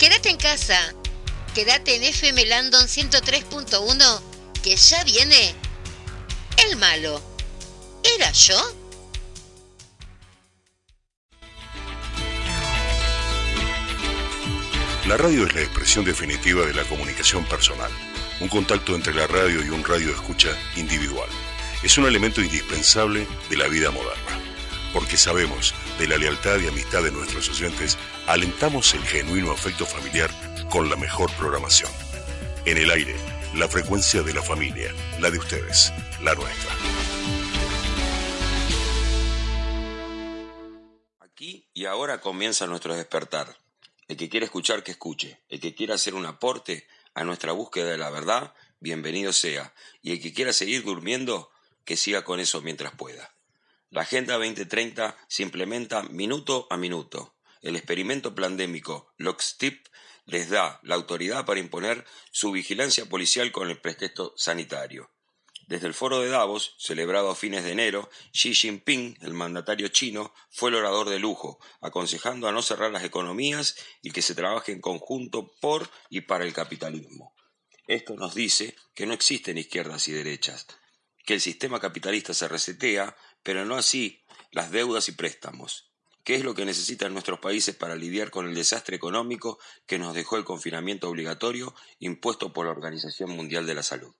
[0.00, 0.94] Quédate en casa.
[1.54, 4.22] Quédate en FM Landon 103.1
[4.62, 5.54] que ya viene
[6.66, 7.20] el malo.
[8.16, 8.56] ¿Era yo?
[15.06, 17.92] La radio es la expresión definitiva de la comunicación personal,
[18.40, 21.28] un contacto entre la radio y un radio escucha individual.
[21.82, 24.40] Es un elemento indispensable de la vida moderna,
[24.92, 27.96] porque sabemos de la lealtad y amistad de nuestros oyentes,
[28.26, 30.30] alentamos el genuino afecto familiar
[30.70, 31.90] con la mejor programación.
[32.64, 33.14] En el aire,
[33.54, 36.70] la frecuencia de la familia, la de ustedes, la nuestra.
[41.20, 43.56] Aquí y ahora comienza nuestro despertar.
[44.08, 45.40] El que quiera escuchar, que escuche.
[45.48, 49.72] El que quiera hacer un aporte a nuestra búsqueda de la verdad, bienvenido sea.
[50.02, 51.50] Y el que quiera seguir durmiendo,
[51.84, 53.32] que siga con eso mientras pueda.
[53.92, 57.34] La Agenda 2030 se implementa minuto a minuto.
[57.60, 59.84] El experimento pandémico LOCSTIP
[60.26, 65.10] les da la autoridad para imponer su vigilancia policial con el pretexto sanitario.
[65.66, 70.32] Desde el foro de Davos, celebrado a fines de enero, Xi Jinping, el mandatario chino,
[70.50, 74.70] fue el orador de lujo, aconsejando a no cerrar las economías y que se trabaje
[74.70, 77.34] en conjunto por y para el capitalismo.
[77.88, 80.68] Esto nos dice que no existen izquierdas y derechas,
[81.24, 85.90] que el sistema capitalista se resetea, pero no así las deudas y préstamos.
[86.24, 90.14] ¿Qué es lo que necesitan nuestros países para lidiar con el desastre económico que nos
[90.14, 94.14] dejó el confinamiento obligatorio impuesto por la Organización Mundial de la Salud?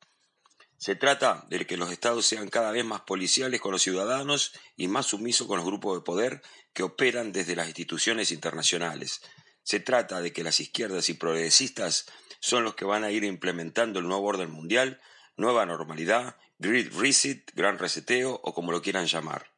[0.79, 4.89] Se trata de que los estados sean cada vez más policiales con los ciudadanos y
[4.89, 9.21] más sumisos con los grupos de poder que operan desde las instituciones internacionales.
[9.63, 12.07] Se trata de que las izquierdas y progresistas
[12.41, 15.03] son los que van a ir implementando el nuevo orden mundial,
[15.37, 19.51] nueva normalidad, grid reset, gran reseteo o como lo quieran llamar.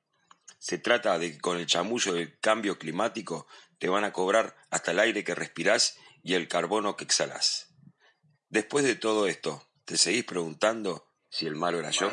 [0.58, 4.92] Se trata de que con el chamullo del cambio climático te van a cobrar hasta
[4.92, 7.74] el aire que respirás y el carbono que exhalás.
[8.48, 12.08] Después de todo esto, ¿te seguís preguntando si el malo era yo?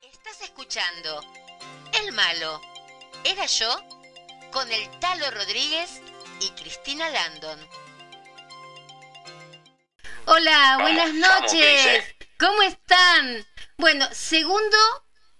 [0.00, 1.20] Estás escuchando
[2.02, 2.60] El malo.
[3.24, 3.70] ¿Era yo?
[4.50, 6.00] Con el Talo Rodríguez
[6.40, 7.83] y Cristina Landon.
[10.26, 12.02] Hola, buenas noches.
[12.38, 13.46] ¿Cómo están?
[13.76, 14.76] Bueno, segundo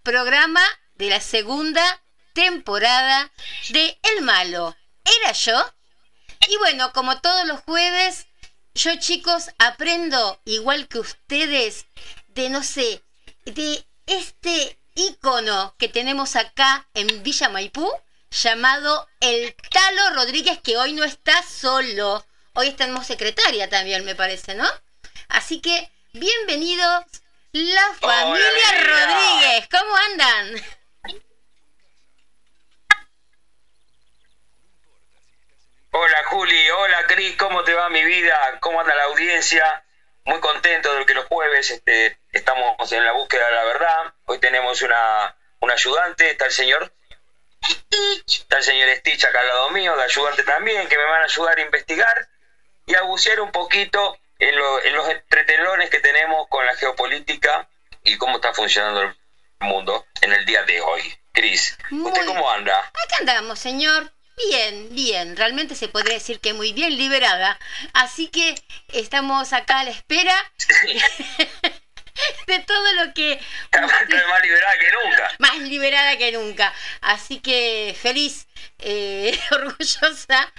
[0.02, 0.60] programa
[0.96, 2.02] de la segunda
[2.34, 3.32] temporada
[3.70, 4.76] de El Malo.
[5.22, 5.74] ¿Era yo?
[6.48, 8.26] Y bueno, como todos los jueves,
[8.74, 11.86] yo chicos aprendo, igual que ustedes,
[12.28, 13.02] de no sé,
[13.46, 17.90] de este ícono que tenemos acá en Villa Maipú,
[18.30, 22.26] llamado el Talo Rodríguez, que hoy no está solo.
[22.56, 24.64] Hoy estamos secretaria también, me parece, ¿no?
[25.26, 27.04] Así que, bienvenidos
[27.50, 30.64] la familia Rodríguez, ¿cómo andan?
[35.90, 38.38] Hola Juli, hola Cris, ¿cómo te va mi vida?
[38.60, 39.84] ¿Cómo anda la audiencia?
[40.24, 44.14] Muy contento de que los jueves este, estamos en la búsqueda de la verdad.
[44.26, 46.92] Hoy tenemos una, un ayudante, está el señor
[47.64, 51.22] Stitch, está el señor Stitch acá al lado mío, de ayudante también, que me van
[51.22, 52.28] a ayudar a investigar
[52.86, 57.68] y a bucear un poquito en, los entretelones que tenemos con la geopolítica
[58.02, 59.14] y cómo está funcionando el
[59.60, 61.02] mundo en el día de hoy.
[61.32, 62.78] Cris, ¿usted cómo anda?
[62.78, 64.12] Acá andamos, señor.
[64.36, 67.58] Bien, bien, realmente se podría decir que muy bien liberada.
[67.92, 68.54] Así que
[68.88, 70.34] estamos acá a la espera
[72.46, 73.32] de todo lo que...
[73.32, 75.30] Está, más liberada que nunca.
[75.38, 76.74] Más liberada que nunca.
[77.00, 80.52] Así que feliz, eh, orgullosa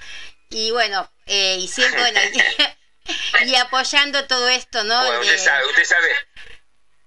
[0.50, 1.97] y bueno, eh, y siendo
[3.46, 5.19] y apoyando todo esto, ¿no?
[5.19, 6.09] usted sabe, usted sabe.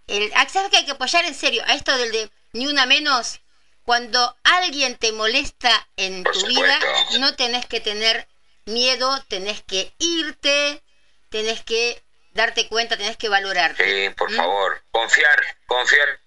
[0.07, 1.63] El, ah, ¿Sabes que hay que apoyar en serio?
[1.67, 3.41] A esto del de ni una menos.
[3.85, 6.79] Cuando alguien te molesta en tu vida,
[7.19, 8.29] no tenés que tener
[8.67, 10.83] miedo, tenés que irte,
[11.31, 12.03] tenés que
[12.33, 13.75] darte cuenta, tenés que valorar.
[13.77, 14.37] Sí, por ¿Mm?
[14.37, 16.21] favor, confiar, confiar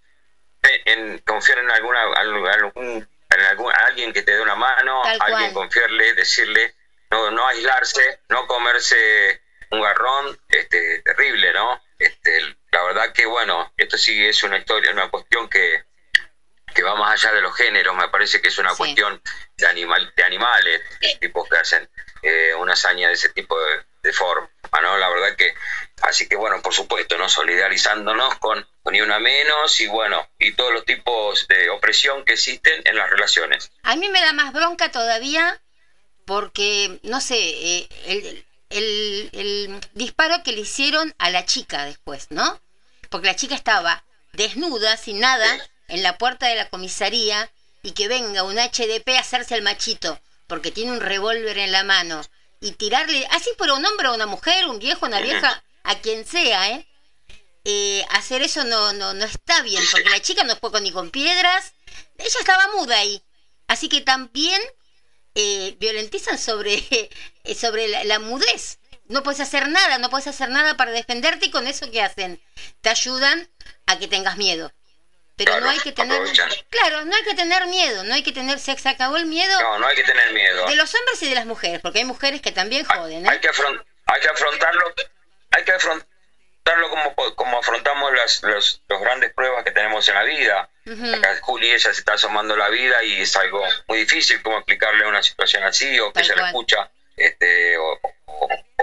[0.85, 6.14] en confiar en alguna algún, en algún, alguien que te dé una mano, alguien confiarle,
[6.14, 6.76] decirle,
[7.11, 11.81] no no aislarse, no comerse un garrón este, terrible, ¿no?
[11.97, 12.41] Este,
[12.72, 15.84] la verdad que, bueno, esto sí es una historia, una cuestión que,
[16.73, 19.22] que va más allá de los géneros, me parece que es una cuestión
[19.58, 20.81] de, animal, de animales,
[21.19, 21.90] tipos que hacen
[22.22, 24.49] eh, una hazaña de ese tipo de, forma,
[24.81, 24.97] ¿no?
[24.97, 25.53] La verdad que,
[26.02, 27.29] así que bueno, por supuesto, ¿no?
[27.29, 32.34] Solidarizándonos con, con, ni una menos y bueno, y todos los tipos de opresión que
[32.34, 33.72] existen en las relaciones.
[33.84, 35.61] A mí me da más bronca todavía
[36.26, 37.90] porque, no sé, eh,
[38.70, 42.62] el, el, disparo que le hicieron a la chica después, ¿no?
[43.09, 45.47] Porque la chica estaba desnuda, sin nada,
[45.88, 47.52] en la puerta de la comisaría
[47.84, 50.22] y que venga un HDP a hacerse el machito
[50.52, 52.22] porque tiene un revólver en la mano,
[52.59, 56.26] y tirarle, así por un hombre o una mujer, un viejo, una vieja, a quien
[56.26, 56.85] sea, ¿eh?
[57.64, 61.09] eh hacer eso no, no, no está bien, porque la chica no fue ni con
[61.09, 61.72] piedras,
[62.18, 63.23] ella estaba muda ahí.
[63.68, 64.62] Así que también
[65.35, 66.75] eh, violentizan sobre,
[67.43, 68.79] eh, sobre la, mudez.
[69.07, 72.41] No puedes hacer nada, no puedes hacer nada para defenderte y con eso ¿qué hacen?
[72.81, 73.49] Te ayudan
[73.85, 74.72] a que tengas miedo.
[75.35, 76.22] Pero no hay que tener
[76.69, 79.59] claro, no hay que tener miedo, no hay que tener se acabó el miedo.
[79.59, 80.67] No, no hay que tener miedo.
[80.67, 83.29] De los hombres y de las mujeres, porque hay mujeres que también joden, ¿eh?
[83.29, 84.93] Hay que hay que afrontarlo,
[85.51, 90.69] hay que afrontarlo como como afrontamos las los, grandes pruebas que tenemos en la vida.
[91.41, 95.22] Juli ella se está asomando la vida y es algo muy difícil como explicarle una
[95.22, 97.99] situación así o que se la escucha este o,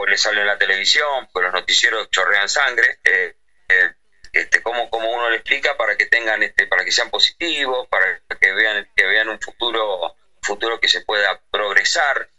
[0.07, 2.99] le sale en la televisión, pues los noticieros chorrean sangre.
[3.05, 3.37] Eh,
[3.69, 3.93] eh,
[4.33, 8.21] este, cómo, cómo uno le explica para que tengan este, para que sean positivos, para
[8.41, 12.31] que vean, que vean un futuro, futuro que se pueda progresar,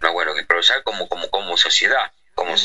[0.00, 2.56] no bueno, que progresar como, como, como sociedad, como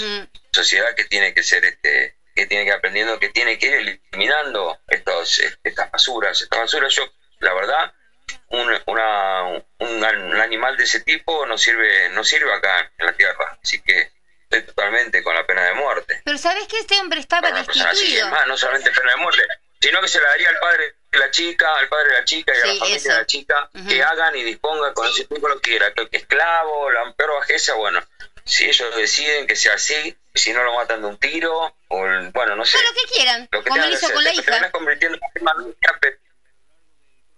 [0.51, 3.73] sociedad que tiene que ser este, que tiene que ir aprendiendo, que tiene que ir
[4.11, 7.03] eliminando estos, estas basuras, estas basuras yo,
[7.39, 7.93] la verdad,
[8.49, 9.43] un, una,
[9.79, 10.03] un,
[10.41, 14.11] animal de ese tipo no sirve, no sirve acá en la tierra, así que
[14.49, 16.21] totalmente con la pena de muerte.
[16.23, 18.29] Pero ¿sabes que este hombre estaba destituido?
[18.47, 19.43] no solamente pena de muerte,
[19.81, 22.53] sino que se la daría al padre de la chica, al padre de la chica
[22.53, 25.59] y a la familia de la chica, que hagan y dispongan con ese tipo lo
[25.59, 28.01] que quiera, que esclavo, la peor bajeza, bueno,
[28.45, 31.97] si ellos deciden que sea así, si no lo matan de un tiro, o
[32.33, 32.77] bueno, no sé.
[32.77, 34.71] lo que quieran, lo que como lo hizo con la hija.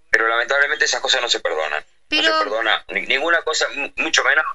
[0.10, 1.84] pero lamentablemente esas cosas no se perdonan.
[2.10, 4.46] No se perdona ninguna cosa, mucho menos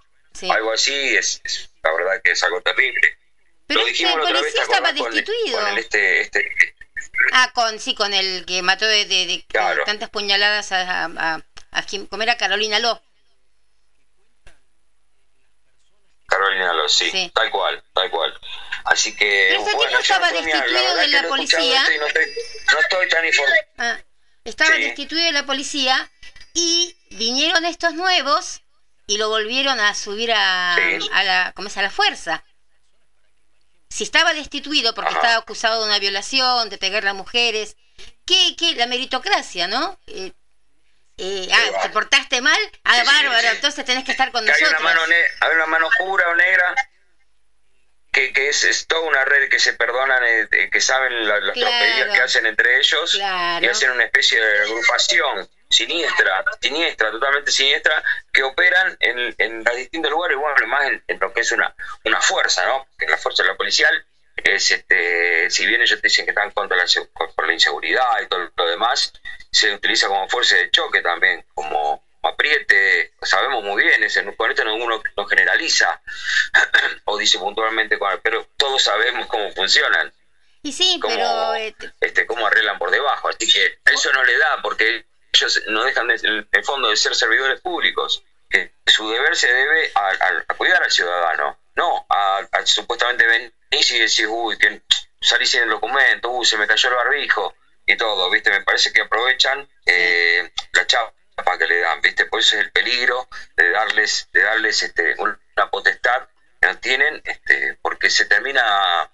[0.51, 1.41] algo así es,
[1.83, 3.19] la verdad que es algo terrible.
[3.67, 5.61] Pero Lo este policía estaba destituido.
[5.61, 6.75] Con, este, este,
[7.33, 9.45] ah, con, sí, con el que mató de, de,
[9.87, 12.37] tantas puñaladas a, a, a, ¿cómo era?
[12.37, 13.01] Carolina Ló.
[16.33, 18.33] Carolina Ló, sí, tal cual, tal cual.
[18.85, 19.55] Así que.
[19.59, 21.85] Tipo estaba destituido de la policía.
[22.01, 23.57] no, estoy, tan informado.
[23.79, 24.01] Ah,
[24.45, 26.11] estaba destituido de la policía
[26.55, 28.63] y vinieron estos nuevos
[29.07, 31.77] y lo volvieron a subir a, a la, ¿cómo es?
[31.77, 32.45] a la fuerza.
[33.91, 37.77] Si estaba destituido porque estaba acusado de una violación, de pegarle a mujeres,
[38.25, 38.75] ¿qué, qué?
[38.75, 39.99] La meritocracia, ¿no?
[40.07, 40.33] Eh,
[41.23, 44.69] eh, ah, te portaste mal, ah, bárbaro, entonces tenés que estar con nosotros.
[44.69, 45.01] Hay una mano,
[45.41, 46.75] hay una mano oscura o negra
[48.11, 52.13] que, que es, es, toda una red que se perdonan, eh, que saben las claro.
[52.13, 58.03] que hacen entre ellos y hacen una especie de agrupación siniestra, siniestra, totalmente siniestra,
[58.33, 61.75] que operan en, en los distintos lugares, bueno, más en, lo que es una,
[62.05, 62.87] una fuerza, ¿no?
[62.99, 64.05] Que la fuerza de la policial
[64.37, 66.85] es, este, si bien ellos dicen que están contra la,
[67.15, 69.13] por la inseguridad y todo lo demás,
[69.53, 74.65] se utiliza como fuerza de choque también, como apriete, sabemos muy bien, ese, con esto
[74.65, 76.01] ninguno no generaliza
[77.05, 80.13] o dice puntualmente, pero todos sabemos cómo funcionan.
[80.63, 81.55] Y sí, pero...
[82.01, 86.09] Este, cómo arreglan por debajo, así que eso no le da, porque ellos no dejan
[86.09, 90.83] de, en el fondo de ser servidores públicos, que su deber se debe a, cuidar
[90.83, 94.83] al ciudadano, no a, supuestamente venir y decir, uy, que
[95.21, 97.55] salí sin el documento, uy, se me cayó el barbijo
[97.93, 98.51] y todo, ¿viste?
[98.51, 102.27] Me parece que aprovechan eh, la chapa que le dan, ¿viste?
[102.27, 106.29] Por eso es el peligro de darles, de darles este, una potestad
[106.61, 108.63] que no tienen, este, porque se termina,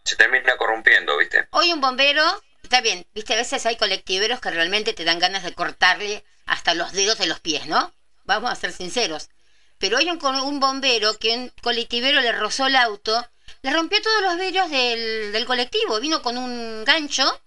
[0.05, 1.49] se termina corrompiendo, ¿viste?
[1.50, 2.23] Hoy un bombero
[2.62, 6.75] está bien, viste, a veces hay colectiveros que realmente te dan ganas de cortarle hasta
[6.75, 7.95] los dedos de los pies, ¿no?
[8.25, 9.31] Vamos a ser sinceros.
[9.79, 13.26] Pero hay un, un bombero que un colectivero le rozó el auto,
[13.62, 17.41] le rompió todos los vidrios del, colectivo, vino con un gancho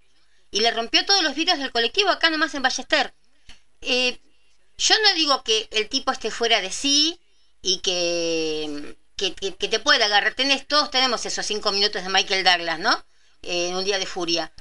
[0.52, 3.14] y le rompió todos los vidrios del colectivo acá nomás en Ballester.
[3.82, 4.20] Eh,
[4.78, 7.20] yo no digo que el tipo esté fuera de sí
[7.62, 10.34] y que, que, te pueda agarrar.
[10.34, 13.06] Tenés, todos tenemos esos cinco minutos de Michael Douglas, ¿no?
[13.44, 14.54] en un día de furia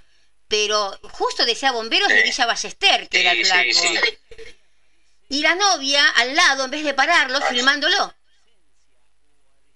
[0.50, 4.04] pero justo decía bomberos de Villa Ballester, que era flaco.
[5.28, 8.12] Y la novia al lado, en vez de pararlo, filmándolo.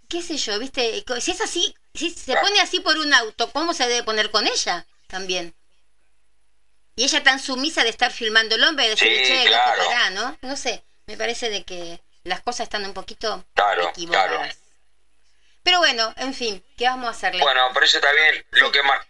[0.08, 1.04] ¿Qué sé yo, viste?
[1.20, 4.48] Si es así, si se pone así por un auto, ¿cómo se debe poner con
[4.48, 4.84] ella?
[5.06, 5.54] También.
[6.96, 10.10] Y ella tan sumisa de estar filmándolo en vez de decir, che, claro.
[10.12, 10.38] ¿no?
[10.42, 13.44] No sé, me parece de que las cosas están un poquito
[13.90, 14.56] equivocadas.
[15.62, 17.42] Pero bueno, en fin, ¿qué vamos a hacerle?
[17.42, 18.44] Bueno, por eso está bien.
[18.50, 19.00] Lo que más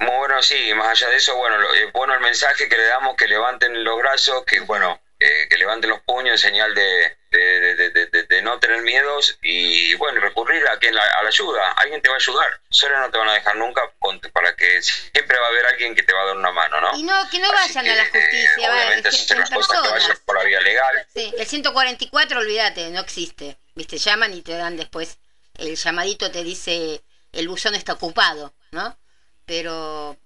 [0.00, 3.16] muy bueno, sí, más allá de eso, bueno, lo, bueno el mensaje que le damos,
[3.16, 8.40] que levanten los brazos, que bueno, eh, que levanten los puños en señal de, de,
[8.42, 11.72] no tener miedos y bueno, recurrir a, quien la, a la ayuda.
[11.72, 12.60] Alguien te va a ayudar.
[12.70, 13.82] Solo no te van a dejar nunca
[14.32, 16.98] para que siempre va a haber alguien que te va a dar una mano, ¿no?
[16.98, 20.18] Y no, que no vayan a la justicia, eh, obviamente hacer las cosas que vayan
[20.24, 21.06] por la vía legal.
[21.14, 23.58] Sí, el 144, olvídate, no existe.
[23.74, 25.18] Viste, llaman y te dan después
[25.60, 28.96] el llamadito te dice el buzón está ocupado, ¿no?
[29.46, 30.16] Pero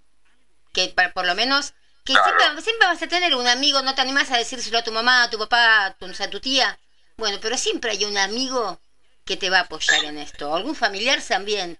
[0.72, 4.36] que por lo menos que siempre, vas a tener un amigo, no te animas a
[4.36, 6.78] decírselo a tu mamá, a tu papá, a tu, a tu tía.
[7.16, 8.80] Bueno, pero siempre hay un amigo
[9.24, 11.78] que te va a apoyar en esto, algún familiar también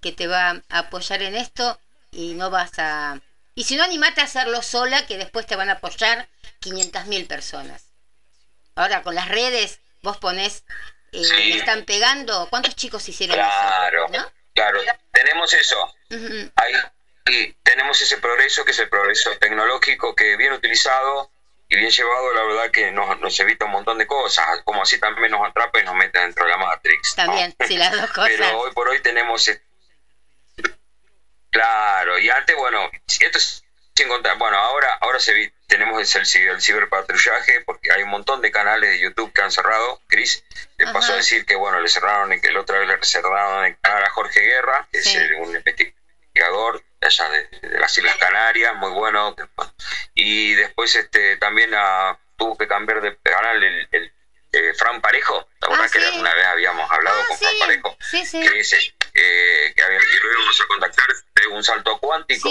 [0.00, 3.20] que te va a apoyar en esto y no vas a...
[3.54, 6.28] Y si no, animate a hacerlo sola, que después te van a apoyar
[6.60, 7.84] 500.000 personas.
[8.74, 10.64] Ahora, con las redes, vos ponés,
[11.12, 14.32] eh, están pegando, ¿cuántos chicos hicieron claro, eso?
[14.52, 14.80] Claro,
[15.12, 15.94] tenemos eso.
[16.56, 16.74] Ahí
[17.26, 21.30] y tenemos ese progreso que es el progreso tecnológico que bien utilizado
[21.74, 25.32] y bien llevado, la verdad que nos, evita un montón de cosas, como así también
[25.32, 27.16] nos atrapa y nos mete dentro de la Matrix.
[27.16, 28.30] También, sí, las dos cosas.
[28.30, 29.50] Pero hoy por hoy tenemos...
[31.50, 33.64] Claro, y antes, bueno, esto es
[33.96, 38.50] sin contar, bueno, ahora, ahora se tenemos el, el, ciberpatrullaje porque hay un montón de
[38.50, 40.00] canales de YouTube que han cerrado.
[40.06, 40.44] Chris
[40.78, 43.76] le pasó a decir que, bueno, le cerraron, que la otra vez le cerraron el
[43.78, 49.34] canal a Jorge Guerra, que es un investigador allá de, las Islas Canarias, muy bueno.
[50.14, 54.12] Y después este también ah, tuvo que cambiar de canal el, el
[54.52, 57.96] eh, Fran Parejo, la verdad ah, que alguna vez habíamos hablado ah, con Fran Parejo,
[58.10, 62.48] que dice eh, que había, a contactar de un salto cuántico.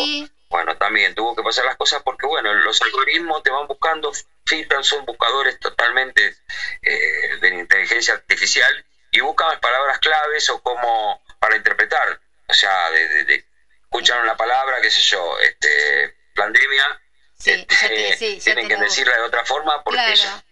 [0.50, 4.12] Bueno, también tuvo que pasar las cosas porque, bueno, los algoritmos te van buscando,
[4.46, 6.36] filtran, son buscadores totalmente
[6.82, 13.46] eh, de inteligencia artificial y buscan palabras claves o como para interpretar, o sea, de
[13.94, 17.02] escucharon la palabra, qué sé yo, este, pandemia,
[17.46, 20.44] este, tienen que decirla de otra forma porque ya,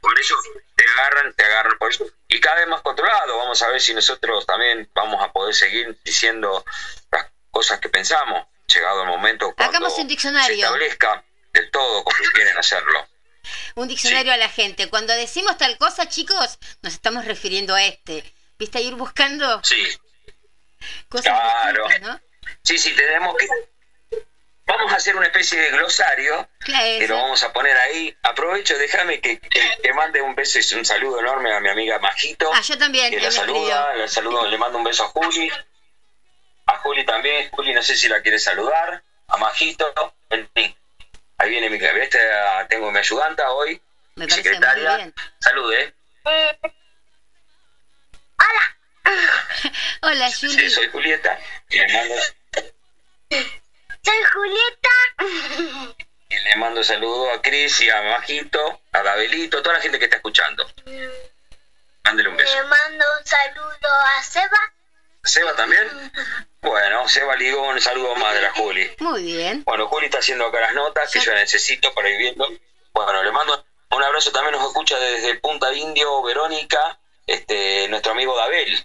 [0.00, 0.34] por eso
[0.74, 2.06] te agarran, te agarran por eso.
[2.28, 5.98] Y cada vez más controlado, vamos a ver si nosotros también vamos a poder seguir
[6.02, 6.64] diciendo
[7.10, 10.56] las cosas que pensamos, llegado el momento cuando un diccionario.
[10.56, 13.06] se establezca del todo como quieren hacerlo.
[13.74, 14.88] Un diccionario a la gente.
[14.88, 18.24] Cuando decimos tal cosa, chicos, nos estamos refiriendo a este.
[18.58, 18.80] ¿Viste?
[18.80, 19.86] Ir buscando sí.
[21.08, 21.86] cosas claro.
[22.02, 22.20] ¿no?
[22.68, 23.48] Sí, sí, tenemos que...
[24.66, 28.14] Vamos a hacer una especie de glosario que lo vamos a poner ahí.
[28.22, 32.50] Aprovecho, déjame que, que, mande un beso y un saludo enorme a mi amiga Majito.
[32.52, 33.10] Ah, yo también.
[33.10, 35.50] Que la saluda, le, saludo, le mando un beso a Juli.
[36.66, 37.48] A Juli también.
[37.52, 39.02] Juli, no sé si la quiere saludar.
[39.28, 39.90] A Majito.
[41.38, 42.18] Ahí viene mi este,
[42.68, 43.80] tengo mi ayudanta hoy,
[44.16, 45.10] Me mi secretaria.
[45.38, 45.94] Salude.
[46.24, 46.60] Hola.
[50.02, 50.52] Hola, Juli.
[50.52, 51.40] Sí, soy Julieta.
[51.70, 52.14] Y le mando
[53.30, 54.88] soy Julieta.
[56.30, 60.04] Y le mando saludos a Cris y a Majito, a Gabelito, toda la gente que
[60.04, 60.66] está escuchando.
[62.04, 62.54] Mándele un beso.
[62.54, 64.72] Le mando un saludo a Seba.
[65.24, 65.88] ¿Seba también?
[66.60, 68.90] Bueno, Seba Ligón, un saludo más de la Juli.
[68.98, 69.62] Muy bien.
[69.64, 72.48] Bueno, Juli está haciendo acá las notas que yo necesito para ir viendo.
[72.92, 78.36] Bueno, le mando un abrazo, también nos escucha desde Punta Indio, Verónica, este, nuestro amigo
[78.36, 78.84] Dabel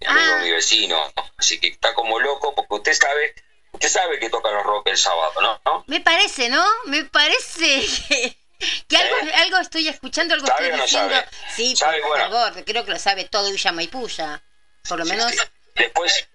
[0.00, 0.38] mi amigo, ah.
[0.42, 1.12] mi vecino.
[1.36, 3.34] Así que está como loco porque usted sabe,
[3.76, 5.84] usted sabe que toca los rock el sábado, ¿no?
[5.86, 6.64] Me parece, ¿no?
[6.86, 7.86] Me parece
[8.88, 9.34] que, algo, ¿Eh?
[9.36, 11.14] algo estoy escuchando, algo estoy diciendo.
[11.54, 14.42] Sí, por favor, creo que lo sabe todo Villa Maipúya.
[14.88, 15.32] Por lo menos.
[15.74, 16.28] Después.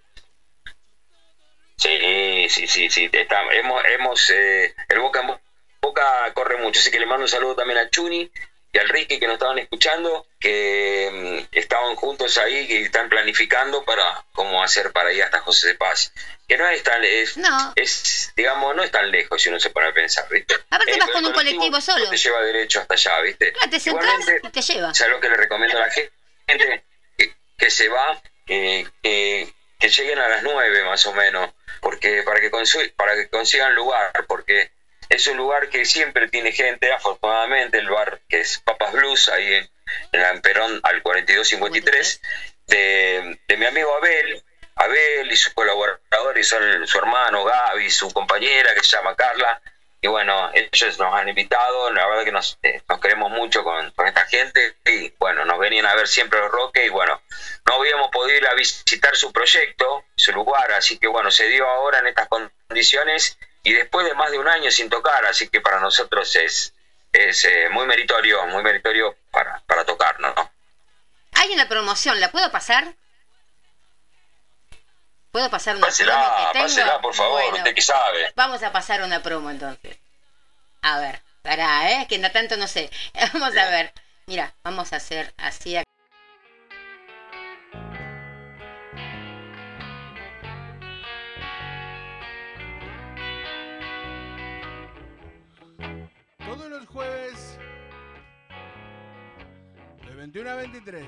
[1.77, 3.09] Sí, sí, sí, sí.
[3.11, 5.39] hemos, hemos eh, el Boca en
[5.81, 8.31] Boca corre mucho, así que le mando un saludo también a Chuni,
[8.73, 11.09] y al Ricky que nos estaban escuchando, que
[11.51, 15.75] mm, estaban juntos ahí, que están planificando para cómo hacer para ir hasta José de
[15.75, 16.13] Paz.
[16.47, 17.35] Que no es tan, es,
[17.75, 20.55] es digamos, no es tan lejos si uno se pone a pensar, ¿viste?
[20.69, 22.09] A ver, vas con un colectivo solo.
[22.09, 23.53] Te lleva derecho hasta allá, ¿viste?
[23.61, 24.91] Ah, te Igualmente, te lleva.
[25.09, 26.85] lo que le recomiendo a la gente
[27.57, 31.51] que, se va, que, que, lleguen a las nueve más o menos,
[31.81, 32.49] porque para que,
[32.95, 34.71] para que consigan lugar, porque
[35.11, 39.55] es un lugar que siempre tiene gente, afortunadamente, el bar que es Papas Blues, ahí
[39.55, 39.69] en,
[40.13, 42.21] en Perón al 4253,
[42.67, 44.41] de, de mi amigo Abel,
[44.75, 49.61] Abel y sus colaboradores son su hermano Gaby, su compañera que se llama Carla.
[49.99, 53.91] Y bueno, ellos nos han invitado, la verdad que nos, eh, nos queremos mucho con,
[53.91, 57.21] con, esta gente y bueno, nos venían a ver siempre los Roques y bueno,
[57.67, 61.67] no habíamos podido ir a visitar su proyecto, su lugar, así que bueno, se dio
[61.67, 65.61] ahora en estas condiciones y después de más de un año sin tocar, así que
[65.61, 66.73] para nosotros es,
[67.11, 70.51] es eh, muy meritorio, muy meritorio para, para tocarnos, ¿no?
[71.33, 72.93] Hay una promoción, ¿la puedo pasar?
[75.31, 77.01] ¿Puedo pasar una promo que tengo?
[77.01, 78.33] por favor, usted que sabe.
[78.35, 79.97] Vamos a pasar una promo entonces.
[80.81, 82.07] A ver, para, ¿eh?
[82.09, 82.91] Que no tanto no sé.
[83.33, 83.93] Vamos a ver.
[84.27, 85.77] Mira, vamos a hacer así.
[96.81, 97.59] los jueves
[100.07, 101.05] de 21 a 23.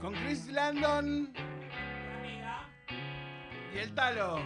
[0.00, 1.34] Con Chris Landon
[3.74, 4.40] y el Talo.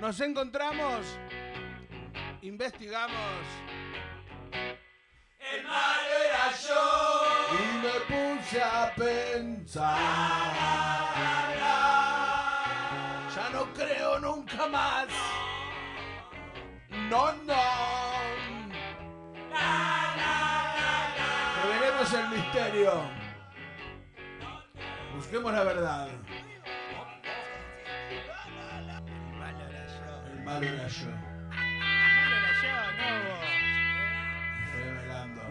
[0.00, 1.18] Nos encontramos,
[2.42, 3.46] investigamos.
[5.40, 7.24] El malo era yo.
[7.54, 10.36] Y me puse a pensar.
[14.68, 15.08] Más.
[16.90, 17.54] No, no.
[21.62, 23.10] Revelemos el misterio.
[25.14, 26.08] Busquemos la verdad.
[30.32, 31.06] El malo era yo.
[34.74, 35.42] Revelando.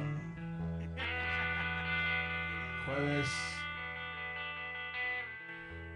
[2.86, 3.30] Jueves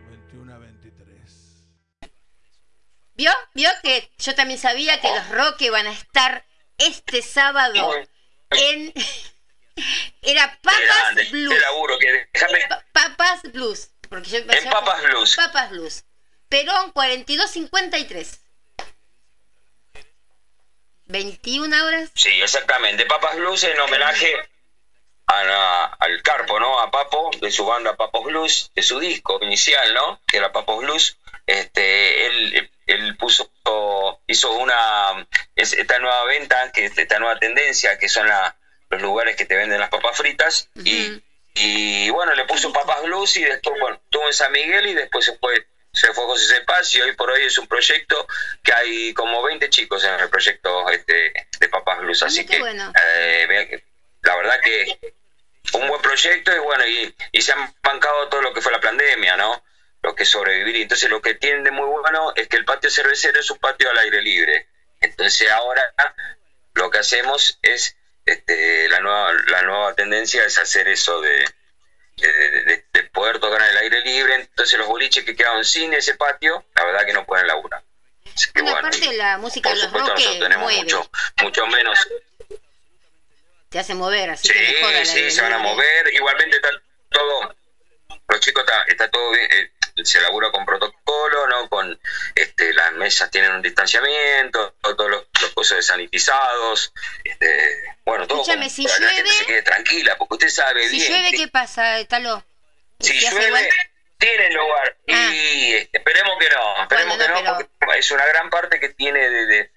[0.10, 1.59] 21 a 23.
[3.20, 3.32] ¿Vio?
[3.54, 6.46] ¿Vio que yo también sabía que los Roque van a estar
[6.78, 7.94] este sábado
[8.52, 8.94] en...
[10.22, 11.54] Era Papas Blues.
[11.54, 12.66] qué laburo que déjame.
[12.70, 13.92] Pa- Papas Blues.
[14.10, 15.36] Porque yo En Papas Blues.
[15.36, 16.06] Papas Blues.
[16.48, 18.40] Perón 4253.
[21.06, 22.12] 21 horas.
[22.16, 23.06] Sí, exactamente.
[23.06, 24.34] Papas Blues en homenaje
[25.28, 26.80] a la- al Carpo, ¿no?
[26.80, 30.22] A Papo, de su banda Papos Blues, de su disco inicial, ¿no?
[30.26, 31.18] Que era Papos Blues.
[31.50, 33.50] Este, él, él puso,
[34.28, 35.26] hizo una,
[35.56, 38.56] es- esta nueva venta, que es esta nueva tendencia, que son la-
[38.92, 40.68] los lugares que te venden las papas fritas.
[40.76, 41.20] y,
[41.56, 45.26] y bueno, le puso Papas Blues y después, bueno, estuvo en San Miguel y después
[45.26, 48.26] se fue, se fue a José Cepaz y hoy por hoy es un proyecto
[48.64, 52.22] que hay como 20 chicos en el proyecto este, de Papas Blues.
[52.22, 52.94] Así Ah, qué que bueno.
[53.16, 53.80] eh,
[54.22, 54.86] la verdad que
[55.74, 58.80] un buen proyecto y bueno, y, y se han bancado todo lo que fue la
[58.80, 59.62] pandemia, ¿no?
[60.02, 60.78] Lo que sobrevivir.
[60.78, 63.58] Y entonces lo que tienen de muy bueno es que el patio cervecero es un
[63.58, 64.68] patio al aire libre.
[65.02, 65.82] Entonces ahora
[66.74, 71.46] lo que hacemos es, este, la, nueva, la nueva tendencia es hacer eso de,
[72.18, 72.28] de,
[72.64, 74.36] de- de poder tocar en el aire libre.
[74.36, 77.84] Entonces los boliches que quedaron sin ese patio, la verdad que no pueden laburar.
[78.34, 80.82] Así que Bueno, aparte la música de los supuesto nosotros tenemos mueve.
[80.84, 82.08] mucho, mucho menos
[83.70, 86.14] Te hace mover, así Sí, que sí, se van a mover.
[86.14, 86.70] Igualmente está
[87.10, 87.56] todo,
[88.28, 89.72] los chicos está, está todo bien, eh,
[90.06, 91.70] se labura con protocolo, ¿no?
[91.70, 92.00] Con
[92.36, 98.42] este, las mesas tienen un distanciamiento, todo- todos los, los cosas desanitizados, este, bueno, todo
[98.42, 101.12] Escúchame, si para que la gente llueve- se quede tranquila, porque usted sabe Si bien
[101.12, 102.44] llueve, que ¿qué pasa, Talo?
[103.00, 103.70] si ¿Se hace llueve igual?
[104.18, 105.30] tiene lugar Ah.
[105.34, 108.80] y este, esperemos que no, esperemos Bueno, que no, no, porque es una gran parte
[108.80, 109.72] que tiene de, de-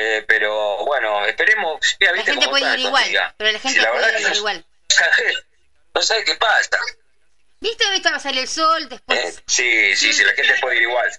[0.00, 3.80] eh, pero bueno, esperemos, mira, La ¿viste gente puede ir igual, pero la Si gente
[3.82, 4.64] la verdad puede ir no- igual.
[5.94, 6.78] no sabe qué pasa.
[7.60, 7.84] ¿Viste?
[7.86, 9.42] Ahorita va a salir el sol, Eh, después...
[9.46, 11.10] sí, sí, sí, la gente puede ir igual.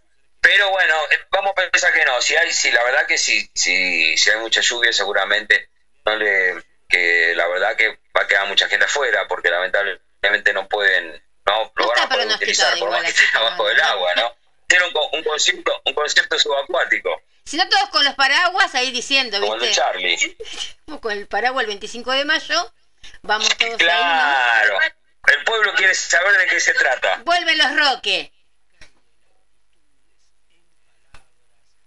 [0.41, 2.21] Pero bueno, eh, vamos a pensar que no.
[2.21, 5.69] Si hay, si la verdad que si, si, si hay mucha lluvia, seguramente
[6.06, 10.67] no le, que la verdad que va a quedar mucha gente afuera, porque lamentablemente no
[10.69, 14.15] pueden, no, lo No van a poder utilizar por más que esté abajo del agua,
[14.15, 14.36] ¿no?
[14.67, 19.39] Tiene un, un concepto, un concepto subacuático, Si no todos con los paraguas ahí diciendo,
[19.41, 19.75] como ¿viste?
[19.75, 20.38] Charlie.
[21.02, 22.73] Con el paraguas el 25 de mayo,
[23.23, 24.80] vamos todos ahí, Claro.
[25.27, 27.21] El pueblo quiere saber de qué se trata.
[27.25, 28.32] Vuelven los Roque.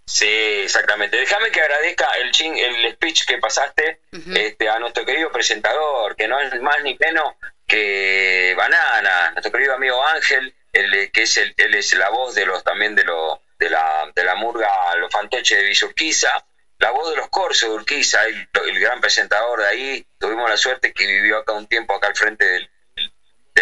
[0.05, 1.17] Sí, exactamente.
[1.17, 4.01] Déjame que agradezca el ching, el speech que pasaste
[4.35, 7.33] este, a nuestro querido presentador, que no es más ni menos
[7.65, 12.45] que Banana, nuestro querido amigo Ángel, el, que es el, él es la voz de
[12.45, 16.45] los también de lo, de la de la murga Los Fantoches de Villa Urquiza,
[16.77, 20.07] la voz de los Corsos de Urquiza, el, el gran presentador de ahí.
[20.19, 22.69] Tuvimos la suerte que vivió acá un tiempo acá al frente del,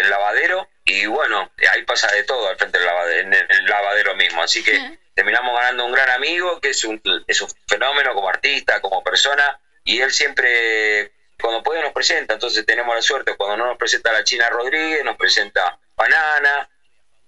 [0.02, 4.14] del lavadero y bueno, ahí pasa de todo al frente del lavadero, en el, lavadero
[4.16, 8.28] mismo, así que terminamos ganando un gran amigo que es un, es un fenómeno como
[8.28, 13.56] artista, como persona y él siempre cuando puede nos presenta, entonces tenemos la suerte, cuando
[13.56, 16.68] no nos presenta la China Rodríguez, nos presenta Banana,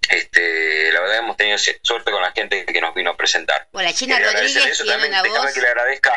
[0.09, 3.69] este, la verdad hemos tenido suerte con la gente que nos vino a presentar.
[3.73, 5.53] Bueno, la China Rodríguez eso, tiene también una voz...
[5.53, 6.15] que le agradezca.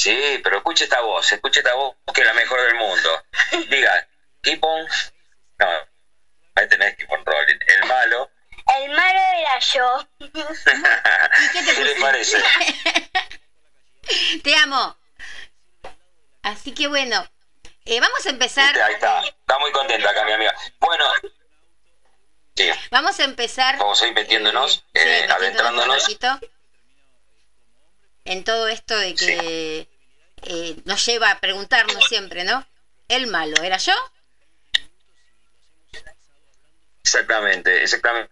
[0.00, 3.22] Sí, pero escuche esta voz, escuche esta voz que es la mejor del mundo.
[3.68, 4.08] Diga,
[4.40, 4.86] Keep on.
[5.58, 5.66] No,
[6.54, 7.58] ahí tenés Keep on Rolling.
[7.66, 8.30] El malo.
[8.82, 10.08] El malo era yo.
[10.20, 10.54] ¿Y qué te
[11.52, 12.00] ¿Qué le pusiste?
[12.00, 12.42] parece?
[14.42, 14.96] Te amo.
[16.44, 17.30] Así que bueno,
[17.84, 18.74] eh, vamos a empezar.
[18.80, 19.20] Ahí está.
[19.20, 20.54] Está muy contenta acá mi amiga.
[20.78, 21.04] Bueno,
[22.56, 23.76] sí, Vamos a empezar.
[23.76, 26.50] vamos a ir metiéndonos, eh, sí, eh, metiéndonos adentrándonos.
[28.24, 29.89] en todo esto de que
[30.42, 32.64] eh, nos lleva a preguntarnos siempre, ¿no?
[33.08, 33.94] El malo, ¿era yo?
[37.02, 38.30] Exactamente, exactamente.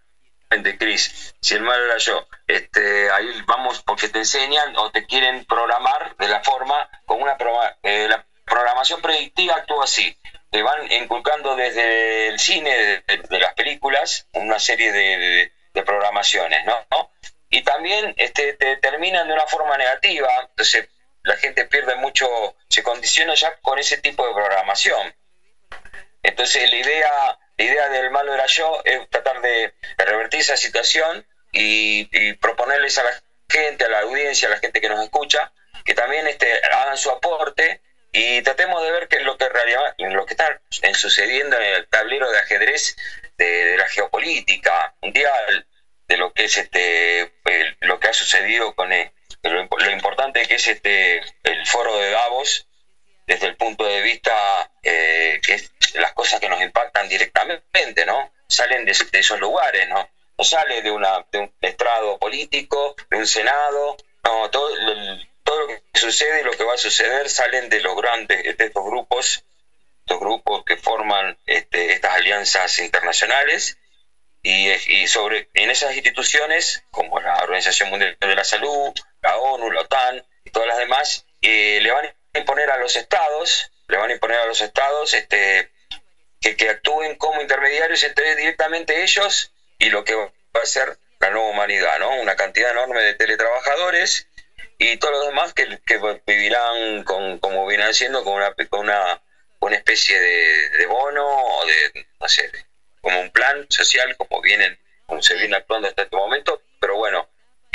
[0.79, 1.35] Cris.
[1.41, 2.27] Si el malo era yo.
[2.47, 7.37] Este, ahí vamos porque te enseñan o te quieren programar de la forma, con una
[7.83, 10.17] eh, la programación predictiva actúa así.
[10.51, 15.53] Te van inculcando desde el cine, de, las películas, una serie de,
[15.85, 17.11] programaciones, ¿no?
[17.51, 20.89] Y también este, te terminan de una forma negativa, entonces
[21.29, 22.27] la gente pierde mucho,
[22.69, 25.15] se condiciona ya con ese tipo de programación.
[26.23, 31.27] Entonces la idea la idea del malo era yo es tratar de, revertir esa situación
[31.51, 35.53] y, proponerles a la gente, a la audiencia, a la gente que nos escucha,
[35.85, 39.95] que también este, hagan su aporte y tratemos de ver qué es lo que realidad,
[39.99, 40.61] lo que está
[40.95, 42.97] sucediendo en el tablero de ajedrez
[43.37, 45.67] de, la geopolítica mundial,
[46.07, 47.33] de lo que es este
[47.81, 49.11] lo que ha sucedido con el,
[49.43, 52.67] lo, lo, importante que es este el foro de Davos
[53.27, 58.33] desde el punto de vista eh, que es las cosas que nos impactan directamente, ¿no?
[58.49, 60.09] Salen de, esos lugares, ¿no?
[60.39, 65.83] No sale de, una, de un estrado político, de un senado, no, todo, lo que
[65.95, 69.45] sucede y lo que va a suceder salen de los grandes, de estos grupos,
[70.01, 73.79] estos grupos que forman este, estas alianzas internacionales
[74.43, 79.71] y, y, sobre en esas instituciones como la Organización Mundial de la Salud, la ONU,
[79.71, 83.97] la OTAN y todas las demás, eh, le van a imponer a los estados, le
[83.97, 85.71] van a imponer a los estados este,
[86.41, 90.31] que, que actúen como intermediarios entre directamente ellos y lo que va
[90.63, 92.11] a ser la nueva humanidad, ¿no?
[92.21, 94.29] Una cantidad enorme de teletrabajadores
[94.79, 99.21] y todos los demás que, que vivirán con, como vienen haciendo con una, con una,
[99.61, 102.51] una especie de, bono o de, no sé,
[103.01, 107.29] como un plan social, como vienen, como se viene actuando hasta este momento, pero bueno,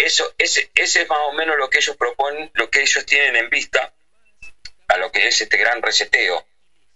[0.05, 3.35] eso, ese, ese es más o menos lo que ellos proponen, lo que ellos tienen
[3.35, 3.93] en vista
[4.87, 6.45] a lo que es este gran reseteo,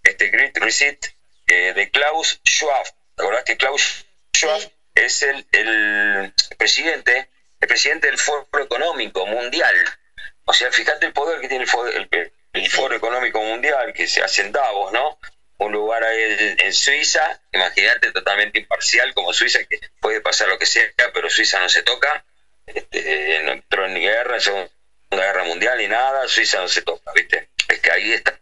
[0.02, 1.14] este Great Reset
[1.46, 2.84] eh, de Klaus Schwab.
[3.16, 4.60] ¿Te acordás que Klaus Schwab
[4.94, 7.28] es el, el, presidente,
[7.60, 9.76] el presidente del Foro Económico Mundial?
[10.44, 14.22] O sea, fíjate el poder que tiene el Foro, el, Foro Económico Mundial, que se
[14.22, 15.18] hace en Davos, ¿no?
[15.58, 20.66] Un lugar ahí en, Suiza, imagínate, totalmente imparcial como Suiza, que puede pasar lo que
[20.66, 22.24] sea, pero Suiza no se toca.
[22.74, 24.70] Este, no entró en guerra, en Segunda
[25.10, 27.48] Guerra Mundial ni nada, Suiza no se toca, ¿viste?
[27.68, 28.38] es que ahí están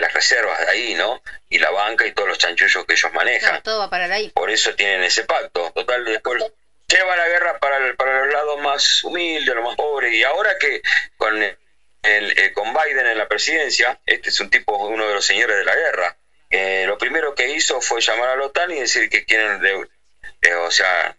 [0.00, 1.22] las reservas de ahí, ¿no?
[1.48, 3.62] Y la banca y todos los chanchullos que ellos manejan.
[3.62, 4.30] todo va a parar ahí.
[4.30, 5.70] Por eso tienen ese pacto.
[5.74, 6.42] Total, después
[6.88, 10.14] lleva la guerra para, para los lados más humildes, los más pobres.
[10.14, 10.82] Y ahora que
[11.16, 11.58] con, el,
[12.02, 15.64] eh, con Biden en la presidencia, este es un tipo, uno de los señores de
[15.64, 16.16] la guerra,
[16.50, 20.54] eh, lo primero que hizo fue llamar a la OTAN y decir que quieren, de,
[20.56, 21.16] o sea,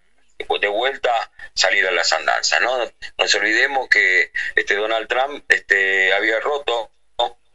[0.59, 1.11] de vuelta
[1.53, 2.77] salir a las andanzas, ¿no?
[2.77, 6.89] No nos olvidemos que este Donald Trump este, había roto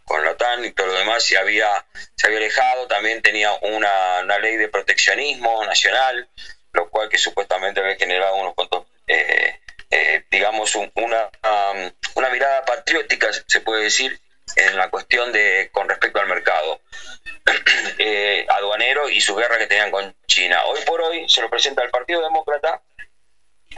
[0.09, 1.85] con la OTAN y todo lo demás, y había,
[2.17, 6.29] se había alejado, también tenía una, ley de proteccionismo nacional,
[6.73, 11.29] lo cual que supuestamente había generado unos cuantos, eh, eh, digamos, una,
[12.15, 14.19] una mirada patriótica, se puede decir,
[14.57, 16.81] en la cuestión de con respecto al mercado
[17.99, 20.65] eh, aduanero y su guerra que tenían con China.
[20.67, 22.83] Hoy por hoy se lo presenta el Partido Demócrata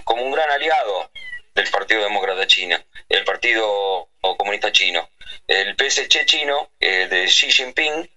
[0.04, 1.10] como un gran aliado
[1.54, 2.76] del Partido Demócrata Chino,
[3.08, 5.10] el Partido Comunista Chino.
[5.46, 8.08] El PSC chino eh, de Xi Jinping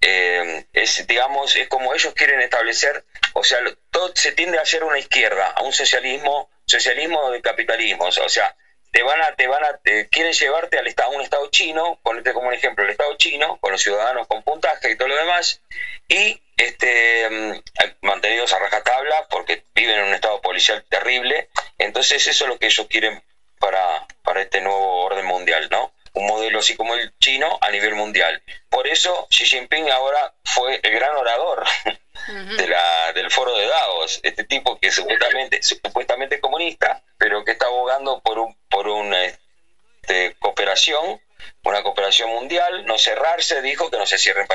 [0.00, 3.58] eh, es, digamos, es como ellos quieren establecer, o sea,
[3.90, 8.54] todo se tiende a hacer una izquierda, a un socialismo, socialismo de capitalismo, o sea,
[8.90, 9.78] te van a, te van a,
[10.10, 13.72] quieren llevarte al estado, un estado chino, ponerte como un ejemplo el estado chino, con
[13.72, 15.60] los ciudadanos con puntaje y todo lo demás,
[16.08, 17.60] y este mm,
[18.02, 21.48] mantenidos a rajatabla porque viven en un estado policial terrible,
[21.78, 23.22] entonces eso es lo que ellos quieren
[23.58, 25.92] para, para este nuevo orden mundial, ¿no?
[26.14, 28.42] Un modelo así como el chino a nivel mundial.
[28.68, 31.64] Por eso Xi Jinping ahora fue el gran orador
[32.56, 37.66] de la, del foro de Davos, este tipo que supuestamente, supuestamente comunista, pero que está
[37.66, 41.20] abogando por un, por una este, cooperación,
[41.64, 44.46] una cooperación mundial, no cerrarse, dijo que no se cierren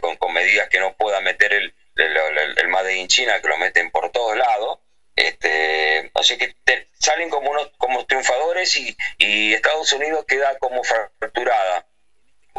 [0.00, 2.16] con, con medidas que no puedan meter el, el,
[2.56, 4.78] el, Made in China, que lo meten por todos lados.
[5.16, 6.54] Este, así que
[6.98, 11.88] salen como unos como triunfadores y, y Estados Unidos queda como fracturada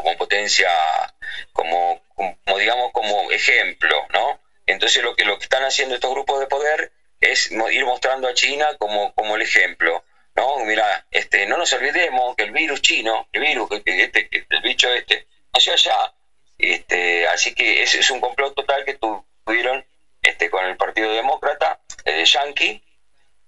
[0.00, 0.70] como potencia,
[1.52, 4.40] como, como, digamos como ejemplo, ¿no?
[4.70, 8.34] Entonces lo que lo que están haciendo estos grupos de poder es ir mostrando a
[8.34, 10.04] China como, como el ejemplo.
[10.34, 14.92] No, mira, este, no nos olvidemos que el virus chino, el virus, este, el bicho
[14.92, 16.14] este, nació allá.
[16.56, 18.98] Este, así que es un complot total que
[19.44, 19.84] tuvieron
[20.22, 22.82] este, con el Partido Demócrata, el de Yankee,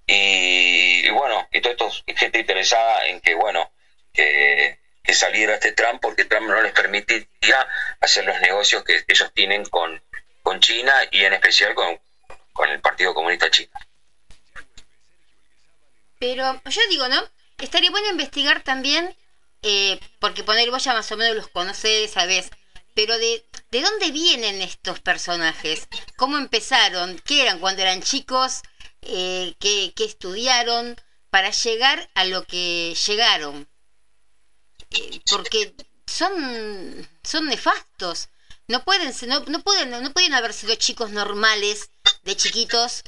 [0.07, 3.71] y, bueno, y todo esto gente interesada en que, bueno,
[4.13, 7.67] que, que saliera este Trump, porque Trump no les permitiría
[8.01, 10.03] hacer los negocios que ellos tienen con,
[10.43, 11.99] con China y en especial con,
[12.53, 13.73] con el Partido Comunista Chino.
[16.19, 17.23] Pero yo digo, ¿no?
[17.59, 19.17] Estaría bueno investigar también,
[19.63, 22.51] eh, porque poner vos ya más o menos los conocés, sabés,
[22.95, 28.63] pero de, de dónde vienen estos personajes, cómo empezaron, qué eran cuando eran chicos,
[29.03, 30.97] eh, qué, qué, estudiaron,
[31.31, 33.69] para llegar a lo que llegaron.
[34.91, 35.75] Eh, porque
[36.07, 38.29] son, son nefastos.
[38.69, 41.91] No pueden, no, no pueden, no pueden haber sido chicos normales
[42.23, 43.03] de chiquitos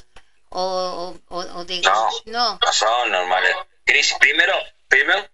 [0.49, 3.55] o, o, de no, no, no son normales.
[3.83, 4.53] Cris, primero,
[4.87, 5.27] primero,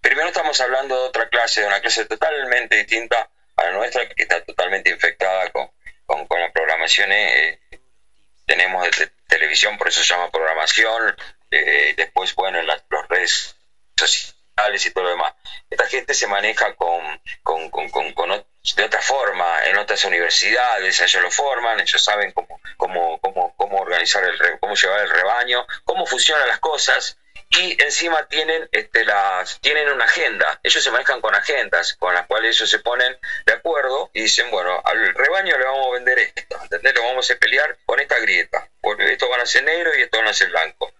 [0.00, 4.22] primero estamos hablando de otra clase, de una clase totalmente distinta a la nuestra, que
[4.22, 5.70] está totalmente infectada con,
[6.06, 7.60] con, con las programaciones.
[7.70, 7.80] Eh,
[8.46, 11.16] tenemos de televisión, por eso se llama programación.
[11.50, 13.56] Eh, después, bueno, en las, los redes
[13.96, 15.34] sociales y todo lo demás.
[15.70, 17.00] Esta gente se maneja con,
[17.42, 18.44] con, con, con,
[18.76, 23.78] de otra forma en otras universidades, ellos lo forman, ellos saben cómo, cómo, cómo, cómo
[23.78, 27.18] organizar, el, cómo llevar el rebaño, cómo funcionan las cosas
[27.50, 32.26] y encima tienen este las tienen una agenda ellos se manejan con agendas con las
[32.26, 36.18] cuales ellos se ponen de acuerdo y dicen bueno al rebaño le vamos a vender
[36.18, 36.94] esto ¿entendés?
[36.94, 40.20] lo vamos a pelear con esta grieta porque estos van a ser negros y estos
[40.20, 40.92] van a ser blancos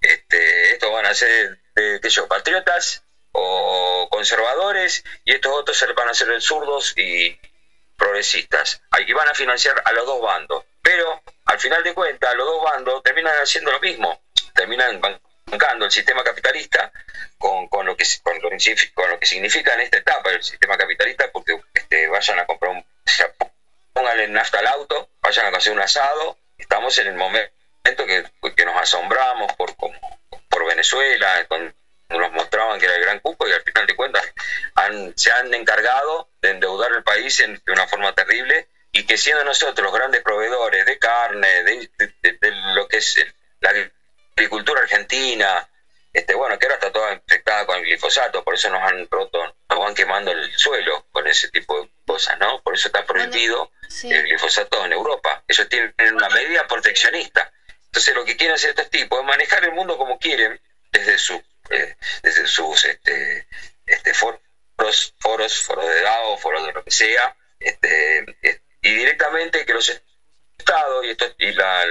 [0.00, 3.03] este estos van a ser de, de patriotas
[3.34, 7.38] o conservadores y estos otros van a ser zurdos y
[7.96, 12.46] progresistas y van a financiar a los dos bandos pero al final de cuentas los
[12.46, 14.20] dos bandos terminan haciendo lo mismo
[14.54, 15.00] terminan
[15.84, 16.92] el sistema capitalista
[17.38, 21.30] con, con, lo que, con, lo, con que significa en esta etapa el sistema capitalista,
[21.32, 22.84] porque este, vayan a comprar un.
[23.92, 26.38] pónganle nafta al auto, vayan a hacer un asado.
[26.58, 28.24] Estamos en el momento que,
[28.56, 31.74] que nos asombramos por, por Venezuela, cuando
[32.08, 34.22] nos mostraban que era el gran cupo y al final de cuentas
[34.74, 39.16] han, se han encargado de endeudar el país en, de una forma terrible y que
[39.16, 43.24] siendo nosotros los grandes proveedores de carne, de, de lo que es
[43.60, 43.72] la
[44.36, 45.68] agricultura argentina,
[46.14, 49.56] este, bueno, que ahora está toda infectada con el glifosato, por eso nos han roto,
[49.68, 52.62] nos van quemando el suelo con ese tipo de cosas, ¿no?
[52.62, 53.72] Por eso está prohibido
[54.04, 55.42] el glifosato en Europa.
[55.48, 57.52] Ellos tienen una medida proteccionista.
[57.86, 60.60] Entonces lo que quieren hacer estos tipos es manejar el mundo como quieren,
[60.92, 63.46] desde su, eh, desde sus este,
[63.86, 64.40] este foros,
[65.18, 68.26] foros, foros de DAO, foros de lo que sea, este,
[68.82, 69.88] y directamente que los
[70.58, 71.84] estados y, esto, y la,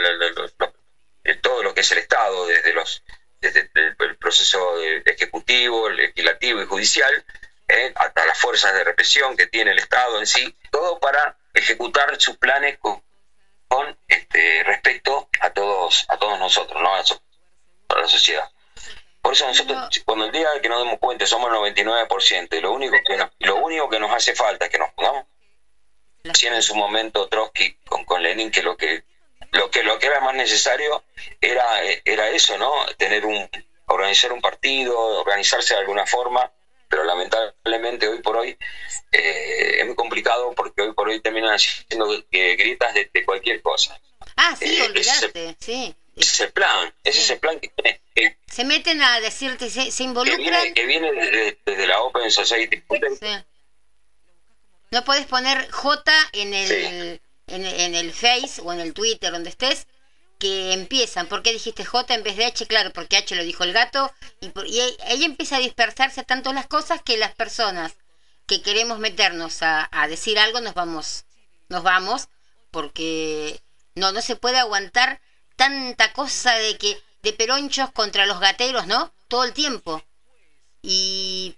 [1.41, 3.03] todo lo que es el Estado, desde los
[3.43, 7.25] desde el, proceso ejecutivo, legislativo y judicial,
[7.67, 12.19] eh, hasta las fuerzas de represión que tiene el Estado en sí, todo para ejecutar
[12.19, 13.03] sus planes con,
[14.07, 16.93] este, respecto a todos, a todos nosotros, ¿no?
[16.95, 17.03] a,
[17.99, 18.49] la sociedad.
[19.33, 22.71] Por eso nosotros, cuando el día que nos demos cuenta, somos el 99%, y lo
[22.71, 25.25] único que nos, lo único que nos hace falta es que nos pongamos,
[26.23, 29.03] en su momento Trotsky con, con Lenin, que lo que
[29.49, 31.03] lo que lo que era más necesario
[31.41, 31.65] era
[32.05, 33.49] era eso no tener un
[33.87, 36.51] organizar un partido organizarse de alguna forma
[36.87, 38.55] pero lamentablemente hoy por hoy
[39.11, 43.99] eh, es muy complicado porque hoy por hoy terminan haciendo gritas de, cualquier cosa.
[44.37, 47.71] Ah sí eh, sí es el plan, ese es el plan que,
[48.47, 50.73] se meten a decirte, se, se involucran.
[50.73, 51.11] Que viene,
[51.65, 52.83] desde, la Open Society.
[54.91, 59.87] No puedes poner J en el, en, el Face o en el Twitter, donde estés,
[60.37, 61.27] que empiezan.
[61.27, 62.67] ¿Por qué dijiste J en vez de H?
[62.67, 64.13] Claro, porque H lo dijo el gato.
[64.39, 67.93] Y, y ahí empieza a dispersarse tanto las cosas que las personas
[68.45, 71.25] que queremos meternos a, decir algo nos vamos,
[71.69, 72.27] nos vamos,
[72.71, 73.61] porque
[73.95, 75.21] no, no se puede aguantar
[75.55, 79.13] tanta cosa de que de peronchos contra los gateros, ¿no?
[79.27, 80.03] Todo el tiempo.
[80.81, 81.55] Y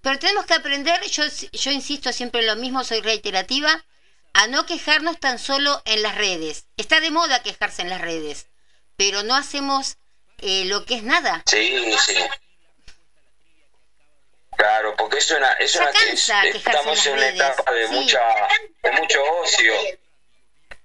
[0.00, 3.84] pero tenemos que aprender, yo, yo insisto siempre en lo mismo, soy reiterativa,
[4.32, 6.66] a no quejarnos tan solo en las redes.
[6.76, 8.46] Está de moda quejarse en las redes,
[8.96, 9.96] pero no hacemos
[10.38, 11.42] eh, lo que es nada.
[11.46, 12.16] Sí, sí.
[14.56, 18.20] Claro, porque es una, es una estamos en, una etapa de mucha,
[18.82, 19.74] de mucho ocio,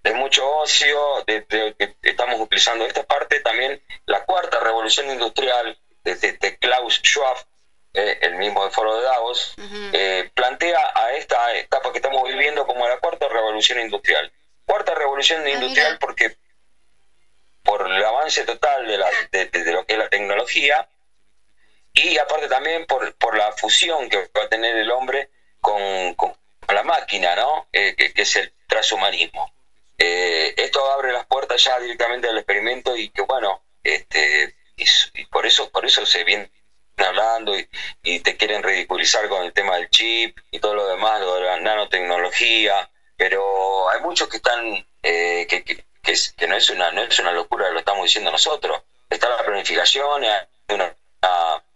[0.04, 7.00] de mucho ocio, de, estamos utilizando esta parte también la cuarta revolución industrial de Klaus
[7.02, 7.38] Schwab
[7.96, 9.54] eh, el mismo foro de Davos,
[9.94, 14.32] eh, plantea a esta etapa que estamos viviendo como la cuarta revolución industrial.
[14.66, 16.36] Cuarta revolución ah, industrial porque
[17.62, 20.90] por el avance total de, la, de, lo que es la tecnología
[21.94, 25.30] y aparte también por, por la fusión que va a tener el hombre
[25.62, 26.36] con, con
[26.68, 27.68] la máquina, ¿no?
[27.72, 29.54] Eh, que, es el transhumanismo.
[29.98, 35.70] Esto abre las puertas ya directamente al experimento y que bueno, este, y por eso,
[35.70, 36.50] por eso se viene
[36.98, 41.36] hablando y, te quieren ridiculizar con el tema del chip y todo lo demás, lo
[41.36, 46.92] de la nanotecnología, pero hay muchos que están, eh, que, que, que no, es una,
[46.92, 48.82] no es una locura, lo estamos diciendo nosotros.
[49.10, 50.96] Está la planificación, hay una,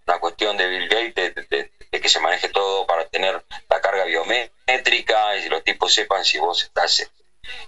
[0.05, 5.35] una, cuestión de Bill Gates de, que se maneje todo para tener la carga biométrica
[5.37, 7.09] y los tipos sepan si vos estás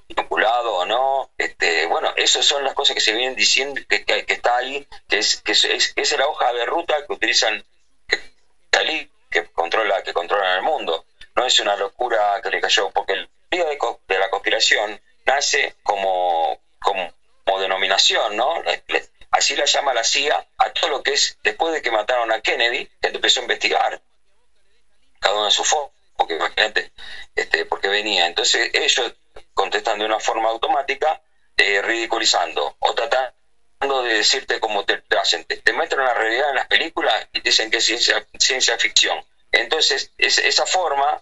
[0.07, 1.29] inoculado o no.
[1.37, 5.19] Este, bueno, esas son las cosas que se vienen diciendo que, que, está ahí, que
[5.19, 7.63] es, que es, es, la hoja de ruta que utilizan
[8.07, 8.19] que,
[9.29, 11.05] que controla que controlan el mundo.
[11.35, 15.75] No es una locura que le cayó, porque el día de, de la conspiración nace
[15.83, 17.13] como, como,
[17.59, 18.63] denominación, ¿no?
[19.31, 22.41] Así la llama la CIA a todo lo que es, después de que mataron a
[22.41, 24.01] Kennedy, que empezó a investigar,
[25.19, 26.91] cada uno de su foco, porque imagínate,
[27.35, 28.27] este, porque venía.
[28.27, 29.13] Entonces ellos
[29.53, 31.21] contestan de una forma automática,
[31.57, 35.43] eh, ridiculizando o tratando de decirte cómo te, hacen.
[35.45, 39.23] Te, te, muestran la realidad en las películas y dicen que es ciencia, ciencia ficción.
[39.51, 41.21] Entonces, esa forma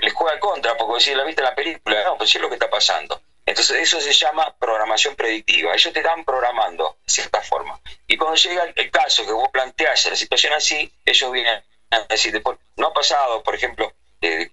[0.00, 2.48] les juega contra, porque si la viste en la película, no, pues sí es lo
[2.48, 3.20] que está pasando.
[3.46, 5.74] Entonces eso se llama programación predictiva.
[5.74, 7.78] Ellos te están programando de cierta forma.
[8.06, 12.32] Y cuando llega el, caso que vos planteás la situación así, ellos vienen a decir,
[12.32, 13.92] después, no ha pasado, por ejemplo,
[14.24, 14.50] eh,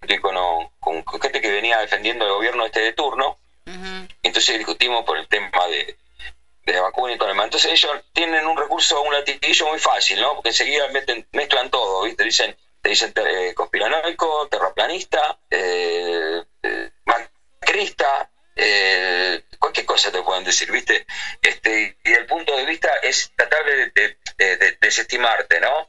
[0.80, 3.38] con, con, gente que venía defendiendo el gobierno este de turno,
[4.24, 5.98] entonces discutimos por el tema de,
[6.66, 7.46] de vacuna y todo el demás.
[7.46, 10.36] Entonces ellos tienen un recurso, un latiguillo muy fácil, ¿no?
[10.36, 10.88] Porque enseguida
[11.32, 12.24] mezclan todo, ¿viste?
[12.24, 20.72] Dicen, te dicen eh, conspiranoico, terraplanista, eh, eh macrista, eh, cualquier cosa te pueden decir,
[20.72, 21.06] ¿viste?
[21.42, 24.18] Este, y el punto de vista es tratar de,
[24.82, 25.88] desestimarte, ¿no?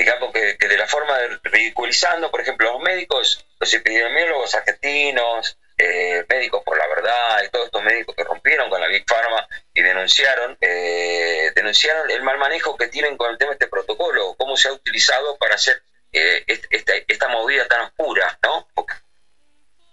[0.00, 6.24] Digamos que, de la forma de ridiculizando, por ejemplo, los médicos, los epidemiólogos argentinos, eh,
[6.26, 9.82] médicos por la verdad y todos estos médicos que rompieron con la Big Pharma y
[9.82, 14.56] denunciaron eh, denunciaron el mal manejo que tienen con el tema de este protocolo, cómo
[14.56, 15.82] se ha utilizado para hacer
[16.12, 18.68] eh, esta, esta, movida tan oscura, ¿no?
[18.72, 18.94] Porque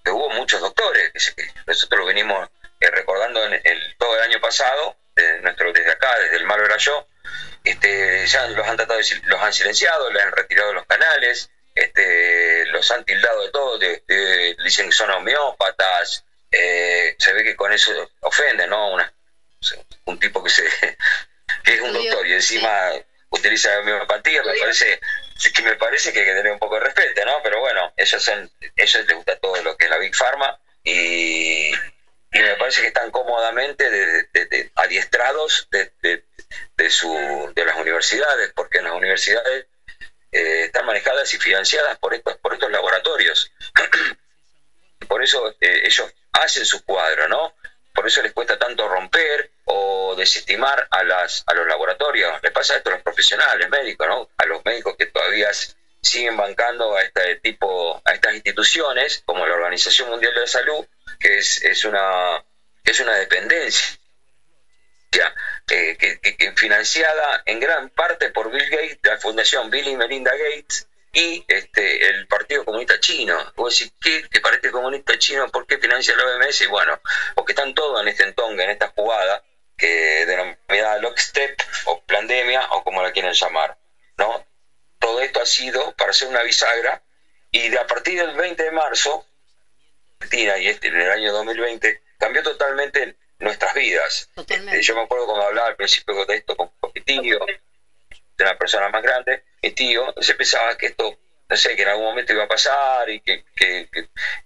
[0.10, 1.12] hubo muchos doctores,
[1.66, 3.62] nosotros lo venimos recordando en,
[3.98, 4.96] todo el año pasado,
[5.42, 7.06] nuestro, desde acá, desde el malo era yo,
[7.64, 12.66] este, ya los han tratado, de, los han silenciado, les han retirado los canales, este,
[12.68, 17.72] los han tildado de todo, de, dicen que son homeópatas, eh, se ve que con
[17.74, 18.94] eso ofenden, ¿no?
[18.94, 19.14] Una,
[20.06, 20.64] un tipo que, se,
[21.64, 22.92] que es un doctor y encima
[23.30, 25.00] utiliza homeopatía, me parece
[25.54, 27.42] que me parece que hay que tener un poco de respeto, ¿no?
[27.44, 31.72] Pero bueno, ellos son, ellos les gusta todo lo que es la Big Pharma y,
[32.32, 36.24] me parece que están cómodamente de, adiestrados de,
[36.76, 39.68] de, su, de las universidades, porque las universidades
[40.32, 43.52] eh, están manejadas y financiadas por estos, por estos laboratorios.
[45.08, 47.54] por eso eh, ellos hacen su cuadro, ¿no?
[47.94, 52.42] Por eso les cuesta tanto romper o desestimar a, las, a los laboratorios.
[52.44, 54.30] Le pasa esto a los profesionales médicos, ¿no?
[54.38, 55.50] A los médicos que todavía
[56.02, 60.86] siguen bancando a este tipo, a estas instituciones, como la Organización Mundial de la Salud,
[61.20, 62.44] que es, es una
[62.84, 63.98] es una dependencia
[65.66, 71.44] que, financiada en gran parte por Bill Gates, la fundación Bill y Melinda Gates y
[71.48, 73.36] este, el Partido Comunista Chino.
[73.56, 74.28] Vos decís, ¿qué?
[74.30, 75.50] ¿Que Partido Comunista Chino?
[75.50, 76.62] ¿Por qué financia la OMS?
[76.62, 77.00] Y bueno,
[77.36, 79.44] porque están todos en este entongue, en esta jugada
[79.78, 83.78] que denominada Lockstep o Plandemia o como la quieren llamar.
[84.18, 84.46] ¿no?
[85.00, 87.04] Todo esto ha sido para hacer una bisagra
[87.52, 89.26] y de a partir del 20 de marzo,
[90.20, 94.30] Argentina y este en el año 2020, cambió totalmente nuestras vidas.
[94.36, 97.40] Este, yo me acuerdo cuando hablaba al principio de esto con, mi tío,
[98.38, 101.18] de una persona más grande, mi tío, se pensaba que esto,
[101.50, 103.44] no sé, que en algún momento iba a pasar y que,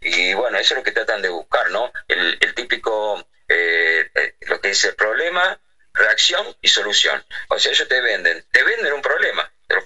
[0.02, 1.92] y bueno, eso es lo que tratan de buscar, ¿no?
[2.08, 5.60] El, típico, eh, eh, lo que dice problema,
[5.94, 7.24] reacción y solución.
[7.50, 9.82] O sea, ellos te venden, te venden un problema, te lo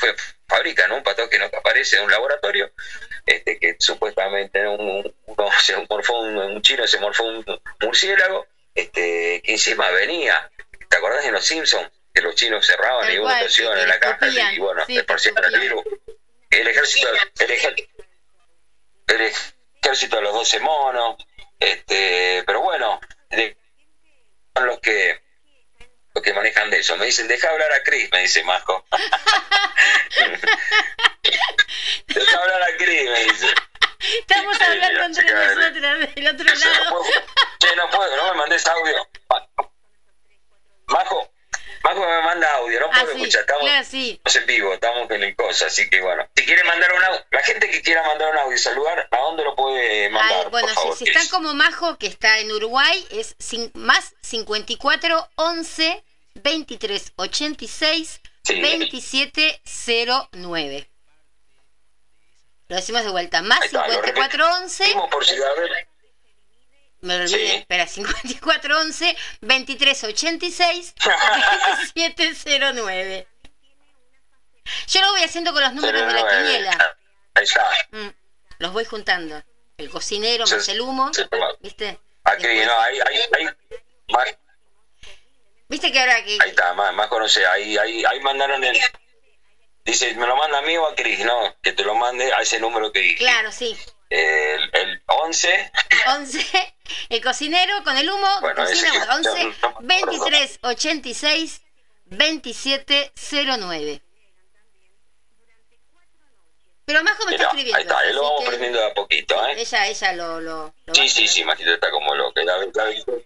[0.48, 2.72] fabrican, un patógeno que aparece en un laboratorio,
[3.26, 7.44] este, que supuestamente un, uno se morfó un, un chino se morfó un
[7.82, 10.52] murciélago, este, que encima venía,
[10.90, 11.90] ¿te acordás de los Simpsons?
[12.14, 15.84] Que los chinos cerraban y hubo estación en la caja y bueno, sí, el virus.
[16.50, 17.08] El ejército,
[17.40, 17.52] el,
[19.08, 21.18] el ejército de los 12 monos,
[21.60, 23.02] este, pero bueno,
[24.56, 25.19] son los que
[26.13, 26.96] los que manejan de eso.
[26.96, 28.86] Me dicen, deja hablar a Chris, me dice Majo.
[32.08, 33.54] deja hablar a Chris, me dice.
[34.19, 37.03] Estamos hablando entre nosotros del otro lado.
[37.60, 39.08] Che, no puedo, no me mandes audio.
[40.87, 41.31] Majo,
[41.83, 45.67] Majo me manda audio, no puedo ah, escuchar, estamos, en vivo, estamos en el cosa,
[45.67, 46.27] así que bueno.
[46.35, 49.17] Si quiere mandar un audio, la gente que quiera mandar un audio y saludar, ¿a
[49.17, 50.49] dónde lo puede mandar?
[50.49, 53.35] bueno, si, están como Majo, que está en Uruguay, es
[53.73, 56.03] más 54 11
[56.35, 59.62] 23 86 27
[60.31, 60.89] 09.
[62.68, 64.96] Lo decimos de vuelta, más 5411.
[67.02, 70.96] me olvidé, espera, 5411 2386
[72.06, 73.28] 2709.
[74.88, 76.98] Yo lo voy haciendo con los números de la quiniela.
[77.36, 77.70] Ahí está.
[77.92, 78.10] Mm,
[78.60, 79.44] los voy juntando.
[79.78, 81.12] El cocinero más el humo,
[81.60, 82.00] ¿viste?
[82.24, 83.46] Aquí, no, ahí, ahí, ahí,
[84.08, 84.36] más,
[85.68, 86.38] ¿Viste que ahora que...
[86.42, 88.80] ahí está, más, más conoce, ahí, ahí, ahí mandaron el...
[89.86, 91.23] Dice, ¿me lo manda a mí o a Cris?
[91.23, 93.17] No, que te lo mande a ese número que dije.
[93.17, 93.77] Claro, sí.
[94.10, 95.71] El, el 11,
[96.17, 96.75] 11,
[97.10, 99.79] el cocinero con el humo, Bueno, cocina, que- 11 no acuerdo.
[99.81, 101.62] 23 86
[102.06, 103.12] 27
[103.60, 104.02] 09.
[106.86, 107.77] Pero Majo me está escribiendo.
[107.77, 109.56] ahí está, ahí lo vamos que aprendiendo de a poquito, ¿eh?
[109.60, 112.33] Ella, ella lo, lo, lo Sí, sí, sí, Majito está como loco.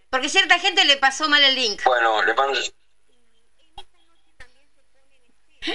[0.09, 1.81] Porque cierta gente le pasó mal el link.
[1.83, 2.57] Bueno, le mando...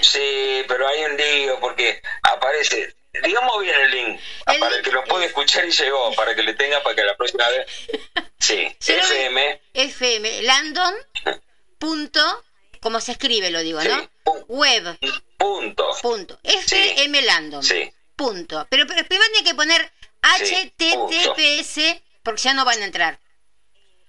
[0.03, 2.95] Sí, pero hay un lío porque aparece...
[3.23, 6.35] Digamos bien el link, El para el que lo puede es- escuchar y llegó, para
[6.35, 7.67] que le tenga, para que la próxima vez...
[8.41, 10.95] Sí, FM, FM, Landon,
[11.79, 12.45] punto,
[12.81, 14.01] como se escribe lo digo, ¿no?
[14.01, 14.09] Sí.
[14.49, 14.99] Web,
[15.39, 15.89] punto.
[16.03, 18.67] punto, FM Landon, Sí, punto.
[18.69, 19.93] Pero, pero primero tiene que poner
[20.43, 23.21] Sí, HTTPS, porque ya no van a entrar.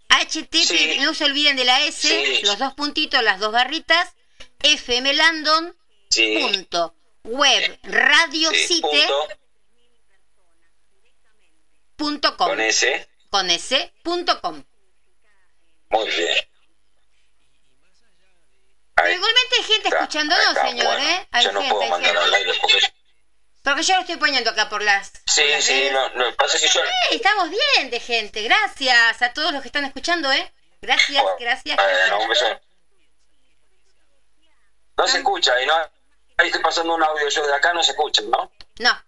[0.10, 0.98] HTTP, Sí.
[1.02, 2.42] no se olviden de la S, Sí.
[2.44, 4.14] los dos puntitos, las dos barritas,
[4.60, 5.78] FM Landon,
[6.10, 6.38] sí.
[6.40, 9.28] punto, web, radiosite, sí, punto,
[11.96, 13.08] punto com, con ese.
[13.30, 14.64] con S, punto com.
[15.90, 16.38] Muy bien.
[18.96, 21.10] Pero igualmente hay gente está, escuchándonos, está, señor, bueno.
[21.10, 21.28] ¿eh?
[21.32, 22.94] Hay Yo no gente, puedo hay mandar al aire porque...
[23.62, 25.12] Porque yo lo estoy poniendo acá por las.
[25.26, 25.92] Sí, por las sí, redes.
[25.92, 26.82] no, no, pasa que yo...
[26.82, 28.42] Ey, estamos bien de gente.
[28.44, 30.54] Gracias a todos los que están escuchando, ¿eh?
[30.82, 31.76] Gracias, gracias.
[31.76, 32.50] Bueno, un gracias.
[32.52, 32.62] beso.
[34.98, 35.74] No se escucha, y no...
[36.38, 38.52] Ahí estoy pasando un audio yo de acá, no se escucha, ¿no?
[38.80, 39.02] No.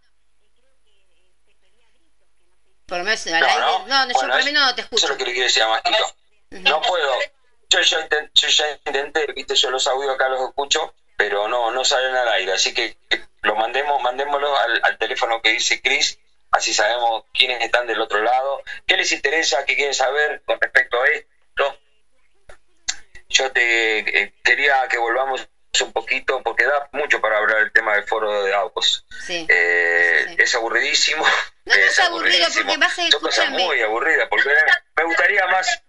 [2.85, 3.59] Por lo menos al No, aire.
[3.59, 3.79] no.
[3.79, 5.05] No, no, yo Bueno, por menos no te Eso escucho.
[5.05, 6.15] es lo que le quiero decir a Mastito.
[6.51, 7.13] No puedo.
[7.69, 11.69] Yo ya, inten- yo ya intenté, viste, yo los audios acá los escucho, pero no,
[11.71, 12.53] no salen al aire.
[12.53, 12.95] Así que
[13.41, 16.17] lo mandemos, mandémoslo al, al teléfono que dice Chris,
[16.51, 21.01] así sabemos quiénes están del otro lado, qué les interesa, qué quieren saber con respecto
[21.01, 21.77] a esto.
[23.27, 25.45] Yo te eh, quería que volvamos
[25.82, 29.05] un poquito, porque da mucho para hablar el tema del foro de Davos.
[29.26, 29.45] Sí.
[29.49, 30.41] Eh, Sí, sí.
[30.41, 31.24] Es aburridísimo.
[31.65, 32.65] No, no es aburrido, aburridísimo.
[32.65, 34.49] porque vas a- Son cosas muy aburridas, porque
[34.95, 35.82] me gustaría más...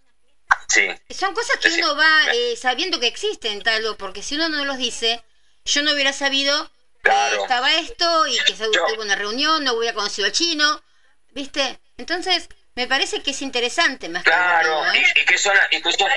[0.67, 4.49] Sí, Son cosas que uno va eh, sabiendo que existen, tal o porque si uno
[4.49, 5.23] no los dice,
[5.65, 6.71] yo no hubiera sabido
[7.03, 7.43] que Claro.
[7.43, 10.83] estaba esto y que se tuvo una reunión, no hubiera conocido al chino,
[11.31, 11.79] ¿viste?
[11.97, 14.85] Entonces, me parece que es interesante más que claro.
[14.93, 15.05] ¿eh?
[15.17, 15.57] Y, y que son...
[15.71, 16.11] Y que son-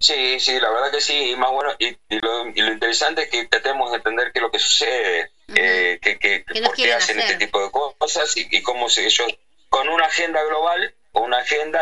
[0.00, 3.22] Sí, sí, la verdad que sí, y más bueno, y, y lo, y lo interesante
[3.22, 6.74] es que tratemos de entender qué es lo que sucede, eh, que, que, ¿Qué por
[6.76, 7.32] qué hacen hacer?
[7.32, 9.26] este tipo de cosas y, y cómo se, ellos,
[9.68, 11.80] con una agenda global, o una agenda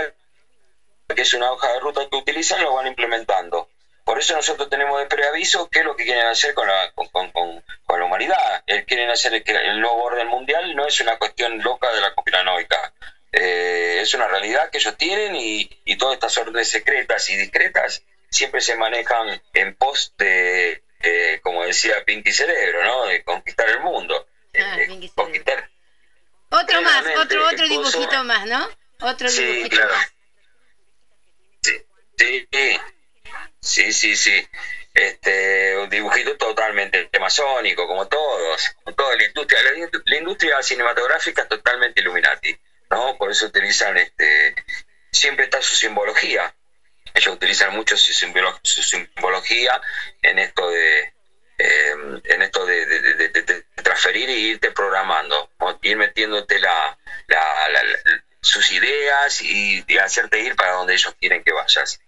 [1.14, 3.68] que es una hoja de ruta que utilizan, lo van implementando.
[4.04, 7.08] Por eso nosotros tenemos de preaviso qué es lo que quieren hacer con la, con,
[7.08, 8.62] con- con- con la humanidad.
[8.66, 12.14] Eh, quieren hacer el, el nuevo orden mundial, no es una cuestión loca de la
[12.14, 12.92] conspiranoica.
[13.38, 18.02] Eh, es una realidad que ellos tienen y, y todas estas órdenes secretas y discretas
[18.30, 23.04] siempre se manejan en pos de, eh, como decía Pinky Cerebro, ¿no?
[23.04, 24.26] de conquistar el mundo.
[24.26, 25.12] Ah, Eh, Cerebro.
[25.14, 25.70] conquistar.
[26.48, 28.66] Otro más, otro, otro dibujito más, ¿no?
[29.00, 29.94] Otro Sí, dibujito claro.
[29.96, 30.12] más.
[31.62, 32.78] Sí, sí,
[33.60, 34.48] sí, sí, sí.
[34.94, 39.62] Este, un dibujito totalmente masónico, como todos, como toda la industria.
[39.62, 42.56] La, industria- la industria cinematográfica es totalmente Illuminati,
[42.90, 43.16] ¿no?
[43.16, 44.54] Por eso utilizan, este,
[45.12, 46.54] siempre está su simbología.
[47.14, 49.80] Ellos utilizan mucho su, simbolo- su simbología
[50.22, 51.12] en esto de,
[51.58, 55.78] eh, en esto de, de- de- de- de transferir y irte programando, ¿no?
[55.82, 56.96] ir metiéndote la,
[57.28, 57.82] la- la-
[58.42, 61.98] sus ideas y, y hacerte ir para donde ellos quieren que vayas.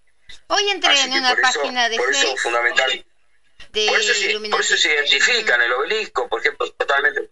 [0.48, 3.04] Hoy entré Así en una por eso, página de por eso fundamental.
[3.70, 4.12] de Por eso,
[4.50, 7.30] por eso se identifican el obelisco, por ejemplo, totalmente.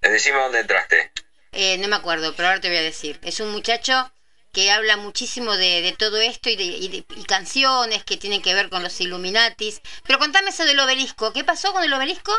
[0.00, 1.10] Decime dónde entraste.
[1.58, 3.18] Eh, no me acuerdo, pero ahora te voy a decir.
[3.22, 4.12] Es un muchacho
[4.52, 8.52] que habla muchísimo de, todo esto y, de, y de- y canciones que tienen que
[8.54, 9.80] ver con los Illuminatis.
[10.06, 11.32] Pero contame eso del obelisco.
[11.32, 12.32] ¿Qué pasó con el obelisco?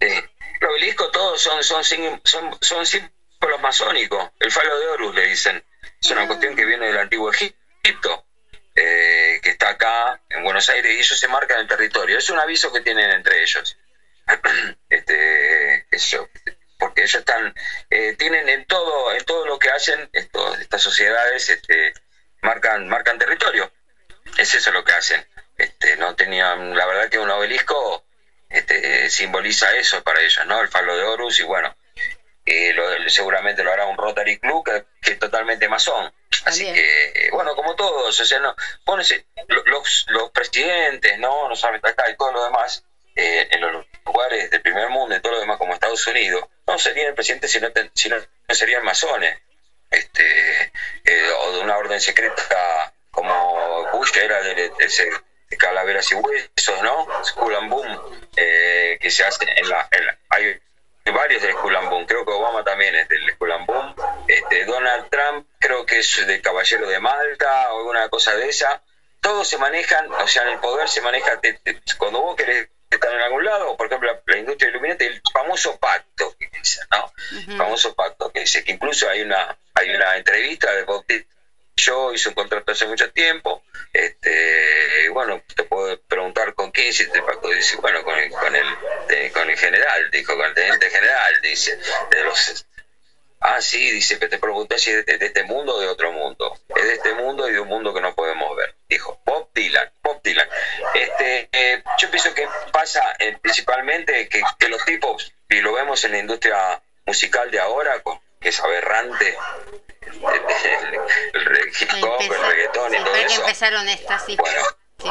[0.00, 0.06] Sí.
[0.60, 4.30] El obelisco todos son, son, son, son símbolos masónicos.
[4.38, 5.64] El falo de Horus le dicen.
[6.00, 8.24] Es una cuestión que viene del antiguo Egipto,
[8.76, 12.18] eh, que está acá en Buenos Aires y ellos se marcan el territorio.
[12.18, 13.76] Es un aviso que tienen entre ellos.
[14.88, 15.14] este,
[17.04, 17.54] porque ellos están,
[17.90, 21.92] eh, tienen en todo, en todo lo que hacen esto, estas sociedades, este,
[22.40, 23.70] marcan, marcan territorio.
[24.38, 25.24] Es eso lo que hacen.
[25.58, 28.04] Este, no tenían, la verdad que un obelisco
[28.48, 30.60] este, simboliza eso para ellos, ¿no?
[30.60, 31.76] El falo de Horus y bueno,
[32.46, 32.74] eh,
[33.08, 36.12] seguramente lo hará un Rotary Club que, es totalmente masón.
[36.46, 38.54] Así que, bueno, como todos, o sea, no,
[39.66, 41.48] los, los presidentes, ¿no?
[41.48, 42.84] No solamente acá y todo lo demás,
[43.14, 46.78] eh, en los lugares del primer mundo y todo lo demás como Estados Unidos, no
[46.78, 48.16] serían el presidente si no, si no,
[48.48, 49.38] serían masones,
[49.90, 50.72] este,
[51.04, 55.08] eh, o de una orden secreta como Bush era de, ese
[55.56, 57.06] calaveras y huesos, ¿no?
[57.68, 59.88] Boom, eh, que se hace en la,
[60.30, 60.60] hay
[61.12, 63.94] varios del Boom, creo que Obama también es del Boom,
[64.26, 68.82] este, Donald Trump creo que es de Caballero de Malta o alguna cosa de esa,
[69.20, 71.40] todos se manejan, o sea, en el poder se maneja,
[71.98, 76.34] cuando vos querés estar en algún lado, por ejemplo, la, industria iluminante, el famoso pacto
[76.38, 77.12] que dice, ¿no?
[77.48, 81.04] El famoso pacto que dice que incluso hay una hay una entrevista de Bob
[81.76, 87.18] yo hice un contrato hace mucho tiempo, este, bueno, te puedo preguntar con quién hiciste
[87.18, 90.88] el pacto, dice, bueno, con el, con el, con el general, dijo, con el teniente
[90.88, 91.76] general, dice,
[92.10, 92.64] de los
[93.46, 96.58] Ah, sí, dice, que te pregunté si es de, este mundo o de otro mundo.
[96.74, 98.74] Es de este mundo y de un mundo que no podemos ver.
[98.88, 100.48] Dijo Bob Dylan, Bob Dylan.
[100.94, 106.12] Este, eh, yo pienso que pasa eh, principalmente que, los tipos, y lo vemos en
[106.12, 108.02] la industria musical de ahora,
[108.40, 109.36] que es aberrante,
[110.00, 110.10] el,
[111.78, 113.26] hip hop, el reggaetón y todo eso.
[113.26, 114.36] que empezaron estas, sí.
[114.36, 114.62] Bueno,
[115.02, 115.10] sí.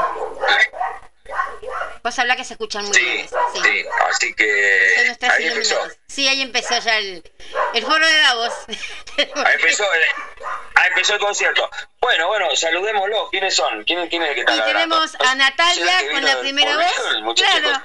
[2.03, 3.27] Vos habla que se escuchan muy bien.
[3.27, 3.85] Sí.
[4.09, 5.79] así que ahí empezó.
[6.07, 7.23] Sí, ahí empezó ya el,
[7.73, 8.53] el foro de Davos.
[9.17, 10.01] ahí, empezó el,
[10.75, 11.69] ahí empezó el concierto.
[12.01, 13.29] Bueno, bueno, saludémoslo.
[13.29, 13.83] ¿Quiénes son?
[13.85, 17.35] ¿Quién, quién es el que está Y tenemos a Natalia con la primera voz.
[17.35, 17.83] claro.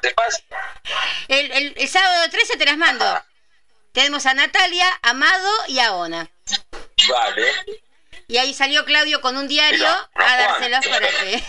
[1.28, 3.24] El, el, el, sábado 13 te las mando.
[3.92, 6.28] Tenemos a Natalia, Amado y a Ona.
[7.08, 7.52] Vale.
[8.26, 11.42] Y ahí salió Claudio con un diario a dárselos para que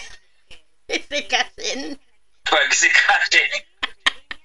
[0.89, 2.01] se casen.
[2.49, 3.65] Para que se casen.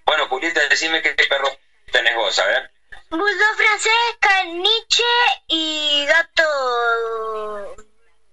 [0.04, 1.58] Bueno, Julieta, decime qué perro
[1.90, 2.70] tenés vos, a ver.
[3.10, 5.02] Bulldog francés, caniche
[5.48, 7.76] y gato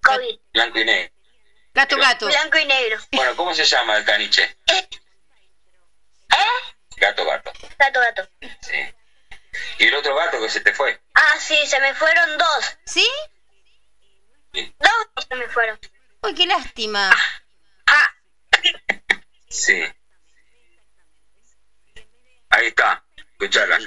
[0.03, 0.39] COVID.
[0.53, 1.14] Blanco y negro.
[1.74, 2.26] Gato, gato.
[2.28, 2.97] Blanco y negro.
[3.12, 4.43] Bueno, ¿cómo se llama el caniche?
[4.68, 4.88] ¿Eh?
[6.30, 6.74] ¿Eh?
[6.97, 7.51] Gato, gato.
[7.78, 8.30] Gato, gato.
[8.62, 8.93] Sí.
[9.80, 10.99] ¿Y el otro gato que se te fue?
[11.14, 12.78] Ah, sí, se me fueron dos.
[12.86, 13.07] ¿Sí?
[14.53, 14.74] sí.
[14.80, 15.80] Dos se me fueron.
[16.24, 17.09] Uy, qué lástima.
[17.12, 17.41] Ah.
[17.92, 18.08] Ah.
[19.50, 19.84] Sí.
[22.50, 23.78] Ahí está, escuchala.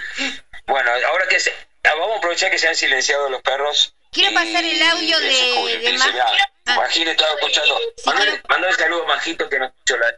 [0.66, 1.50] Bueno, ahora que se,
[1.84, 3.94] ah, vamos a aprovechar que se han silenciado los perros.
[4.12, 6.86] Quiero pasar el audio de, de, ah.
[6.86, 7.78] estaba escuchando.
[7.96, 8.10] Sí,
[8.48, 10.14] mandale, saludo a Majito que no escuchó la.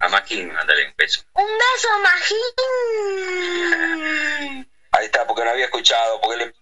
[0.00, 1.22] A Magín, mandale un beso.
[1.34, 1.88] Un beso,
[3.30, 4.68] Magín.
[4.90, 6.52] Ahí está, porque no había escuchado, porque le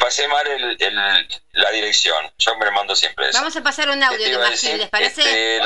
[0.00, 2.32] pasé mal el, el, la dirección.
[2.38, 3.38] Yo me lo mando siempre eso.
[3.38, 5.20] Vamos a pasar un audio de Magín, ¿les parece?
[5.20, 5.60] Este,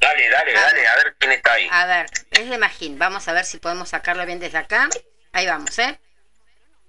[0.00, 1.68] Dale, dale, dale, a ver quién está ahí.
[1.70, 2.98] A ver, es de Magín.
[2.98, 4.88] Vamos a ver si podemos sacarlo bien desde acá.
[5.32, 5.98] Ahí vamos, ¿eh?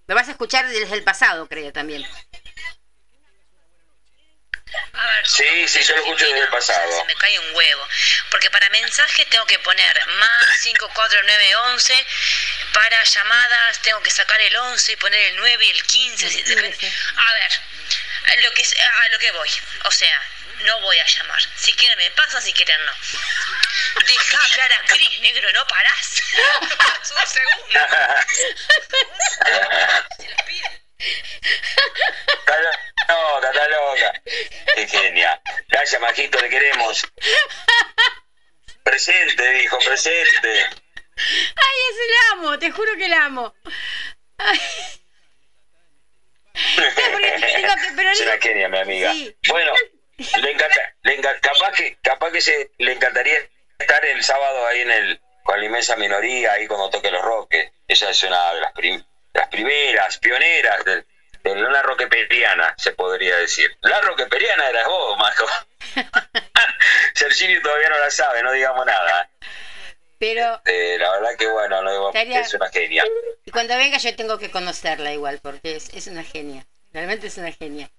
[0.08, 2.06] Lo vas a escuchar desde el pasado, creo, también.
[4.94, 7.00] A ver, sí, sí, yo lo escucho desde el pasado.
[7.00, 7.88] Se me cae un huevo.
[8.30, 12.06] Porque para mensajes tengo que poner más 54911.
[12.74, 16.26] Para llamadas tengo que sacar el 11 y poner el 9 y el 15.
[17.16, 17.62] A ver,
[18.44, 19.52] lo que, a lo que voy.
[19.86, 20.22] O sea,
[20.64, 21.42] no voy a llamar.
[21.56, 22.94] Si quieren me pasa, si quieren no.
[24.06, 26.22] Deja hablar a Cris, negro, no parás.
[27.12, 27.80] un segundo.
[30.98, 32.60] Está
[33.14, 34.22] loca, está loca.
[34.76, 35.42] Qué genia.
[35.68, 37.06] Gracias, Majito, le queremos.
[38.84, 40.50] Presente, dijo, presente.
[41.18, 43.56] Ay, ese la amo, te juro que la amo.
[44.38, 44.60] Ay.
[48.12, 49.14] es una genia, mi amiga.
[49.48, 49.74] Bueno,
[50.18, 53.38] le encanta, le capaz que, capaz que se, le encantaría
[53.78, 57.72] estar el sábado ahí en el, con la inmensa minoría, ahí cuando toque los roques.
[57.88, 58.74] Esa es una de las,
[59.36, 61.06] las primeras, pioneras de,
[61.44, 63.78] de una roqueperiana, se podría decir.
[63.82, 65.46] La roqueperiana eras vos, Majo.
[67.14, 69.30] Sergini todavía no la sabe, no digamos nada.
[70.18, 70.56] Pero.
[70.56, 73.04] Este, la verdad que bueno, no es una genia.
[73.44, 76.66] Y cuando venga yo tengo que conocerla igual, porque es, es una genia.
[76.94, 77.90] Realmente es una genia.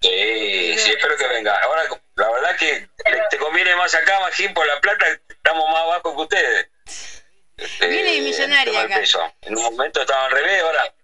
[0.00, 1.56] Sí, sí, espero que venga.
[1.62, 1.84] Ahora,
[2.16, 2.88] la verdad que
[3.30, 7.21] te conviene más acá, Magín, por la plata, estamos más abajo que ustedes.
[7.62, 9.02] Este, Viene millonaria acá.
[9.42, 10.94] En un momento estaban al revés, ahora.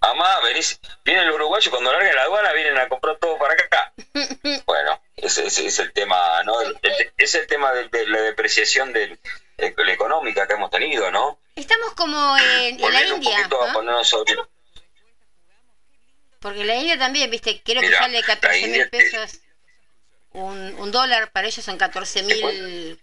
[0.00, 3.92] Amá, venís, vienen los uruguayos cuando larguen la aduana, vienen a comprar todo para acá.
[4.66, 6.54] bueno, ese, es el tema, ¿no?
[7.16, 9.18] es el tema de, la depreciación de,
[9.56, 11.40] la económica que hemos tenido, ¿no?
[11.56, 13.48] Estamos como en, la India.
[13.82, 14.04] ¿no?
[14.04, 14.36] sobre
[16.40, 19.40] porque la India también, viste, creo que sale 14 mil pesos
[20.32, 23.00] un, un, dólar, para ellos son 14 mil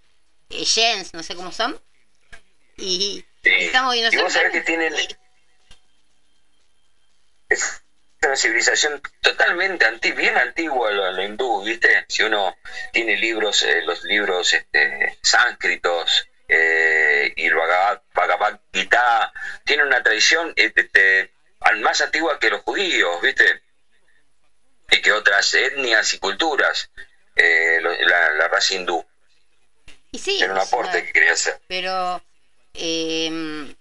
[0.50, 1.80] eh, yens, no sé cómo son.
[2.78, 4.94] Y, Estamos y vos sabés que tienen...
[7.48, 7.82] Es
[8.24, 12.06] una civilización totalmente anti, bien antigua lo, hindú, ¿viste?
[12.08, 12.58] Si uno
[12.92, 20.54] tiene libros, eh, los libros este, sánscritos, eh, y el Bhagavad, Gita, tiene una tradición
[20.56, 21.32] este,
[21.78, 23.62] más antigua que los judíos, ¿viste?
[24.92, 26.92] Y que otras etnias y culturas,
[27.36, 29.06] eh, la, raza hindú.
[30.12, 31.60] Y sí, Era un aporte que quería hacer.
[31.68, 32.24] Pero
[32.78, 33.76] em,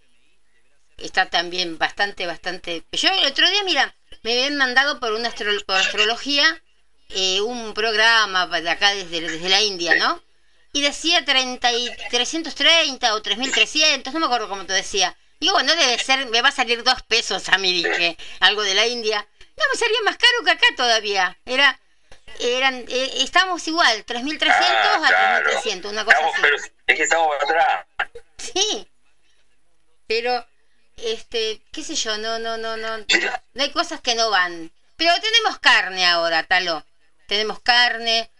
[0.99, 2.85] está también bastante, bastante...
[2.93, 5.31] Yo el otro día, mira, me habían mandado por una
[5.67, 6.63] por astrología
[7.11, 10.23] eh, un programa de acá desde, desde la India, ¿no?
[10.75, 15.17] y decía 30 y 330 o 3300, no me acuerdo cómo te decía.
[15.39, 18.75] Digo, bueno, debe ser, me va a salir dos pesos a mí, dije, algo de
[18.75, 19.27] la India.
[19.57, 21.39] No, me salía más caro que acá todavía.
[21.47, 21.79] Era,
[22.41, 26.43] eran, eh, estamos igual, 3300 ah, a 3300, una cosa así.
[26.43, 27.87] Pero es que estamos atrás.
[28.53, 28.89] Sí.
[30.07, 30.47] Pero,
[30.97, 32.99] este, qué sé yo, no, no, no, no.
[32.99, 34.71] No hay cosas que no van.
[34.97, 36.85] Pero tenemos carne ahora, talo.
[37.27, 38.31] Tenemos carne,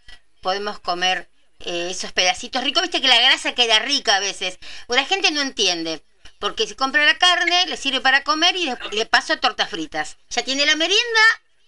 [0.41, 1.27] podemos comer
[1.59, 2.83] eh, esos pedacitos ricos.
[2.83, 4.59] Viste que la grasa queda rica a veces.
[4.87, 6.03] La gente no entiende.
[6.39, 10.17] Porque si compra la carne, le sirve para comer y le paso tortas fritas.
[10.29, 11.21] Ya tiene la merienda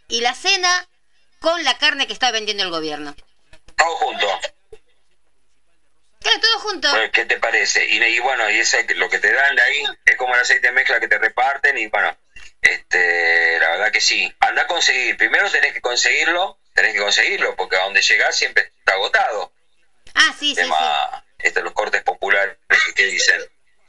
[0.07, 0.88] y la cena
[1.39, 3.15] con la carne que está vendiendo el gobierno.
[3.75, 4.27] Todo junto.
[6.28, 6.89] Claro, todo junto.
[7.13, 7.86] ¿Qué te parece?
[7.86, 10.73] Y, bueno, y ese, lo que te dan de ahí es como el aceite de
[10.73, 12.17] mezcla que te reparten y bueno,
[12.61, 14.34] este, la verdad que sí.
[14.41, 15.15] Anda a conseguir.
[15.15, 19.53] Primero tenés que conseguirlo, tenés que conseguirlo, porque a donde llegás siempre está agotado.
[20.15, 20.69] Ah, sí, sí,
[21.39, 22.57] Este, los cortes populares
[22.95, 23.41] que dicen,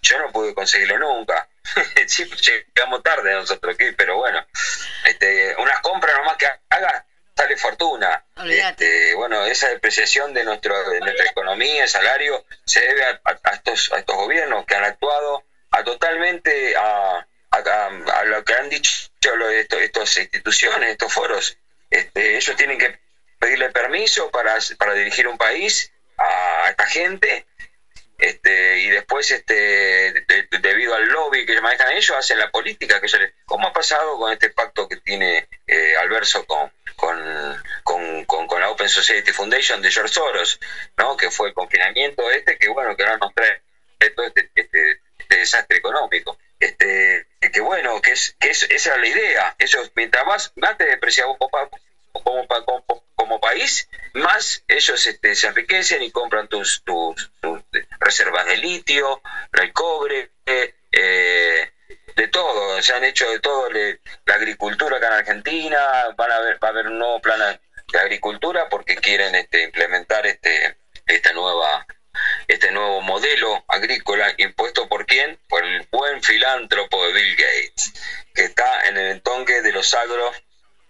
[0.02, 1.48] yo no pude conseguirlo nunca.
[2.06, 4.46] sí, llegamos tarde nosotros aquí, pero bueno,
[5.04, 7.04] este, unas compras nomás que hagas
[7.38, 8.24] sale fortuna.
[8.48, 13.20] Este, bueno, esa depreciación de, nuestro, de nuestra economía, el salario, se debe a,
[13.52, 19.08] estos, a estos gobiernos que han actuado a totalmente a, a, lo que han dicho
[19.50, 21.56] estas instituciones, estos foros.
[21.90, 22.98] Este, ellos tienen que
[23.38, 27.46] pedirle permiso para, para dirigir un país a esta gente
[28.18, 30.12] este, y después este
[30.60, 34.18] debido al lobby que manejan ellos hacen la política que yo les, ¿cómo ha pasado
[34.18, 39.90] con este pacto que tiene eh, Alverso con con, con, la Open Society Foundation de
[39.90, 40.58] George Soros
[40.96, 41.16] ¿no?
[41.16, 43.62] que fue el confinamiento este que bueno que ahora nos trae
[44.16, 49.00] todo este, este, este, desastre económico este que bueno que es que es, esa es
[49.00, 52.46] la idea ellos mientras más, más te depreciamos como,
[53.14, 57.30] como, país, más ellos este, se enriquecen y compran tus, tus,
[58.00, 59.22] reservas de litio,
[59.52, 60.30] el cobre,
[62.28, 65.78] todo, se han hecho de todo, la agricultura acá en Argentina,
[66.16, 67.60] van a ver, va a haber un nuevo plan
[67.92, 70.76] de agricultura porque quieren este, implementar este,
[71.06, 71.86] esta nueva
[72.48, 75.38] este nuevo modelo agrícola impuesto por quién?
[75.48, 77.92] Por el buen filántropo de Bill Gates,
[78.34, 80.34] que está en el entonque de los agros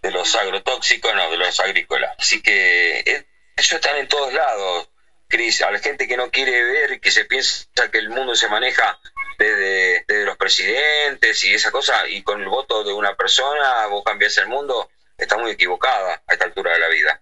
[0.01, 2.14] de los agrotóxicos, no, de los agrícolas.
[2.18, 3.26] Así que eh,
[3.57, 4.89] ellos están en todos lados,
[5.26, 5.61] Cris.
[5.62, 8.99] A la gente que no quiere ver, que se piensa que el mundo se maneja
[9.39, 14.36] desde, los presidentes y esa cosa, y con el voto de una persona vos cambiás
[14.39, 17.20] el mundo, está muy equivocada a esta altura de la vida.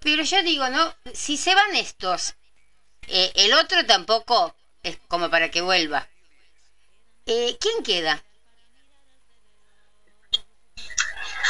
[0.00, 0.94] Pero yo digo, ¿no?
[1.12, 2.34] Si se van estos,
[3.08, 6.08] eh, el otro tampoco es como para que vuelva.
[7.26, 8.22] Eh, ¿Quién queda?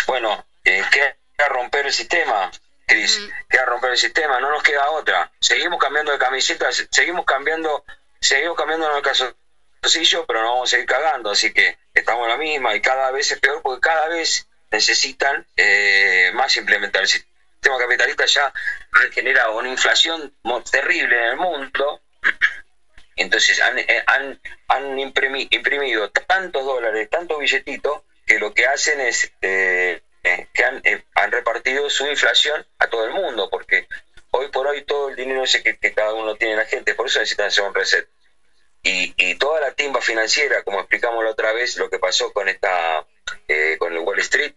[0.06, 2.50] Bueno, eh, queda romper el sistema,
[2.86, 5.30] Cris, queda romper el sistema, no nos queda otra.
[5.40, 7.84] Seguimos cambiando de camisetas, seguimos cambiando,
[8.24, 12.36] seguimos cambiando el calzoncillo, pero no vamos a seguir cagando, así que estamos en la
[12.36, 17.02] misma y cada vez es peor porque cada vez necesitan eh, más implementar.
[17.02, 18.52] El sistema capitalista ya
[18.92, 20.34] han generado una inflación
[20.70, 22.00] terrible en el mundo
[23.16, 29.32] entonces han, eh, han, han imprimido tantos dólares, tantos billetitos, que lo que hacen es
[29.42, 33.86] eh, eh, que han, eh, han, repartido su inflación a todo el mundo, porque
[34.36, 37.20] hoy por hoy todo el dinero ese que, cada uno tiene la gente, por eso
[37.20, 38.08] necesitan hacer un reset.
[38.82, 42.48] Y, y, toda la timba financiera, como explicamos la otra vez, lo que pasó con
[42.48, 43.06] esta
[43.78, 44.52] con el Wall Street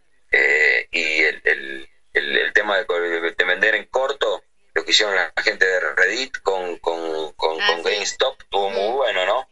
[0.92, 5.66] y el, el, el, tema de, de, vender en corto, lo que hicieron la gente
[5.66, 9.48] de Reddit con, con, con, ah, GameStop, estuvo muy bueno, ¿no?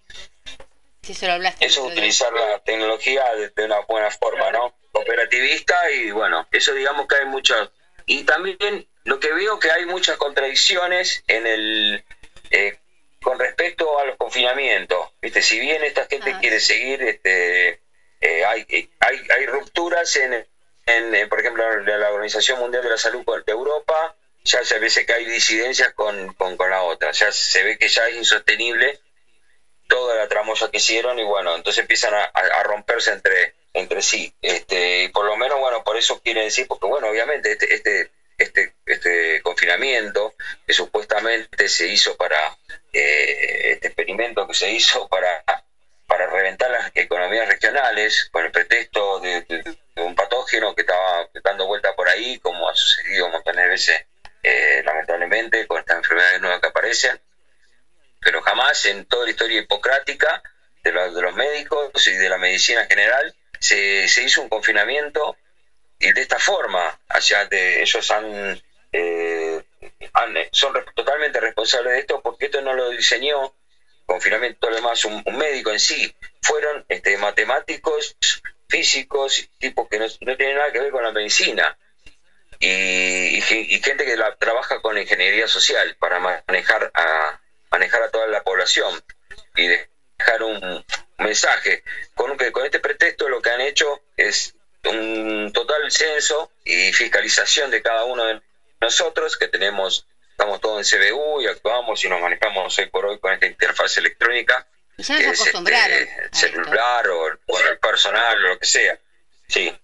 [1.59, 3.23] Eso es utilizar la tecnología
[3.55, 4.75] de, una buena forma, ¿no?
[4.91, 7.69] Operativista y bueno, eso digamos que hay muchas...
[8.07, 12.03] Y también lo que veo que hay muchas contradicciones en el...
[12.51, 12.77] Eh,
[13.21, 15.41] con respecto a los confinamientos, ¿viste?
[15.41, 17.81] Si bien esta gente ah, quiere seguir, este,
[18.21, 20.45] eh, hay, hay, hay rupturas en,
[20.85, 25.13] en, por ejemplo, la Organización Mundial de la Salud de Europa, ya se ve que
[25.13, 28.99] hay disidencias con, con, con la otra, ya se ve que ya es insostenible
[29.87, 34.33] toda la tramoya que hicieron y bueno, entonces empiezan a, romperse entre, entre sí.
[34.41, 38.11] Este, y por lo menos, bueno, por eso quiere decir, porque bueno, obviamente este, este,
[38.37, 40.33] este, este confinamiento
[40.65, 42.57] que supuestamente se hizo para,
[42.91, 45.43] eh, este experimento que se hizo para,
[46.07, 49.63] para reventar las economías regionales con el pretexto de,
[49.97, 54.05] un patógeno que estaba dando vuelta por ahí, como ha sucedido un montón de veces,
[54.43, 57.19] eh, lamentablemente, con estas enfermedades nuevas que aparecen.
[58.19, 60.43] Pero jamás en toda la historia hipocrática
[60.83, 65.37] de, de los médicos y de la medicina en general se, se, hizo un confinamiento
[65.99, 69.63] y de esta forma, allá de, ellos han, eh,
[70.51, 73.53] son totalmente responsables de esto porque esto no lo diseñó
[74.05, 78.15] confinamiento todo un, médico en sí, fueron este, matemáticos,
[78.67, 81.77] físicos, tipos que no, no tienen nada que ver con la medicina.
[82.59, 87.39] Y, y, gente que la, trabaja con ingeniería social para manejar a,
[87.69, 89.03] manejar a toda la población
[89.55, 90.85] y dejar un
[91.17, 91.83] mensaje.
[92.13, 94.55] Con, con este pretexto lo que han hecho es
[94.85, 98.41] un total censo y fiscalización de cada uno de
[98.81, 103.19] nosotros que tenemos, estamos todos en CBU y actuamos y nos manejamos hoy por hoy
[103.19, 104.67] con esta interfaz electrónica.
[104.97, 106.07] Ya nos este, acostumbraron.
[106.31, 108.99] celular o, el personal o lo que sea.
[109.47, 109.75] Sí.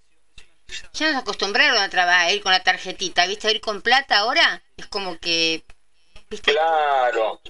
[0.94, 3.48] Ya nos acostumbraron a trabajar, a ir con la tarjetita, ¿viste?
[3.48, 5.64] A ir con plata ahora es como que
[6.40, 7.42] Claro.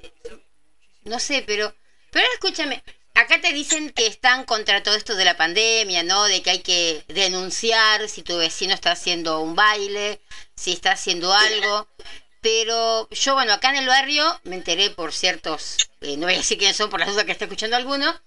[1.03, 1.73] No sé, pero,
[2.11, 2.83] pero escúchame,
[3.15, 6.25] acá te dicen que están contra todo esto de la pandemia, ¿no?
[6.25, 10.21] De que hay que denunciar si tu vecino está haciendo un baile,
[10.55, 11.87] si está haciendo algo.
[12.41, 16.37] Pero yo, bueno, acá en el barrio me enteré por ciertos, eh, no voy a
[16.37, 18.19] decir quiénes son por la duda que está escuchando alguno,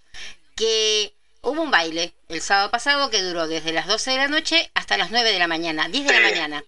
[0.55, 1.12] que
[1.43, 4.97] hubo un baile el sábado pasado que duró desde las 12 de la noche hasta
[4.97, 6.64] las 9 de la mañana, 10 de la mañana.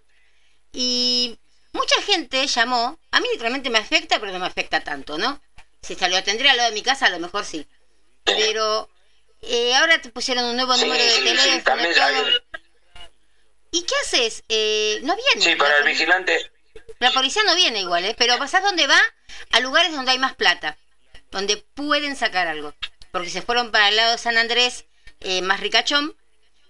[0.72, 1.38] Y
[1.76, 5.42] Mucha gente llamó, a mí literalmente me afecta, pero no me afecta tanto, ¿no?
[5.82, 7.66] Si se lo tendría al lado de mi casa, a lo mejor sí.
[8.26, 8.90] Pero
[9.42, 11.82] eh, ahora te pusieron un nuevo número de teléfono.
[13.70, 14.44] ¿Y qué haces?
[14.48, 15.40] Eh, no viene.
[15.40, 16.50] Sí, para el vigilante.
[16.98, 18.14] La policía no viene igual, ¿eh?
[18.18, 18.98] Pero pasás donde va
[19.52, 20.78] a lugares donde hay más plata,
[21.30, 22.74] donde pueden sacar algo.
[23.12, 24.86] Porque se fueron para el lado de San Andrés,
[25.20, 26.16] eh, más ricachón,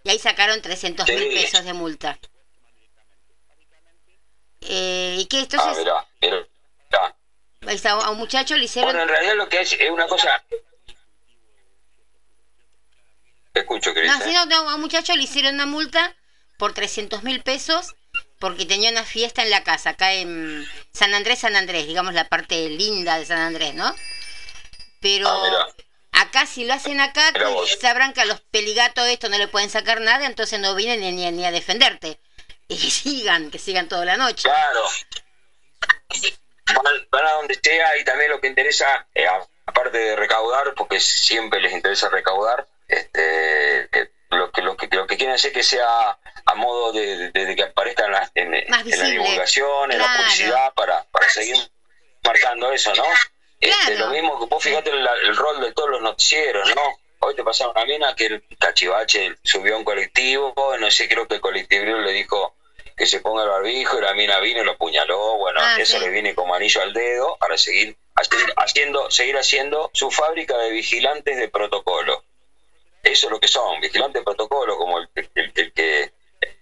[0.02, 2.18] y ahí sacaron 300 mil pesos de multa.
[4.62, 5.86] Eh, ¿Y qué entonces?
[5.88, 6.46] Ah, mira,
[7.62, 7.90] mira.
[7.90, 8.90] a un muchacho le hicieron...
[8.90, 10.42] Bueno, en realidad lo que es, es una cosa...
[13.60, 14.10] escucho, Cris.
[14.10, 14.46] No, ¿eh?
[14.48, 16.14] no, a un muchacho le hicieron una multa
[16.58, 17.94] por 300 mil pesos
[18.38, 22.28] porque tenía una fiesta en la casa, acá en San Andrés, San Andrés, digamos la
[22.28, 23.94] parte linda de San Andrés, ¿no?
[25.00, 25.66] Pero ah,
[26.12, 27.32] acá si lo hacen acá,
[27.80, 31.30] sabrán que a los peligatos esto no le pueden sacar nada, entonces no vienen ni,
[31.30, 32.20] ni a defenderte
[32.68, 34.48] y que sigan, que sigan toda la noche.
[34.48, 34.84] Claro.
[37.10, 39.26] Van, a donde sea y también lo que interesa, eh,
[39.66, 43.88] aparte de recaudar, porque siempre les interesa recaudar, este,
[44.30, 48.12] lo que lo que lo que quieren hacer que sea a modo de, que aparezcan
[48.34, 51.56] en, la divulgación, en la publicidad, para, para seguir
[52.22, 53.04] marcando eso, ¿no?
[53.60, 56.82] Este, lo mismo que vos fíjate el, el, rol de todos los noticieros, ¿no?
[57.20, 61.36] Hoy te pasaron una mina que el cachivache subió un colectivo, no sé, creo que
[61.36, 62.54] el colectivo le dijo
[62.96, 65.36] que se ponga el barbijo y la mina vino y lo apuñaló.
[65.36, 67.96] Bueno, ah, eso le viene como anillo al dedo para seguir
[68.56, 72.24] haciendo, seguir haciendo su fábrica de vigilantes de protocolo.
[73.06, 76.12] Eso es lo que son, vigilantes de protocolo, como el, que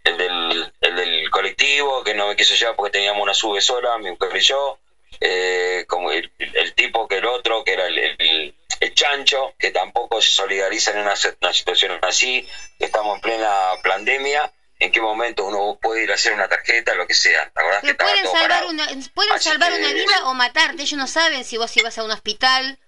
[0.05, 3.97] el del, el del colectivo que no me quiso llevar porque teníamos una sube sola,
[3.99, 4.79] mi mujer y yo,
[5.21, 6.31] eh, como el,
[6.75, 8.55] tipo que el otro, que era el,
[8.95, 12.47] chancho, que tampoco se solidarizan en una, situación así,
[12.79, 17.07] estamos en plena pandemia en qué momento uno puede ir a hacer una tarjeta, lo
[17.07, 17.51] que sea.
[17.83, 20.83] que pueden salvar, una, pueden salvar una vida o matarte.
[20.83, 22.79] Ellos no saben si vos ibas a un hospital,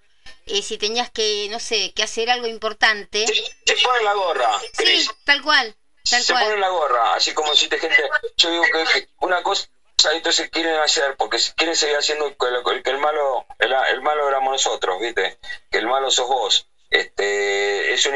[0.47, 3.25] eh, si tenías que, no sé, que hacer algo importante.
[3.27, 4.59] Se, ponen la gorra.
[4.73, 5.75] Sí, tal cual.
[6.09, 8.09] Tal se ponen la gorra, así como si te gente.
[8.37, 9.67] Yo digo que una cosa
[10.13, 14.27] entonces quieren hacer, porque quieren seguir haciendo que el, que el malo, el, el malo
[14.27, 15.39] éramos nosotros, ¿viste?
[15.71, 18.15] Que el malo sos vos este, es un,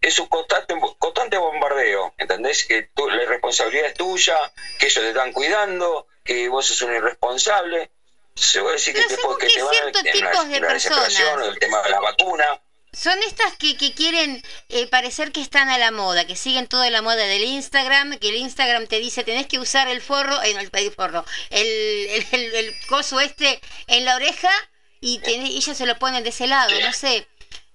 [0.00, 2.66] es un constante, constante bombardeo, ¿entendés?
[2.66, 4.36] Que la responsabilidad es tuya,
[4.78, 7.90] que ellos te están cuidando, que vos sos un irresponsable.
[8.38, 11.82] Se va a decir que, después que te van a la, la desesperación, el tema
[11.82, 12.44] de la vacuna.
[12.92, 16.88] Son estas que, que quieren eh, parecer que están a la moda, que siguen toda
[16.88, 20.52] la moda del Instagram, que el Instagram te dice tenés que usar el forro, eh,
[20.58, 24.50] el, forro, el, el, el, coso este en la oreja
[25.00, 27.28] y, tenés, ellos se lo ponen de ese lado, no sé.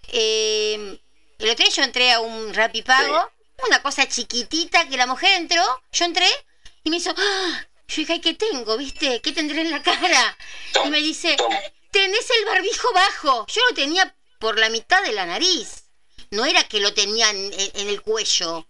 [0.07, 0.99] Eh,
[1.39, 3.31] el otro día yo entré a un Rapipago,
[3.67, 6.27] una cosa chiquitita que la mujer entró, yo entré
[6.83, 7.67] y me hizo, ¡Ah!
[7.87, 8.77] Yo dije, ¿qué tengo?
[8.77, 9.21] ¿Viste?
[9.21, 10.37] ¿Qué tendré en la cara?
[10.85, 11.35] Y me dice,
[11.91, 13.45] tenés el barbijo bajo.
[13.47, 15.83] Yo lo tenía por la mitad de la nariz.
[16.31, 18.67] No era que lo tenían en, el cuello.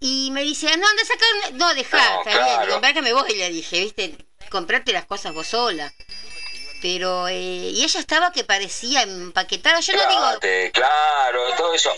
[0.00, 1.52] Y me dice, no, anda a sacar...
[1.54, 4.14] No, dejá, está bien, que me voy, le dije, viste,
[4.50, 5.92] comprarte las cosas vos sola.
[6.82, 9.80] Pero, eh, y ella estaba que parecía empaquetada.
[9.80, 11.90] Yo no digo, claro, todo eso,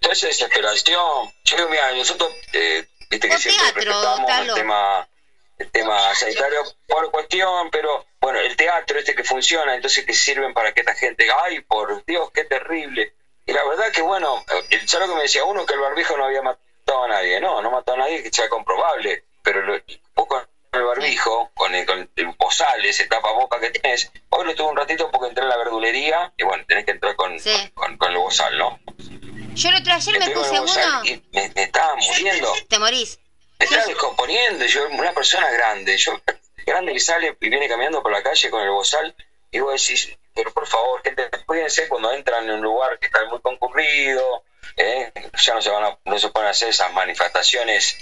[0.00, 1.32] toda esa desesperación.
[1.44, 5.08] Yo digo, mira, nosotros, eh, viste que siempre teatro, respetamos el tema,
[5.62, 10.52] el tema sanitario por cuestión, pero bueno, el teatro este que funciona, entonces que sirven
[10.54, 13.14] para que esta gente, ay, por Dios, qué terrible.
[13.46, 15.66] Y la verdad que bueno, el ¿sabes lo que me decía uno?
[15.66, 17.40] Que el barbijo no había matado a nadie.
[17.40, 19.76] No, no mató a nadie, que sea comprobable, pero lo,
[20.14, 24.54] vos con el barbijo, con el, con el bozal, ese tapaboca que tenés, hoy lo
[24.54, 27.70] tuve un ratito porque entré a la verdulería y bueno, tenés que entrar con, Sí.
[27.74, 28.78] con, con el bozal, ¿no?
[29.54, 33.18] yo el otro ayer me puse uno, y me, me estaba muriendo, te morís.
[33.62, 34.66] Me estaba descomponiendo.
[34.66, 36.20] Yo, una persona grande, yo
[36.66, 39.14] grande que sale y viene caminando por la calle con el bozal,
[39.50, 43.24] y vos decís, pero por favor, gente, cuídense cuando entran en un lugar que está
[43.26, 44.44] muy concurrido,
[44.76, 45.12] ¿eh?
[45.38, 47.98] ya no se van a, no se pueden hacer esas manifestaciones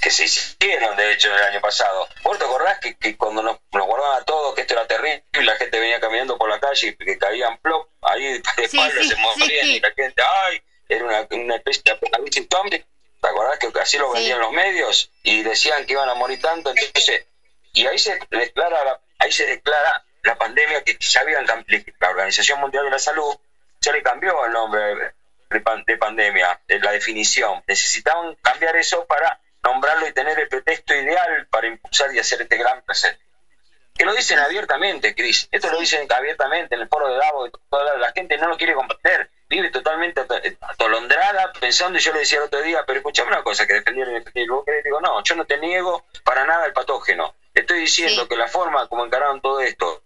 [0.00, 2.08] que se hicieron de hecho el año pasado.
[2.22, 5.22] ¿Vos te acordás que, que cuando nos, nos guardaban a todos que esto era terrible,
[5.32, 9.08] la gente venía caminando por la calle y que caían plop, ahí de Sí, sí,
[9.08, 9.76] se morían sí.
[9.76, 12.84] y la gente, ay, era una, una especie de apocalipsis zombie.
[13.20, 14.14] ¿Te acordás que así lo Sí.
[14.18, 15.10] vendían los medios?
[15.22, 17.26] Y decían que iban a morir tanto, entonces,
[17.72, 21.64] y ahí se declara la, ahí se declara la pandemia que ya habían cam-
[22.00, 23.34] la Organización Mundial de la Salud
[23.80, 25.12] ya le cambió el nombre de,
[25.50, 27.62] de pan- de pandemia, de la definición.
[27.66, 32.56] Necesitaban cambiar eso para nombrarlo y tener el pretexto ideal para impulsar y hacer este
[32.56, 33.22] gran presente.
[33.96, 35.48] Que lo dicen abiertamente, Cris.
[35.50, 37.50] Esto lo dicen abiertamente en el foro de Davos.
[37.70, 39.30] toda la, la gente no lo quiere comprender.
[39.48, 43.42] Vive totalmente ato- atolondrada pensando, y yo le decía el otro día, pero escuchame una
[43.42, 44.56] cosa que defendieron y defendieron.
[44.56, 47.34] Vos querés, digo, no, yo no te niego para nada el patógeno.
[47.54, 48.28] Estoy diciendo Sí.
[48.28, 50.00] que la forma como encararon todo esto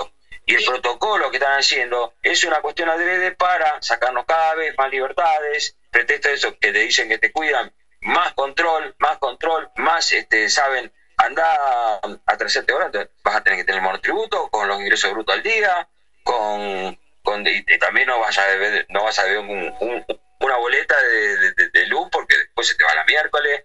[0.45, 4.91] y el protocolo que están haciendo es una cuestión adrede para sacarnos cada vez más
[4.91, 7.73] libertades, pretexto de eso que te dicen que te cuidan,
[8.03, 12.91] más control, más control, más este saben, anda a 13 horas,
[13.25, 15.87] vas a tener que tener monotributo con los ingresos brutos al día,
[16.23, 16.97] con,
[17.39, 20.05] y, también no vas a deber, no vas a deber un- un-
[20.41, 23.63] una boleta de luz porque después se te va la miércoles.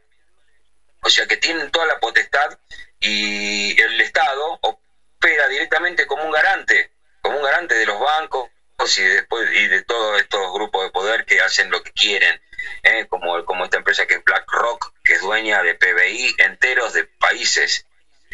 [1.01, 2.57] O sea que tienen toda la potestad
[2.99, 6.91] y el Estado opera directamente como un garante,
[7.21, 8.49] como un garante de los bancos
[8.97, 12.41] y después y de todos estos grupos de poder que hacen lo que quieren,
[12.83, 13.05] ¿eh?
[13.07, 17.85] como, como esta empresa que es BlackRock, que es dueña de PBI enteros de países.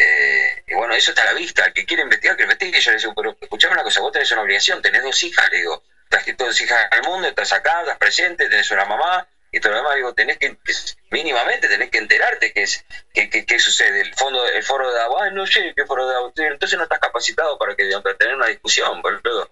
[0.04, 1.66] Eh, y bueno, eso está a la vista.
[1.66, 2.80] El que quiere investigar, que investigue.
[2.80, 5.58] Yo le digo, pero escuchame una cosa, vos tenés una obligación, tenés dos hijas, le
[5.60, 9.74] digo, trajiste dos hijas al mundo, estás acá, estás presente, tenés una mamá, y todo
[9.74, 10.74] lo demás, digo, tenés que, que-
[11.10, 12.84] mínimamente tenés que enterarte qué es,
[13.14, 14.02] qué- qué sucede.
[14.02, 17.00] El fondo, el foro de agua, no sé qué foro de agua, entonces no estás
[17.00, 19.50] capacitado para que para tener una discusión, boludo.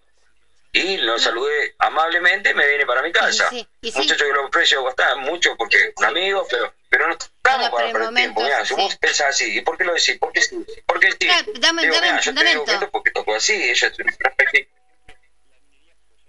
[0.72, 3.50] Y lo saludé amablemente, me viene para mi casa.
[3.50, 3.98] Sí, y sí.
[3.98, 7.92] Muchacho que lo aprecio bastante mucho porque un amigo, pero, pero no estamos Bueno, para
[7.92, 8.42] perder tiempo.
[8.42, 8.82] Momentos, si sí.
[8.82, 10.18] vos pensás así, ¿y por qué lo decís?
[10.18, 10.66] ¿Por qué sí?
[10.86, 11.18] ¿Por qué sí?
[11.20, 12.74] Claro, dame- Digo, dame un yo te digo que fundamento.
[12.74, 13.92] esto porque tocó así, ellos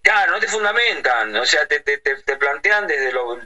[0.03, 3.39] Claro, no te fundamentan, o sea, te, te, te, te plantean desde lo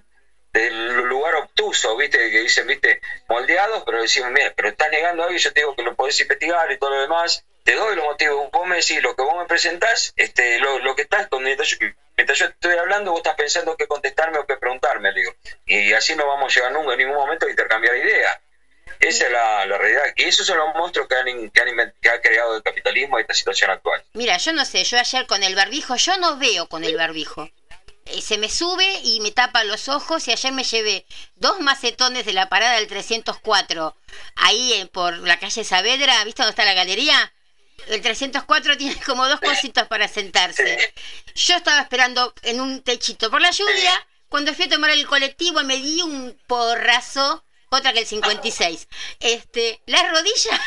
[0.53, 5.35] del lugar obtuso, viste, que dicen, viste, moldeados, pero decimos, mira, pero estás negando algo
[5.35, 8.05] y yo te digo que lo podés investigar y todo lo demás, te doy los
[8.05, 11.79] motivos, vos me decís lo que vos me presentás, este, lo, que estás, mientras yo,
[12.17, 15.35] mientras yo estoy hablando, vos estás pensando qué contestarme o qué preguntarme, le digo,
[15.67, 18.39] y así no vamos a llegar nunca en ningún momento a intercambiar ideas.
[19.01, 20.03] Esa es la, realidad.
[20.17, 23.23] Y esos son los monstruos que han, que han, que ha creado el capitalismo y
[23.23, 24.03] esta situación actual.
[24.13, 27.51] Mira, yo no sé, yo ayer con el barbijo, yo no veo con el barbijo.
[28.07, 31.07] Eh, Se me sube y me tapa los ojos y ayer me llevé
[31.37, 33.97] dos macetones de la parada del 304,
[34.37, 37.34] ahí por la calle Saavedra, ¿viste dónde está la galería?
[37.89, 40.93] El 304 tiene como dos cositas para sentarse.
[41.35, 45.63] Yo estaba esperando en un techito por la lluvia, cuando fui a tomar el colectivo
[45.63, 48.89] me di un porrazo, otra que el 56.
[49.21, 50.61] Este, la rodilla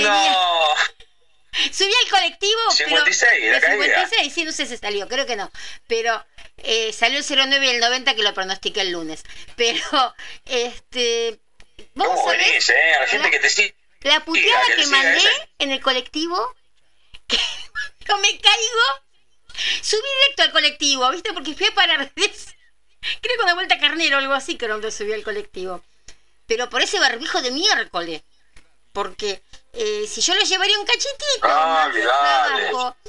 [0.00, 0.74] No,
[1.72, 3.52] Subí al colectivo, 56, pero...
[3.52, 4.06] la de caída.
[4.06, 5.50] 56, sí, no sé si salió, creo que no.
[5.86, 6.24] Pero
[6.58, 9.22] eh, salió el 09 y el 90 que lo pronostiqué el lunes.
[9.56, 10.14] Pero,
[10.46, 11.40] este...
[11.94, 12.94] ¿Vos ¿cómo sabés venís, eh?
[12.94, 13.74] A la gente que te sigue.
[14.02, 16.54] La puteada que mandé en el colectivo?
[17.26, 17.38] Que
[18.08, 19.04] no me caigo.
[19.82, 21.32] Subí directo al colectivo, ¿viste?
[21.32, 22.12] Porque fui a parar...
[22.14, 25.82] Creo que una vuelta a carnero o algo así que cuando subí al colectivo.
[26.46, 28.22] Pero por ese barbijo de miércoles.
[28.92, 29.42] Porque
[29.74, 31.90] eh, si yo le llevaría un cachitito Ah,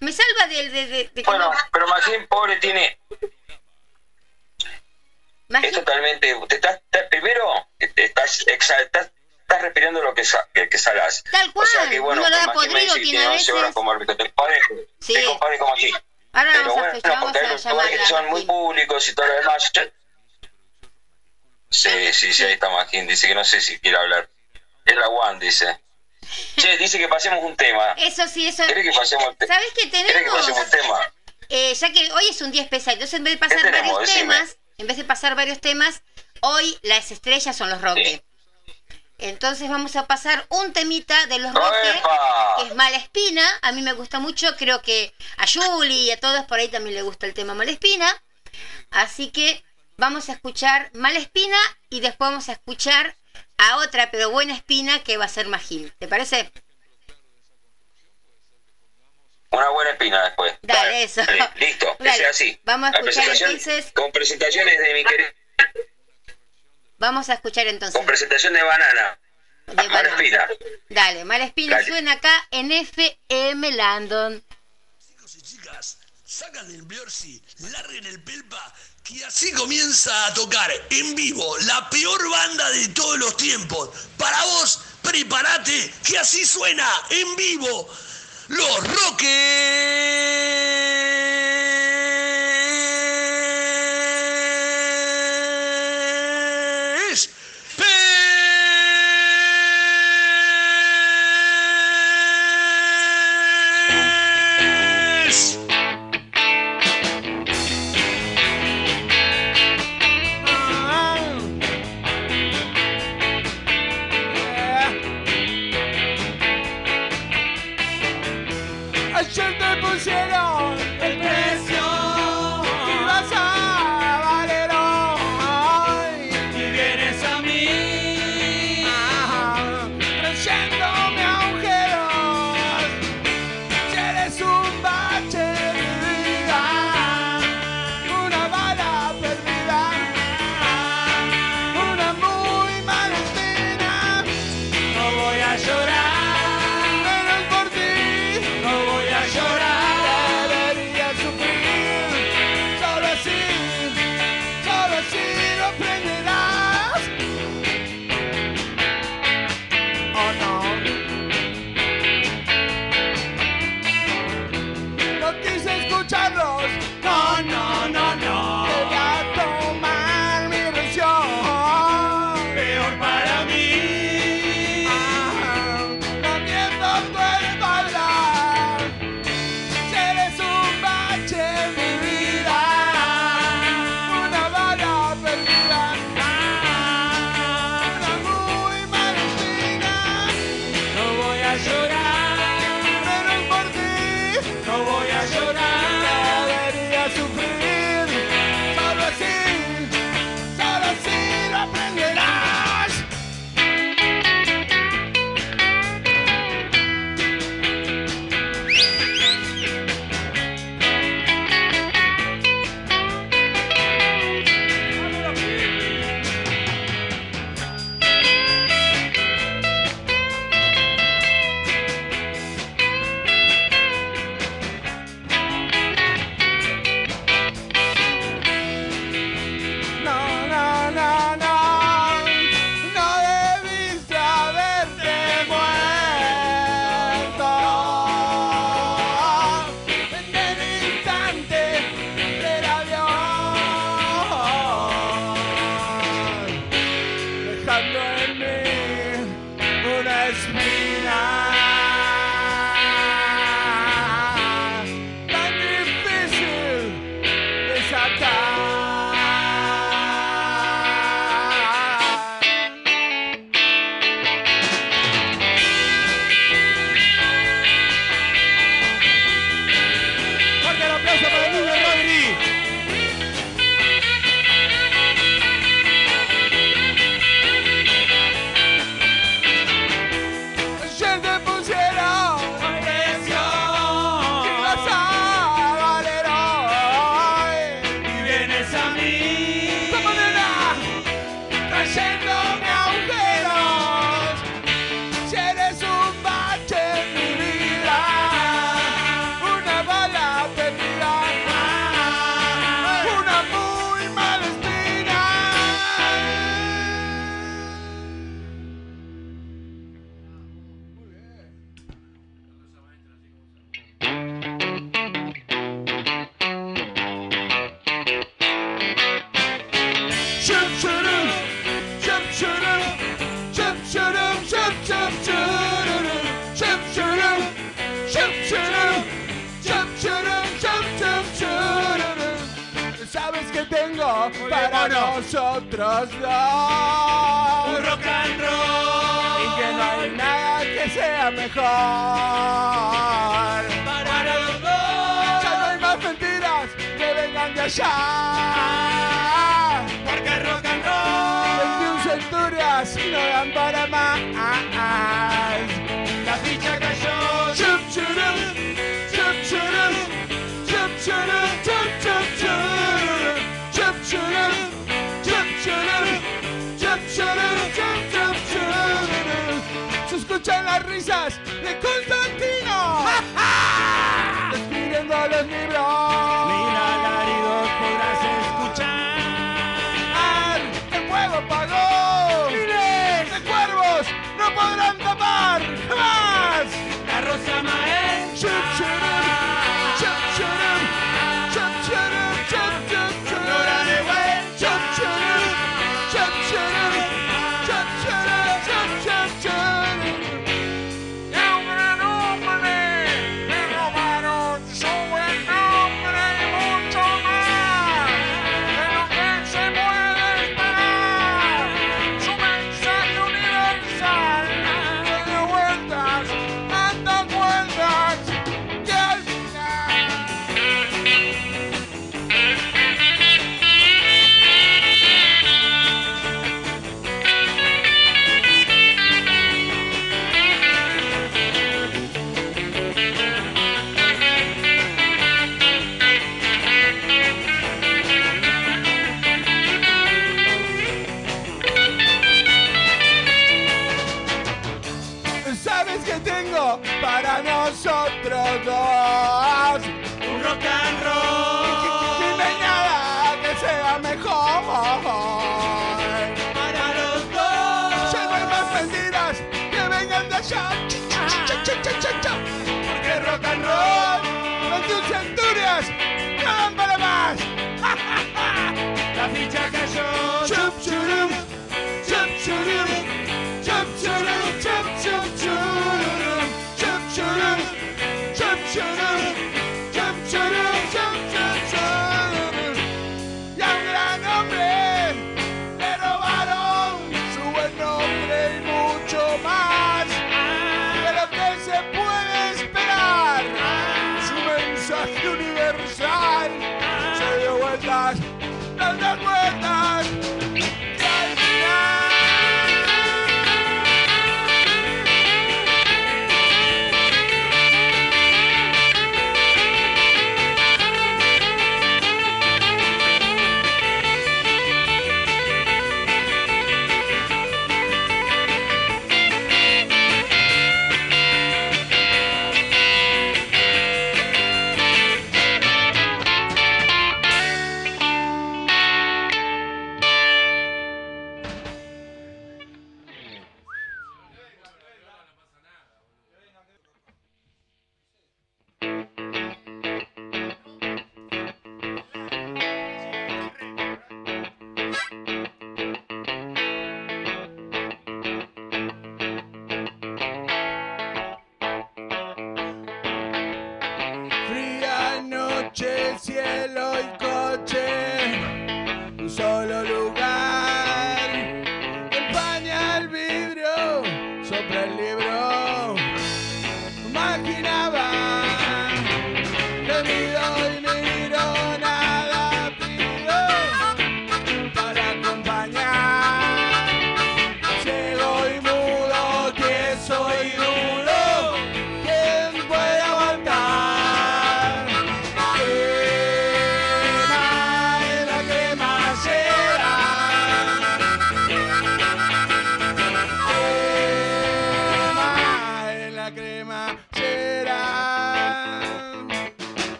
[0.00, 2.98] me salva de, de, de, de que Bueno, no- pero más bien pobre tiene,
[5.62, 9.10] es totalmente, te estás, estás- primero te estás, exa-
[9.52, 11.22] estás, respirando lo que, sa- que, que salás.
[11.30, 13.52] Tal O sea cual, que bueno, que me podrido, dice que tiene tiene a 11
[13.52, 15.14] horas como árbitro, te compadezco, Sí.
[15.14, 15.92] te compadezco como aquí.
[16.34, 19.26] Ahora Pero vamos a bueno, fechar, porque hay lugares que son muy públicos y todo
[19.26, 19.72] lo demás.
[21.70, 23.06] Sí, sí, sí, ahí está Magín.
[23.06, 24.28] Dice que no sé si quiere hablar.
[24.84, 25.80] Es la One, dice.
[26.56, 27.92] Che, dice que pasemos un tema.
[27.98, 28.66] Eso sí, eso.
[28.66, 29.54] ¿Querés que pasemos el tema?
[29.54, 30.34] ¿Sabes qué ¿Querés que tenemos?
[30.40, 31.12] pasemos un tema?
[31.48, 34.20] Eh, ya que hoy es un día especial, entonces en vez de pasar varios Decime.
[34.20, 36.02] temas, en vez de pasar varios temas,
[36.40, 38.22] hoy las estrellas son los Roques.
[39.28, 42.02] Entonces vamos a pasar un temita de los Roques,
[42.58, 43.46] que es Mala Espina.
[43.62, 46.94] A mí me gusta mucho, creo que a Julie y a todos por ahí también
[46.96, 48.20] le gusta el tema Mala Espina.
[48.90, 49.64] Así que
[49.96, 51.56] vamos a escuchar Mala Espina
[51.88, 53.14] y después vamos a escuchar
[53.58, 55.92] a otra pero buena espina que va a ser Magín.
[56.00, 56.50] ¿Te parece?
[59.50, 60.54] Una buena espina después.
[60.62, 61.22] Dale, eso.
[61.24, 62.58] dale, listo, que sea así.
[62.64, 65.32] vamos a escuchar entonces- Con presentaciones de mi querida.
[67.02, 67.96] Vamos a escuchar entonces.
[67.96, 69.18] Con presentación de banana.
[69.66, 70.14] de Mala Banana.
[70.22, 70.48] espina.
[70.88, 71.88] Dale, Mala Espina Dale.
[71.88, 74.44] suena acá en FM Landon.
[75.04, 77.42] Chicos y chicas, sacan el Biorsi,
[77.72, 78.72] larguen el pelpa,
[79.02, 83.90] que así comienza a tocar en vivo la peor banda de todos los tiempos.
[84.16, 87.92] Para vos, prepárate, que así suena en vivo.
[88.46, 89.32] Los Roques.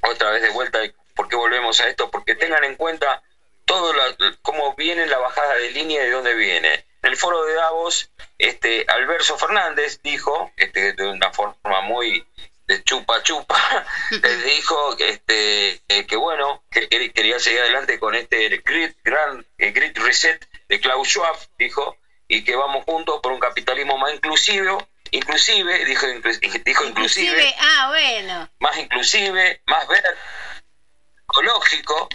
[0.02, 0.80] Otra vez de vuelta,
[1.15, 2.10] ¿por qué volvemos a esto?
[2.10, 3.22] Porque tengan en cuenta
[3.65, 6.74] todo la- cómo viene la bajada de línea y de dónde viene.
[7.02, 12.26] En el foro de Davos, este, Alberto Fernández dijo, este, de una forma muy
[12.65, 13.86] de chupa chupa,
[14.24, 18.94] les dijo que, este, eh, que bueno, que quer- quería seguir adelante con este Great,
[19.03, 21.98] Grand, eh, Great Reset de Klaus Schwab, dijo,
[22.30, 24.78] y que vamos juntos por un capitalismo más inclusivo,
[25.14, 30.10] inclusive, dijo, inclu- dijo inclusive inclusive, ah, bueno, más inclusive, más verde,
[31.30, 32.10] ecológico,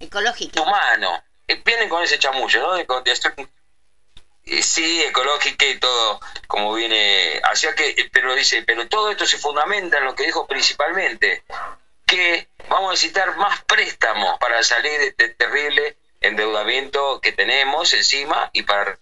[0.00, 0.62] ecológico.
[0.62, 1.22] humano.
[1.46, 2.74] Eh, Vienen con ese chamullo, ¿no?
[2.74, 3.48] De, de
[4.44, 7.40] eh, sí, ecológica y todo, como viene.
[7.44, 11.42] Hacia que, eh, pero dice, pero todo esto se fundamenta en lo que dijo principalmente,
[12.06, 18.48] que vamos a necesitar más préstamos para salir de este terrible endeudamiento que tenemos encima
[18.52, 18.98] y para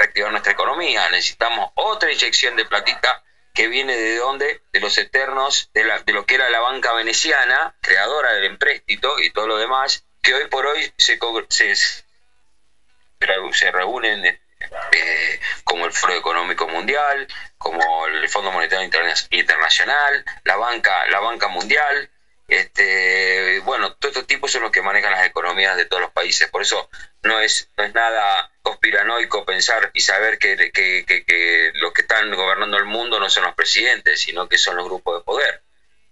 [0.00, 1.08] reactivar nuestra economía.
[1.10, 3.22] Necesitamos otra inyección de platita
[3.54, 4.62] que viene de dónde?
[4.72, 9.18] De los eternos, de, la- de lo que era la banca veneciana, creadora del empréstito
[9.18, 11.18] y todo lo demás, que hoy por hoy se,
[11.48, 11.74] se,
[13.52, 14.24] se reúnen
[14.92, 17.26] eh, como el Foro Económico Mundial,
[17.58, 22.08] como el Fondo Monetario Interna- Internacional, la banca, la banca mundial,
[22.50, 26.48] este, bueno, todos estos tipos son los que manejan las economías de todos los países.
[26.50, 26.88] Por eso
[27.22, 32.02] no es, no es nada conspiranoico pensar y saber que, que, que- que los que
[32.02, 35.62] están gobernando el mundo no son los presidentes, sino que son los grupos de poder.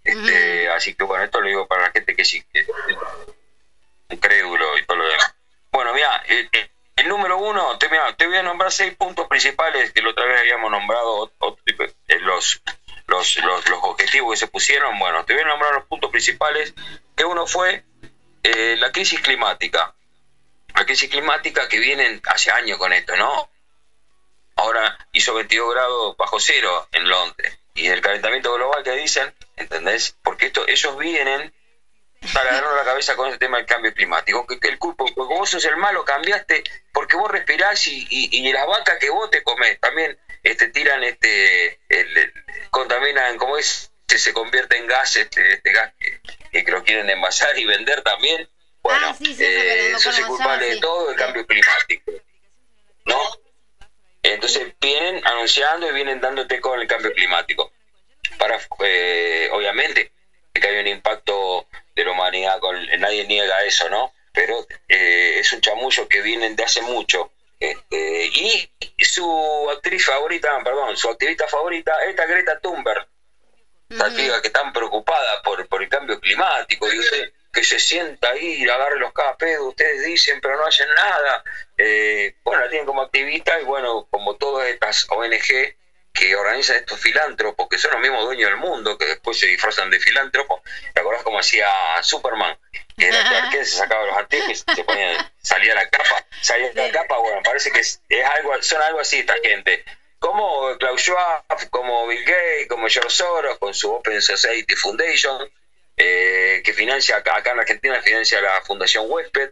[0.03, 2.65] Este, Así que bueno, esto lo digo para la gente que sí, que,
[4.09, 5.33] un crédulo y todo lo demás.
[5.71, 6.23] Bueno, mira,
[6.95, 10.39] el, número uno, te, te voy a nombrar seis puntos principales que la otra vez
[10.39, 11.31] habíamos nombrado,
[12.07, 12.61] eh, los,
[13.09, 14.97] los, los, los objetivos que se pusieron.
[14.99, 16.73] Bueno, te voy a nombrar los puntos principales,
[17.15, 17.83] que uno fue
[18.43, 19.93] eh, la crisis climática.
[20.75, 23.49] La crisis climática que vienen hace años con esto, ¿no?
[24.55, 27.57] Ahora hizo 22 grados bajo cero en Londres.
[27.73, 30.15] Y el calentamiento global que dicen, ¿entendés?
[30.21, 31.53] Porque esto, ellos vienen
[32.33, 34.45] para darnos la cabeza con este tema del cambio climático.
[34.45, 36.63] Que el culpo, porque vos sos el malo, cambiaste,
[36.93, 41.03] porque vos respirás y, y, y las vacas que vos te comés también este, tiran,
[41.03, 42.33] este, el-
[42.71, 47.09] contaminan, como es, se, se convierte en gas, este, este gas que, que lo quieren
[47.09, 48.47] envasar y vender también.
[48.81, 52.11] Bueno, Ah, sí, sí, eso que eh, culpable de todo el cambio climático.
[53.05, 53.19] ¿No?
[54.23, 57.71] Entonces vienen anunciando y vienen dándote con el cambio climático.
[58.37, 60.11] Para, eh, obviamente,
[60.53, 64.13] que hay un impacto de la humanidad, con, nadie niega eso, ¿no?
[64.33, 67.31] Pero eh, es un chamullo que vienen de hace mucho.
[67.59, 68.69] Este, y
[69.03, 73.05] su actriz favorita, perdón, su activista favorita, esta Greta Thunberg,
[73.89, 78.67] esta que tan preocupada por, por el cambio climático, y usted que se sienta ahí
[78.69, 81.43] agarre los cada pedo, ustedes dicen, pero no hacen nada.
[81.77, 85.75] Eh, bueno, la tienen como activista y bueno, como todas estas ONG
[86.13, 89.89] que organizan estos filántropos, que son los mismos dueños del mundo, que después se disfrazan
[89.89, 90.61] de filántropos.
[90.93, 91.67] ¿Te acordás cómo hacía
[92.01, 92.57] Superman?
[92.99, 96.91] Que era Clark Kent, se sacaba los anteojos, se ponía, salía la capa, salía la
[96.91, 99.83] capa, bueno, parece que es, es algo, son algo así esta gente.
[100.19, 105.49] Como Klaus Schwab, como Bill Gates, como George Soros, con su Open Society Foundation,
[105.95, 109.51] eh, que financia acá, acá, en Argentina, financia la Fundación Huésped.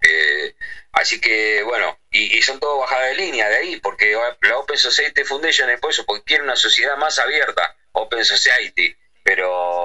[0.00, 0.54] Eh,
[0.92, 4.78] así que, bueno, y, y, son todo bajada de línea de ahí, porque la Open
[4.78, 8.96] Society Foundation es por eso, porque quiere una sociedad más abierta, Open Society.
[9.24, 9.77] Pero,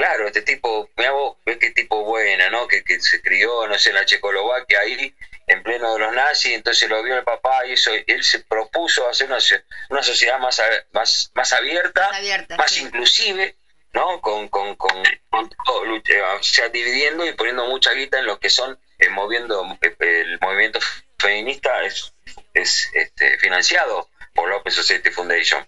[0.00, 2.66] claro, este tipo, mira vos, ves qué tipo buena, ¿no?
[2.66, 5.14] Que, que se crió, no sé, en la Checoslovaquia ahí,
[5.46, 9.06] en pleno de los nazis, entonces lo vio el papá y eso, él se propuso
[9.06, 9.38] hacer una,
[9.90, 10.62] una sociedad más,
[10.92, 12.80] más, más abierta, más, abierta, más sí.
[12.80, 13.54] inclusive,
[13.92, 14.22] ¿no?
[14.22, 18.48] Con, con, con, con todo, o sea, dividiendo y poniendo mucha guita en lo que
[18.48, 20.78] son, eh, moviendo, eh, el movimiento
[21.18, 22.14] feminista es,
[22.54, 25.66] es este, financiado por la Open Society Foundation.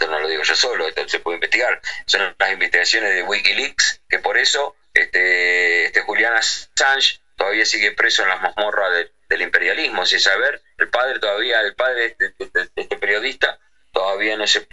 [0.00, 1.78] Esto no lo digo yo solo, esto se puede investigar.
[2.06, 8.22] Son las investigaciones de Wikileaks, que por eso este, este Julian Assange todavía sigue preso
[8.22, 12.70] en las mazmorras de, del imperialismo, sin saber, el padre todavía, el padre de, de,
[12.76, 13.58] este periodista
[13.92, 14.66] todavía no se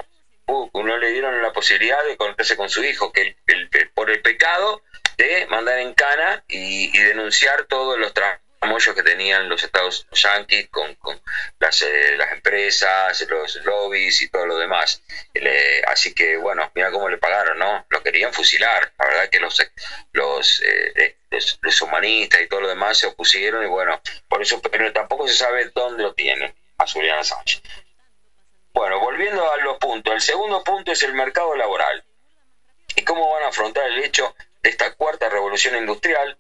[0.46, 4.10] uh, no le dieron la posibilidad de conectarse con su hijo, que el, el, por
[4.10, 4.82] el pecado
[5.18, 8.14] de mandar en cana y, y denunciar todos los
[8.60, 11.20] tramollos que tenían los estados yanquis con, con
[11.60, 15.02] las, eh, las, empresas, los lobbies y todo lo demás.
[15.88, 17.86] Así que, bueno, mira cómo le pagaron, ¿no?
[17.90, 18.94] Lo querían fusilar.
[18.98, 19.62] La verdad que los,
[20.12, 24.62] los, eh, los, los humanistas y todo lo demás se opusieron y bueno, por eso,
[24.62, 27.62] pero tampoco se sabe dónde lo tienen a Julian Assange.
[28.74, 32.04] Bueno, volviendo a los puntos, el segundo punto es el mercado laboral.
[32.96, 36.38] ¿Y cómo van a afrontar el hecho de esta cuarta revolución industrial?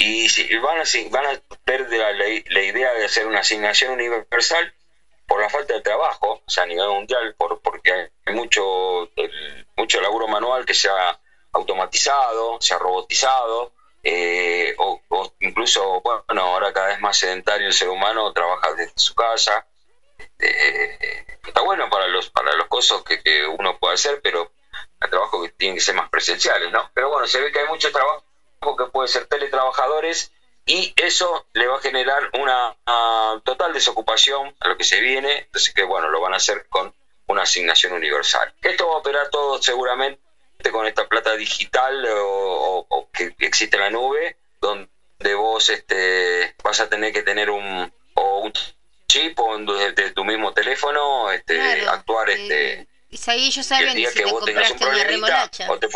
[0.00, 4.72] Y van a, van a ver la, la, idea de hacer una asignación universal
[5.26, 9.66] por la falta de trabajo, o sea, a nivel mundial, por, porque hay mucho, el,
[9.76, 11.18] mucho laburo manual que se ha
[11.50, 13.72] automatizado, se ha robotizado,
[14.04, 18.92] eh, o, o, incluso, bueno, ahora cada vez más sedentario el ser humano trabaja desde
[18.94, 19.66] su casa.
[20.38, 24.52] Eh, está bueno para los para los cosas que, que, uno puede hacer, pero
[25.00, 26.88] el trabajo que tienen que ser más presenciales, ¿no?
[26.94, 28.27] Pero bueno, se ve que hay mucho trabajo
[28.60, 30.32] que puede ser teletrabajadores
[30.66, 35.38] y eso le va a generar una, una total desocupación a lo que se viene,
[35.38, 36.94] entonces que bueno, lo van a hacer con
[37.26, 38.52] una asignación universal.
[38.62, 40.20] Esto va a operar todo seguramente
[40.70, 46.54] con esta plata digital o, o, o que existe en la nube, donde vos este,
[46.62, 48.52] vas a tener que tener un, o un
[49.06, 53.94] chip o desde tu mismo teléfono este, claro, actuar este y ahí ellos saben el
[53.94, 55.88] día si que vos tengas un problemita o te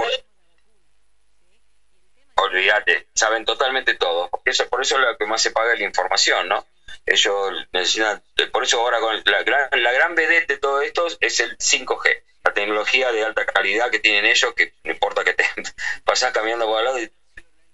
[2.36, 4.30] olvídate saben totalmente todo.
[4.44, 6.64] Eso por eso es lo que más se paga es la información no
[7.06, 8.22] ellos necesitan
[8.52, 12.22] por eso ahora con la gran la gran vedette de todo esto es el 5G
[12.44, 15.44] la tecnología de alta calidad que tienen ellos que no importa que te
[16.04, 17.10] pasas caminando por al lado y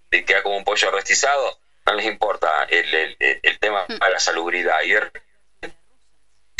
[0.08, 1.58] te queda como un pollo restizado
[1.88, 4.80] no les importa el, el, el tema de la salubridad.
[4.82, 4.94] Y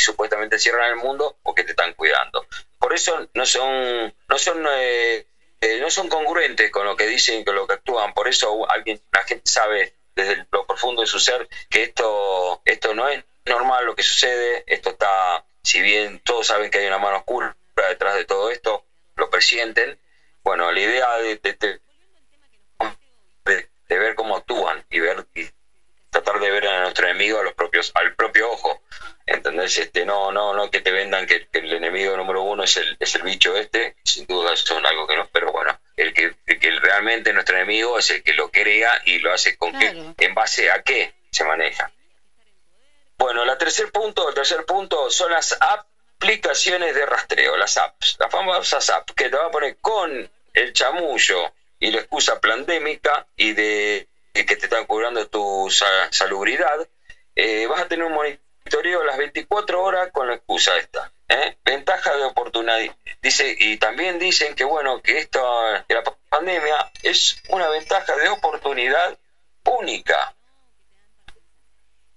[0.01, 2.45] supuestamente cierran el mundo porque te están cuidando.
[2.79, 5.25] Por eso no son, no son, eh,
[5.61, 8.13] eh, no son congruentes con lo que dicen y con lo que actúan.
[8.13, 12.93] Por eso alguien, la gente sabe desde lo profundo de su ser que esto, esto
[12.93, 14.63] no es normal lo que sucede.
[14.67, 18.83] Esto está, si bien todos saben que hay una mano oscura detrás de todo esto,
[19.15, 19.97] lo presienten.
[20.43, 21.79] Bueno, la idea de, de,
[23.45, 25.49] de, de ver cómo actúan y ver y
[26.09, 28.81] tratar de ver a nuestro enemigo a los propios, al propio ojo.
[29.25, 29.77] ¿Entendés?
[29.77, 32.97] Este, no, no, no que te vendan que, que, el enemigo número uno es el,
[32.99, 36.59] es el bicho este, sin duda son algo que no, pero bueno, el que, el
[36.59, 40.15] que realmente nuestro enemigo es el que lo crea y lo hace con claro.
[40.17, 41.91] que, en base a qué se maneja.
[43.19, 48.31] Bueno, el tercer punto, el tercer punto son las aplicaciones de rastreo, las apps, las
[48.31, 53.53] famosas apps que te van a poner con el chamullo y la excusa pandémica y
[53.53, 55.69] de que te están cobrando tu
[56.11, 56.87] salubridad,
[57.35, 61.11] eh, vas a tener un monitoreo las 24 horas con la excusa esta.
[61.27, 61.57] ¿eh?
[61.63, 62.79] Ventaja de oportunidad.
[63.21, 68.29] Dice, y también dicen que bueno, que esta que la pandemia es una ventaja de
[68.29, 69.17] oportunidad
[69.65, 70.35] única.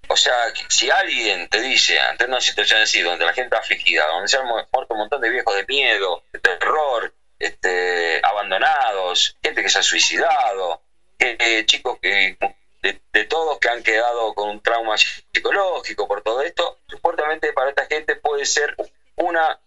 [0.08, 0.34] O sea,
[0.68, 4.36] si alguien te dice, ante una situación así, donde la gente está afligida, donde se
[4.36, 9.78] han muerto un montón de viejos de miedo, de terror, este, abandonados, gente que se
[9.78, 10.82] ha suicidado,
[11.22, 12.36] eh, chicos que
[12.82, 17.86] de, todos que han quedado con un trauma psicológico por todo esto, supuestamente para esta
[17.86, 18.74] gente puede ser
[19.16, 19.60] una,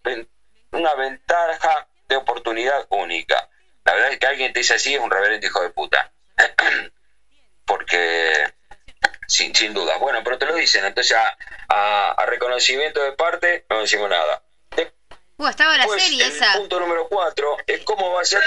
[0.72, 3.48] una ventaja de oportunidad única.
[3.84, 6.12] La verdad es que alguien te dice así es un reverendo hijo de puta.
[7.64, 8.52] Porque,
[9.26, 9.96] sin, sin duda.
[9.96, 11.16] Bueno, pero te lo dicen, entonces
[11.68, 14.42] a, reconocimiento de parte no decimos nada.
[15.38, 16.54] Uh, estaba la serie esa.
[16.54, 18.42] Punto número cuatro es cómo va a ser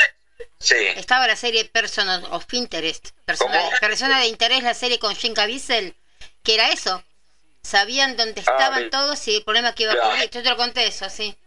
[0.60, 0.76] Sí.
[0.76, 5.96] Estaba la serie Person of Interest, persona, de interés, la serie con Jim Caviezel,
[6.44, 7.04] que era eso.
[7.62, 10.30] Sabían dónde ah, estaban todos y el problema que iba a ocurrir.
[10.30, 11.38] Yo te lo conté eso, sí.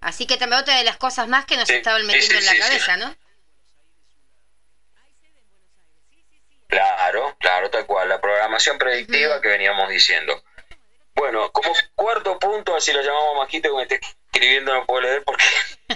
[0.00, 2.96] Así que también otra de las cosas más que nos estaban metiendo en la cabeza,
[2.96, 3.14] ¿no?
[6.68, 8.08] Claro, claro, tal cual.
[8.08, 10.42] La programación predictiva que veníamos diciendo.
[11.14, 14.00] Bueno, como cuarto punto, así lo llamamos Majito, como esté
[14.32, 15.44] escribiendo no puedo leer porque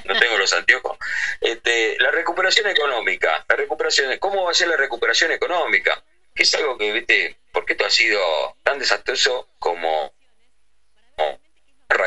[0.04, 0.98] no tengo los anteojos.
[1.40, 6.02] Este, la recuperación económica, la recuperación, ¿cómo va a ser la recuperación económica?
[6.34, 10.12] Que es algo que, viste, ¿por qué esto ha sido tan desastroso como,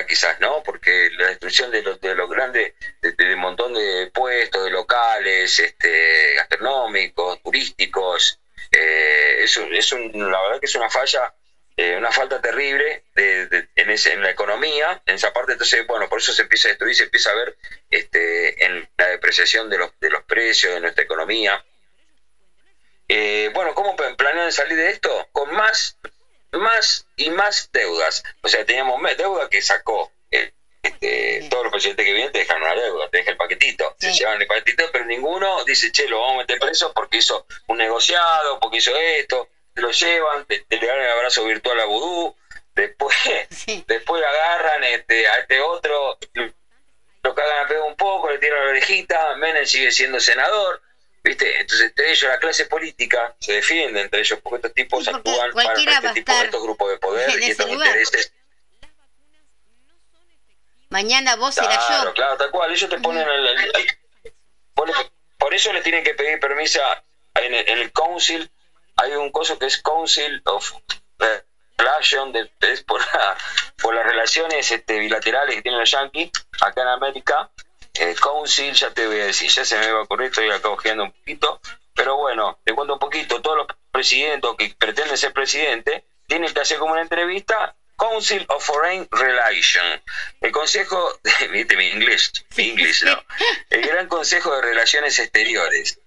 [0.08, 0.64] quizás, ¿no?
[0.64, 5.60] Porque la destrucción de los, de los grandes, de, un montón de puestos, de locales,
[5.60, 8.40] este, gastronómicos, turísticos,
[8.72, 11.34] eh, es, es la verdad que es una falla
[11.80, 16.10] eh, una falta terrible de, en, ese, en la economía, en esa parte, entonces, bueno,
[16.10, 17.56] por eso se empieza a destruir, se empieza a ver
[17.92, 21.64] este, en la depreciación de los, de los precios de nuestra economía.
[23.08, 25.28] Eh, bueno, ¿cómo planean salir de esto?
[25.32, 25.98] Con más,
[26.52, 28.24] más y más deudas.
[28.42, 30.52] O sea, teníamos deuda que sacó eh,
[30.82, 34.14] este, todos los presidentes que vienen te dejan una deuda, te dejan el paquetito, se
[34.14, 37.78] llevan el paquetito, pero ninguno dice, che, lo vamos a meter preso porque hizo un
[37.78, 39.48] negociado, porque hizo esto,
[39.78, 42.36] lo llevan, te, le dan el abrazo virtual a Vudú,
[42.76, 43.16] después,
[43.88, 46.18] después agarran este, a este otro,
[47.24, 50.82] lo cagan a pedo un poco, le tiran la orejita, Menem sigue siendo senador,
[51.24, 51.60] ¿viste?
[51.60, 55.74] Entonces entre ellos, la clase política se defiende entre ellos, porque estos tipos actúan para,
[55.74, 58.34] este tipo de estos grupos de poder y estos intereses.
[60.90, 62.14] Mañana vos serás yo.
[62.14, 63.28] Claro, tal cual, ellos te ponen
[65.38, 66.82] por eso les tienen que pedir permiso
[67.36, 68.50] en el, en el council
[68.98, 70.74] hay un coso que es Council of
[71.78, 73.02] Relations, de, es por,
[73.82, 77.50] por las relaciones este, bilaterales que tienen los yankees acá en América.
[77.94, 80.70] Eh, council, ya te voy a decir, ya se me va a ocurrir, estoy acá
[80.70, 81.60] ojeando un poquito,
[81.96, 86.60] pero bueno, te cuento un poquito, todos los presidentes que pretenden ser presidente tienen que
[86.60, 90.04] hacer como una entrevista Council of Foreign Relations,
[90.42, 93.24] el Consejo, de, mi inglés, mi inglés, ¿no?
[93.72, 96.00] El Gran Consejo de Relaciones Exteriores.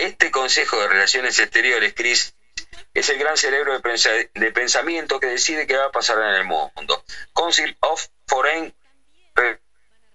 [0.00, 2.34] Este Consejo de Relaciones Exteriores, Cris,
[2.94, 7.04] es el gran cerebro de, pensamiento que decide qué va a pasar en el mundo.
[7.34, 8.74] Council of Foreign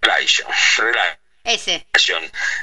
[0.02, 0.82] Relations.
[1.44, 1.86] Ese.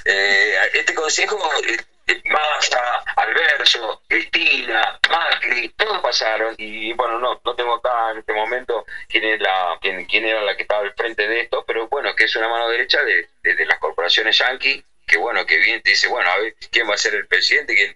[0.05, 7.75] Eh, este consejo, eh, Massa, Alberto, Cristina, Macri, todos pasaron y bueno, no, no tengo
[7.77, 11.29] acá en este momento quién, es la, quién, quién era la que estaba al frente
[11.29, 15.19] de esto, pero bueno, que es una mano derecha de, de las corporaciones yanqui que
[15.19, 17.75] bueno, que bien te dice, bueno, a ver, ¿quién va a ser el presidente?
[17.75, 17.95] ¿Quién,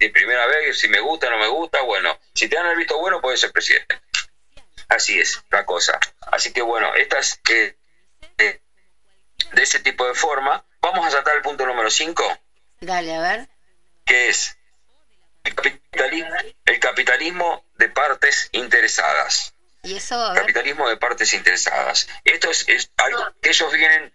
[0.00, 2.98] de primera vez, si me gusta, no me gusta, bueno, si te dan el visto
[2.98, 4.00] bueno, puede ser presidente.
[4.88, 5.96] Así es la cosa.
[6.32, 7.76] Así que bueno, estas eh,
[8.38, 8.60] eh,
[9.52, 12.38] de ese tipo de forma, vamos a saltar el punto número 5.
[12.80, 13.48] Dale, a ver.
[14.04, 14.58] Que es
[15.44, 16.34] el capitalismo,
[16.64, 19.54] el capitalismo de partes interesadas.
[19.84, 20.32] ¿Y eso?
[20.34, 22.08] Capitalismo de partes interesadas.
[22.24, 24.12] Esto es, es algo que ellos vienen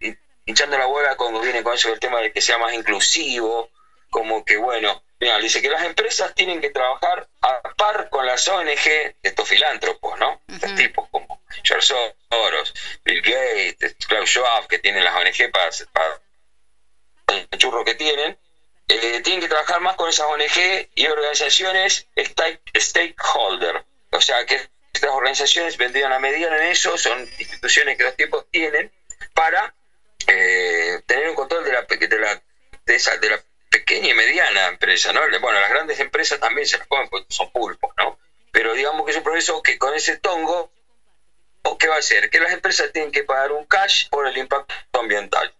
[0.52, 3.70] hinchando la hueá cuando viene con eso del tema de que sea más inclusivo,
[4.10, 8.48] como que bueno, mira, dice que las empresas tienen que trabajar a par con las
[8.48, 10.42] ONG, estos filántropos, ¿no?
[10.48, 12.74] Estos tipos como George Soros,
[13.04, 16.22] Bill Gates, Klaus Schwab, que tienen las ONG para, para
[17.28, 18.38] el churro que tienen,
[18.90, 22.08] eh, tienen que trabajar más con esas ONG y organizaciones
[22.78, 23.86] stakeholder.
[24.12, 28.46] O sea, que estas organizaciones vendrían a mediar en eso, son instituciones que los tipos
[28.52, 28.92] tienen
[29.34, 29.74] para
[30.34, 32.42] eh, tener un control de la, de la,
[32.86, 35.22] de, esa, de la pequeña y mediana empresa, ¿no?
[35.40, 38.18] Bueno, las grandes empresas también se las comen porque son pulpos, ¿no?
[38.52, 40.72] Pero digamos que es un progreso que con ese tongo,
[41.80, 42.30] ¿qué va a hacer?
[42.30, 45.54] Que las empresas tienen que pagar un cash por el impacto ambiental.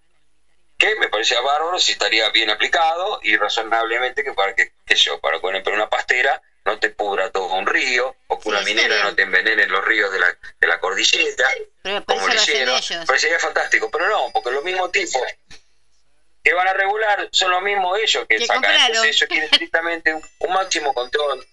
[0.78, 5.20] Que me parecía bárbaro si estaría bien aplicado y razonablemente que para que, que yo,
[5.20, 9.16] para poner una pastera no te pudra todo un río, o que una minera no
[9.16, 11.50] te envenene los ríos de la, de la cordillera,
[12.06, 12.80] como lo hicieron.
[13.06, 15.22] Parecería fantástico, pero no, porque los mismos tipos
[16.44, 18.74] que van a regular son los mismos ellos que, sacan.
[18.88, 21.46] Entonces ellos quieren estrictamente un, máximo control.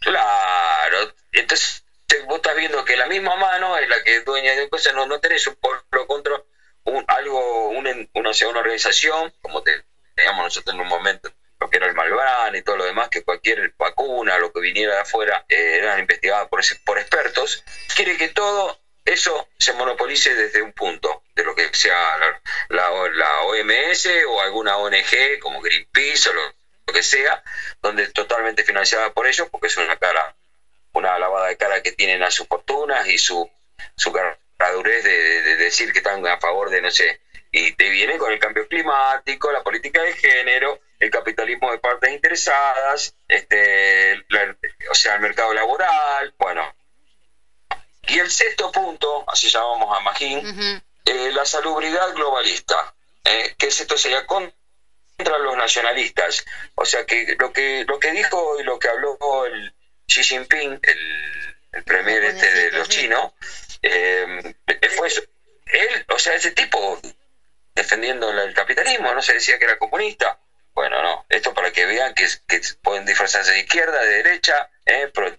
[0.00, 1.84] Claro, entonces
[2.26, 5.06] vos estás viendo que la misma mano es la que es dueña de cosas, no,
[5.06, 6.40] no tenés un pueblo contra
[6.84, 11.76] un, algo, una, una, una organización, como te, teníamos nosotros en un momento lo que
[11.76, 15.44] era el Malbrán y todo lo demás, que cualquier vacuna, lo que viniera de afuera,
[15.48, 17.62] eh, eran investigadas por, ese- por expertos,
[17.96, 23.08] quiere que todo eso se monopolice desde un punto, de lo que sea la, la-
[23.12, 26.42] la OMS o alguna ONG como Greenpeace o lo,
[26.86, 27.42] lo que sea,
[27.82, 30.36] donde es totalmente financiada por ellos, porque es una cara,
[30.92, 33.48] una lavada de cara que tienen a sus fortunas y su,
[33.96, 37.20] su caradurez de, de- de decir que están a favor de, no sé,
[37.50, 42.10] y te viene con el cambio climático, la política de género, el capitalismo de partes
[42.12, 44.56] interesadas, este, la-
[44.90, 46.74] o sea, el mercado laboral, bueno.
[48.02, 50.40] Y el sexto punto, así llamamos a Magín,
[51.04, 52.94] eh, la salubridad globalista,
[53.24, 56.44] eh, que es esto sería contra los nacionalistas.
[56.74, 59.74] O sea que lo que lo que dijo y lo que habló el
[60.06, 63.32] Xi Jinping, el, el premier este de los chinos,
[63.82, 64.54] eh,
[64.96, 65.22] fue eso.
[65.66, 66.98] él, o sea, ese tipo
[67.74, 70.38] defendiendo el capitalismo, no se decía que era comunista.
[70.78, 72.28] Bueno, no, esto para que vean que,
[72.82, 75.34] pueden disfrazarse de izquierda, de derecha, eh, pro-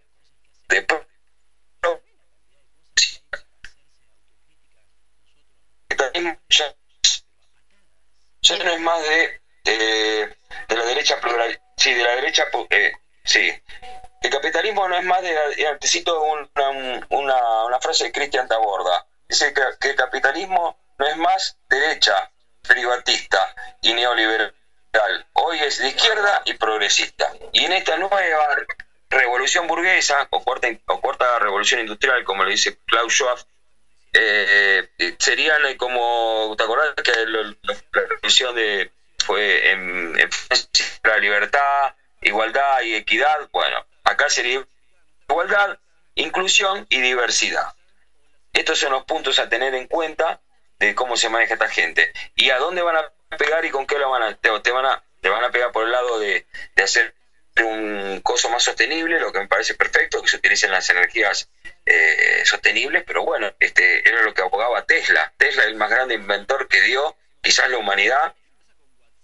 [0.67, 1.07] de pro-
[5.87, 6.37] capitalismo
[8.41, 10.35] ya, no es más de, de,
[10.75, 12.91] la derecha plural, sí, de la derecha, eh,
[13.23, 13.57] sí.
[14.21, 16.69] El capitalismo no es más de, la- eh, cito una,
[17.11, 22.29] una, frase de Cristian Taborda, dice que el capitalismo no es más derecha,
[22.67, 24.53] privatista y neoliberal,
[25.33, 27.31] hoy es de izquierda y progresista.
[27.53, 28.21] Y en esta nueva
[29.09, 33.37] revolución burguesa, o cuarta, o cuarta revolución industrial, como le dice Klaus Schwab,
[34.13, 37.55] eh, eh, serían eh, como, ¿te acordás que la
[37.91, 38.91] revolución de,
[39.23, 40.29] fue en, en
[41.03, 43.49] la libertad, igualdad y equidad?
[43.51, 44.65] Bueno, acá sería
[45.27, 45.77] igualdad,
[46.15, 47.73] inclusión y diversidad.
[48.53, 50.41] Estos son los puntos a tener en cuenta
[50.79, 52.11] de cómo se maneja esta gente.
[52.35, 54.85] ¿Y a dónde van a pegar y con qué lo van a, te, te van
[54.85, 56.45] a, te van a pegar por el lado de,
[56.75, 57.13] de hacer
[57.63, 61.49] un coso más sostenible, lo que me parece perfecto, que se utilicen las energías
[61.85, 65.33] eh, sostenibles, pero bueno, este era lo que abogaba Tesla.
[65.37, 68.33] Tesla es el más grande inventor que dio quizás la humanidad.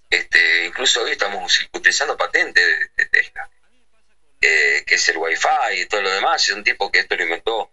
[0.10, 3.50] Este, incluso hoy estamos utilizando patentes de, Tesla,
[4.42, 6.48] eh, que es el Wi-Fi y todo lo demás.
[6.48, 7.72] Es un tipo que esto lo inventó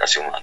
[0.00, 0.34] hace un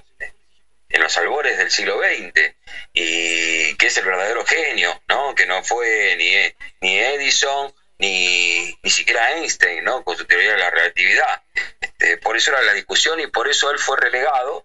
[0.88, 2.54] en los albores del siglo XX
[2.92, 5.34] y que es el verdadero genio, ¿no?
[5.34, 10.02] Que no fue ni, ni Edison ni, ni siquiera Einstein, ¿no?
[10.04, 11.42] Con su teoría de la relatividad.
[11.80, 14.64] Este, por eso era la discusión y por eso él fue relegado,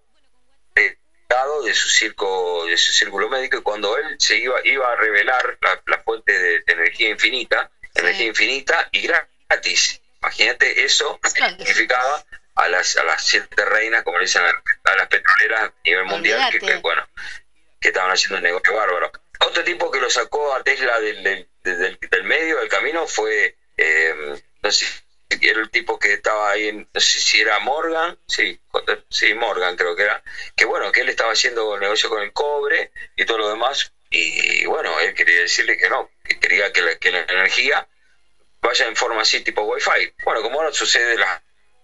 [0.75, 4.95] relegado de su circo, de su círculo médico y cuando él se iba, iba a
[4.95, 9.99] revelar la, la fuente de, energía infinita, energía infinita y gratis.
[10.21, 12.23] Imagínate eso significaba
[12.55, 16.51] a las, a las siete reinas, como le dicen a, las petroleras a nivel mundial,
[16.51, 17.07] que, que, bueno,
[17.79, 19.11] que estaban haciendo un negocio bárbaro.
[19.39, 23.57] Otro tipo que lo sacó a Tesla del, del, del, del medio del camino fue,
[23.77, 24.85] eh, no sé,
[25.41, 28.59] era el tipo que estaba ahí, en, no sé si era Morgan, sí,
[29.09, 30.23] sí, Morgan creo que era,
[30.55, 34.65] que bueno, que él estaba haciendo negocio con el cobre y todo lo demás, y
[34.65, 37.87] bueno, él quería decirle que no, que quería que la, que la energía
[38.61, 40.13] vaya en forma así tipo Wi-Fi.
[40.23, 41.41] Bueno, como ahora sucede las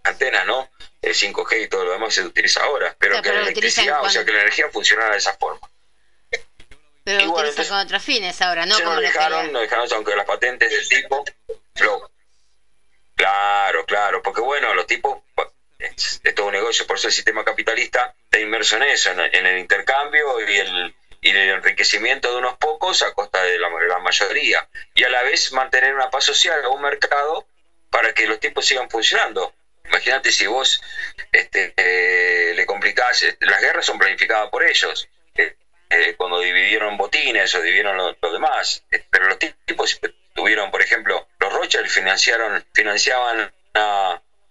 [0.10, 0.69] antenas, ¿no?
[1.02, 4.03] El 5G y todo lo demás se utiliza ahora, pero, sea, que pero la electricidad,
[4.03, 5.69] o sea, que la energía funcionara de esa forma.
[7.03, 10.15] Pero lo utilizan con otros fines ahora, no Se como nos dejaron, nos dejaron, aunque
[10.15, 11.23] las patentes del tipo,
[11.81, 12.11] lo-
[13.15, 15.19] claro, claro, porque bueno, los tipos,
[15.80, 19.19] es, es todo un negocio, por eso el sistema capitalista está inmerso en eso, en,
[19.22, 23.69] en el intercambio y el, y el enriquecimiento de unos pocos a costa de la,
[23.69, 27.48] la mayoría, y a la vez mantener una paz social o un mercado
[27.90, 29.53] para que los tipos sigan funcionando.
[29.90, 30.82] Imagínate si vos
[31.32, 35.10] este, eh, le complicás, eh, las guerras son planificadas por ellos,
[35.91, 39.99] eh, cuando dividieron botines o dividieron lo, lo demás, pero los tipos
[40.36, 43.52] tuvieron, por ejemplo, los Rothschild financiaron, financiaban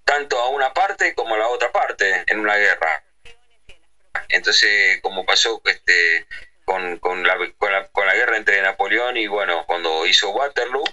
[0.04, 3.04] tanto a una parte como a la otra parte en una guerra.
[4.30, 6.26] Entonces, como pasó este,
[6.64, 10.84] con, con, la, con, la, con la guerra entre Napoleón y, bueno, cuando hizo Waterloo,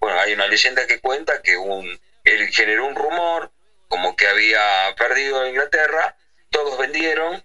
[0.00, 3.50] bueno, hay una leyenda que cuenta que un, él generó un rumor
[3.88, 6.16] como que había perdido Inglaterra,
[6.50, 7.42] todos vendieron,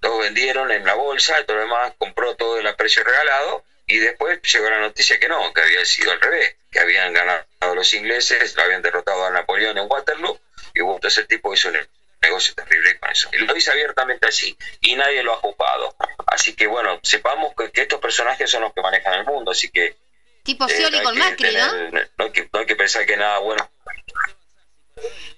[0.00, 4.40] todos vendieron en la bolsa, todo lo demás compró todo el precio regalado, y después
[4.42, 8.56] llegó la noticia que no, que había sido al revés, que habían ganado los ingleses,
[8.58, 10.38] habían derrotado a Napoleón en Waterloo,
[10.74, 11.78] y bueno, entonces el tipo hizo un
[12.20, 13.28] negocio terrible con eso.
[13.32, 15.94] Y lo dice abiertamente así, y nadie lo ha juzgado.
[16.26, 19.68] Así que bueno, sepamos que, que estos personajes son los que manejan el mundo, así
[19.68, 19.96] que...
[20.44, 21.70] Tipo eh, Scioli con Macri, ¿no?
[21.72, 23.68] tener- no hay que, no hay que pensar que nada bueno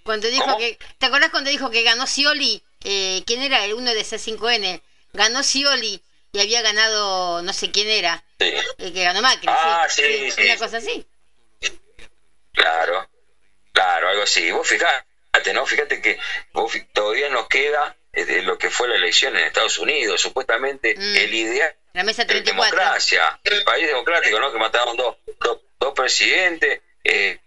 [0.03, 0.59] Cuando dijo ¿Cómo?
[0.59, 2.63] que, ¿te acordás cuando dijo que ganó Scioli?
[2.85, 3.65] Eh, ¿Quién era?
[3.65, 4.81] El uno de C5N.
[5.13, 6.03] Ganó Scioli
[6.33, 8.53] y había ganado, no sé quién era, Sí.
[8.79, 9.47] el que ganó Macri.
[9.49, 10.43] Ah, sí, sí, sí.
[10.45, 11.07] Una cosa así.
[12.53, 13.09] Claro,
[13.73, 14.51] claro, algo así.
[14.51, 15.67] Vos fijate, ¿no?
[15.67, 16.19] Fíjate que
[16.53, 20.95] vos todavía nos queda eh, de lo que fue la elección en Estados Unidos, supuestamente
[20.97, 21.17] Mm.
[21.17, 22.77] el ideal La mesa de 34.
[22.77, 24.53] democracia, el país democrático, ¿no?
[24.53, 27.39] Que mataron dos, dos, dos presidentes, eh,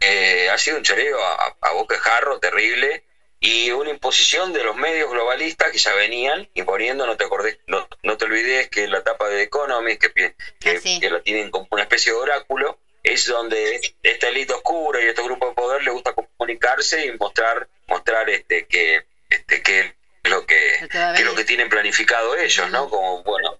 [0.00, 3.04] eh, ha sido un choreo a, a boca de jarro terrible
[3.40, 7.86] y una imposición de los medios globalistas que ya venían imponiendo, no te acordés, no,
[8.02, 10.98] no te olvides que la etapa de Economist, que, que, Ah, sí.
[10.98, 15.22] que la tienen como una especie de oráculo, es donde esta élite oscura y este
[15.22, 20.46] grupo de poder le gusta comunicarse y mostrar, mostrar este que, este que es lo
[20.46, 22.88] que, que lo que tienen planificado ellos, ¿no?
[22.90, 23.58] Como, bueno,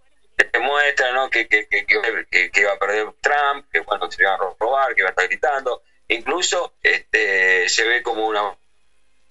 [0.50, 1.30] te muestra, ¿no?
[1.30, 5.02] Que, que, que, que, va a perder Trump, que bueno, se va a robar, que
[5.02, 5.82] va a estar gritando.
[6.08, 8.56] Incluso este, se ve como una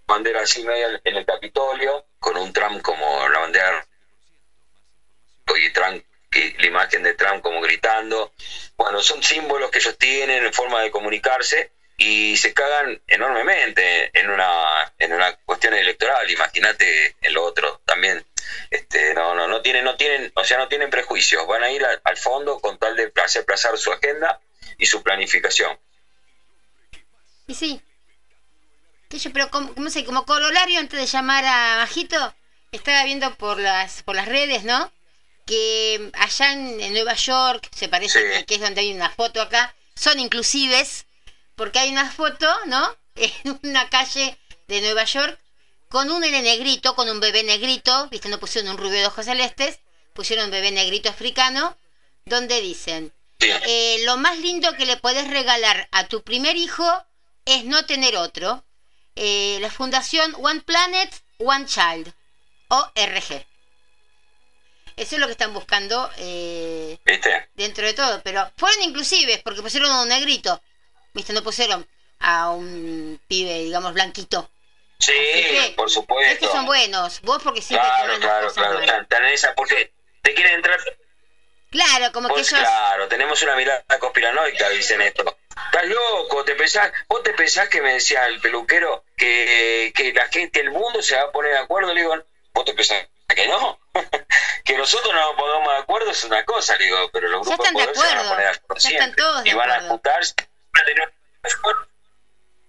[0.06, 3.86] bandera así media en el Capitolio, con un Trump como la bandera
[5.58, 8.34] y Trump y la imagen de Trump como gritando.
[8.78, 14.30] Bueno, son símbolos que ellos tienen en forma de comunicarse y se cagan enormemente en
[14.30, 16.30] una en una cuestión electoral.
[16.30, 18.24] Imagínate en lo otro también.
[18.70, 21.46] Este, no, no, no tienen, no tienen, o sea, no tienen prejuicios.
[21.48, 24.40] Van a ir al, al fondo con tal de hacer plazar su agenda
[24.78, 25.78] y su planificación.
[27.48, 27.82] Y sí.
[29.34, 32.36] Pero como, como, sé, como corolario, antes de llamar a Majito,
[32.72, 34.92] estaba viendo por las, por las redes, ¿no?
[35.48, 38.46] Que allá en, en Nueva York, se parece Sí.
[38.46, 41.08] que es donde hay una foto acá, son inclusives,
[41.56, 42.96] porque hay una foto, ¿no?
[43.16, 45.40] En una calle de Nueva York,
[45.90, 49.26] con un nene negrito, con un bebé negrito, viste, no pusieron un rubio de ojos
[49.26, 49.80] celestes,
[50.14, 51.76] pusieron un bebé negrito africano,
[52.26, 56.86] donde dicen, eh, lo más lindo que le podés regalar a tu primer hijo
[57.46, 58.64] es no tener otro.
[59.16, 61.10] Eh, la fundación One Planet,
[61.40, 62.14] One Child,
[62.68, 63.46] ORG.
[64.96, 67.50] Eso es lo que están buscando eh, ¿Viste?
[67.56, 70.62] dentro de todo, pero fueron inclusives porque pusieron a un negrito,
[71.14, 71.34] ¿viste?
[71.34, 71.88] No pusieron
[72.20, 74.52] a un pibe, digamos, blanquito.
[75.00, 76.46] Sí, que, por Es supuesto.
[76.46, 78.78] que son buenos, vos porque siempre Claro, las claro, cosas claro.
[78.80, 79.02] buenas.
[79.02, 80.80] Están, en esa porque te quieren entrar.
[81.72, 82.50] Claro, como que ellos...
[82.50, 85.38] claro, tenemos una mirada conspiranoica, dicen esto.
[85.66, 90.28] Estás loco, te pensás, vos te pensás que me decía el peluquero que, que la
[90.30, 92.16] gente, el mundo se va a poner de acuerdo, le digo,
[92.54, 93.80] vos te pensás que no,
[94.66, 97.56] que nosotros no nos pongamos de acuerdo es una cosa, le digo, pero los Ya
[97.56, 99.44] grupos están de de poder se van a poner de acuerdo ya están siempre todos
[99.44, 100.34] de y van a juntarse,
[100.74, 101.14] van a tener
[101.44, 101.88] un foro.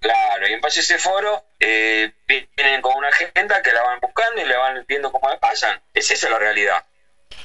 [0.01, 2.13] Claro, y en base a ese foro eh,
[2.57, 5.81] vienen con una agenda que la van buscando y la van viendo cómo la pasan.
[5.93, 6.85] Es esa la realidad.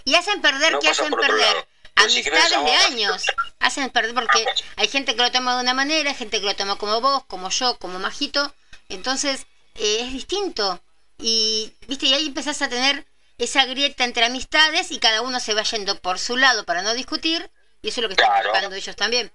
[0.05, 1.67] Y hacen perder, No ¿qué hacen perder?
[2.07, 3.25] si Amistades de llamar- años.
[3.59, 4.45] Hacen perder porque
[4.77, 7.25] hay gente que lo toma de una manera, hay gente que lo toma como vos,
[7.25, 8.53] como yo, como Majito.
[8.89, 9.45] Entonces
[9.75, 10.81] eh, es distinto.
[11.17, 13.05] Y, viste, y ahí empezás a tener
[13.37, 16.93] esa grieta entre amistades y cada uno se va yendo por su lado para no
[16.93, 17.49] discutir.
[17.81, 19.31] Y eso es lo que están buscando ellos también.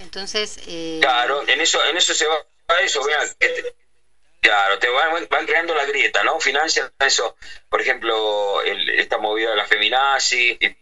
[0.00, 2.36] Entonces, eh, Claro, en eso, en eso se va
[2.68, 3.74] a eso, mira, que te-
[4.40, 6.40] claro, te van, van creando la grieta, ¿no?
[6.40, 7.36] Financian eso,
[7.68, 10.76] por ejemplo, el- esta movida de la feminazi y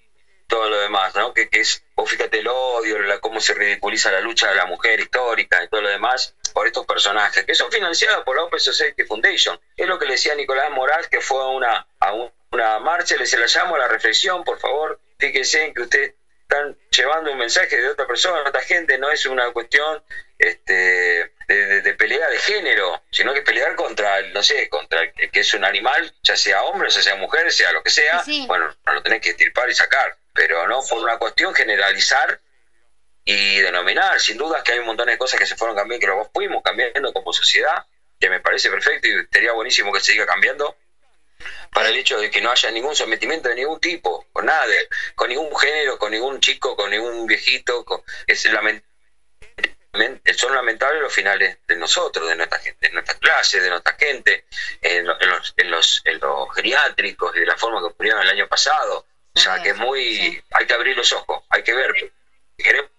[0.46, 1.34] todo lo demás, ¿no?
[1.34, 4.64] Que, que es, vos fíjate el odio, la, cómo se ridiculiza la lucha de la
[4.64, 8.58] mujer histórica y todo lo demás por estos personajes, que son financiados por la Open
[8.60, 9.60] Society Foundation.
[9.76, 13.14] Es lo que le decía Nicolás Morales, que fue a una, a un- una marcha,
[13.16, 16.14] le decía, la llamo a la reflexión, por favor, fíjense en que usted
[16.50, 20.02] están llevando un mensaje de otra persona, de otra gente, no es una cuestión
[20.38, 20.72] este,
[21.46, 25.12] de, de- de pelea de género, sino que pelear contra, el, no sé, contra el
[25.30, 28.44] que es un animal, ya sea hombre, ya sea mujer, sea lo que sea, Sí,
[28.46, 32.40] bueno, no lo tenés que estirpar y sacar, pero no por una cuestión generalizar
[33.24, 34.18] y denominar.
[34.20, 36.62] Sin dudas que hay un montón de cosas que se fueron cambiando, que lo fuimos
[36.62, 37.84] cambiando como sociedad,
[38.18, 40.74] que me parece perfecto y sería buenísimo que se siga cambiando
[41.72, 44.88] para el hecho de que no haya ningún sometimiento de ningún tipo, con nada, de-
[45.14, 48.82] con ningún género, con ningún chico, con ningún viejito, con- es lament-
[50.36, 54.44] son lamentables los finales de nosotros, de nuestra gente, de nuestra clase, de nuestra gente,
[54.80, 58.22] en, lo- en los, en, los, en los geriátricos y de la forma que ocurrieron
[58.22, 59.06] el año pasado.
[59.34, 60.16] O sea, que es muy...
[60.16, 60.42] Sí.
[60.52, 61.92] Hay que abrir los ojos, hay que ver.
[62.56, 62.90] Si queremos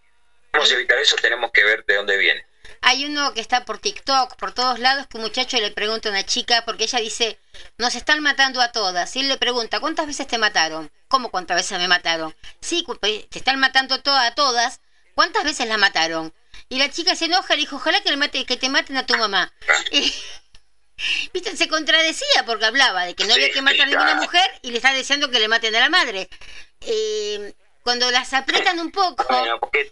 [0.71, 2.45] evitar eso, tenemos que ver de dónde viene.
[2.81, 6.11] Hay uno que está por TikTok, por todos lados, que un muchacho le pregunta a
[6.11, 7.37] una chica, porque ella dice,
[7.77, 9.15] nos están matando a todas.
[9.15, 10.89] Y él le pregunta, ¿cuántas veces te mataron?
[11.07, 12.35] ¿Cómo cuántas veces me mataron?
[12.61, 14.79] Sí, pe- te están matando to- a todas.
[15.15, 16.33] ¿Cuántas veces la mataron?
[16.69, 19.05] Y la chica se enoja, le dijo, ojalá que, le mate, que te maten a
[19.05, 19.51] tu mamá.
[19.91, 20.13] Y,
[21.33, 21.55] ¿Viste?
[21.55, 24.77] Se contradecía porque hablaba de que no había que matar a ninguna mujer y le
[24.77, 26.27] está deseando que le maten a la madre.
[26.81, 27.53] Eh,
[27.83, 29.87] cuando las aprietan un poco, Bueno, porque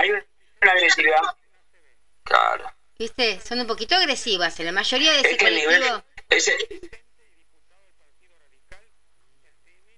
[0.00, 1.16] hay una agresividad.
[2.24, 2.72] Claro.
[2.98, 3.40] ¿viste?
[3.40, 4.58] Son un poquito agresivas.
[4.60, 5.84] En la mayoría de ese Es que el colectivo...
[5.86, 6.02] nivel...
[6.28, 6.56] Ese,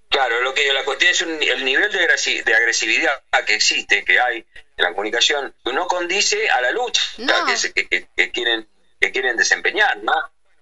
[0.09, 4.05] Claro, lo que la cuestión es un- el nivel de, agresi- de agresividad que existe,
[4.05, 4.37] que hay
[4.77, 7.47] en la comunicación, no condice a la lucha No.
[7.47, 8.69] que, se- que- que- que quieren
[9.01, 10.13] que quieren desempeñar, ¿no?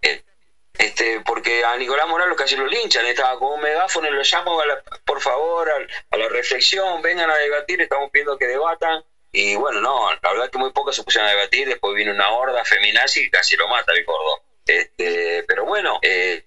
[0.02, 0.22] Eh,
[0.78, 4.60] Este, porque a Nicolás Morales casi lo linchan, estaba con un megáfono y lo llamo
[4.60, 9.04] a la- por favor a, a la reflexión, vengan a debatir, estamos pidiendo que debatan.
[9.32, 12.30] Y bueno, no, la verdad que muy pocos se pusieron a debatir, después vino una
[12.30, 14.42] horda feminazi y casi lo mata el gordo.
[14.66, 16.44] Este, pero bueno, eh,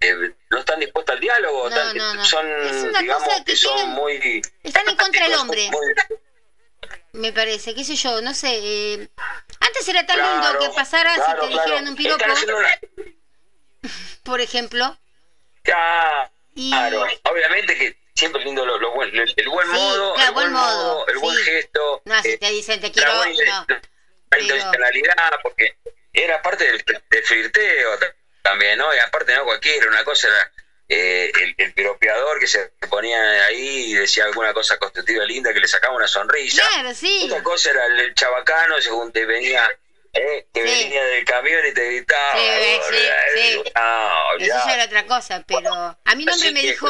[0.00, 2.24] eh, no están dispuestos al diálogo, No, están- no, no.
[2.24, 2.46] son,
[3.00, 4.40] digamos, que que son muy...
[4.62, 5.68] Están en contra del hombre.
[5.70, 5.94] muy-
[7.12, 8.48] Me parece, qué sé yo, no sé.
[8.94, 9.08] eh,
[9.60, 11.64] antes era tan Claro, lindo que pasara claro, si te claro.
[11.68, 12.78] dijeran un piropo, una-
[14.22, 14.96] por ejemplo.
[15.62, 16.72] Claro, Y-
[17.24, 20.52] obviamente que siempre lindo lo, lo buen- el, el buen Sí, modo, claro, el buen
[20.52, 23.76] modo, modo, el buen gesto, No, si eh, te dicen te la quiero, buena no.
[24.30, 25.76] la intencionalidad, porque
[26.12, 28.94] era parte del, del flirteo ta- también, ¿no?
[28.94, 30.52] Y aparte no cualquiera, una cosa era
[30.88, 35.60] eh, el, el piropeador que se ponía ahí y decía alguna cosa constructiva linda que
[35.60, 36.66] le sacaba una sonrisa.
[36.72, 37.22] Claro, sí.
[37.26, 39.68] Otra cosa era el, el chabacano, según te venía,
[40.12, 40.84] eh, que Sí.
[40.84, 42.32] venía del camión y te gritaba.
[42.32, 42.96] Sí, sí,
[43.36, 43.62] sí.
[43.74, 46.86] No, Eso ya era otra cosa, pero a mi nombre Así me dijo,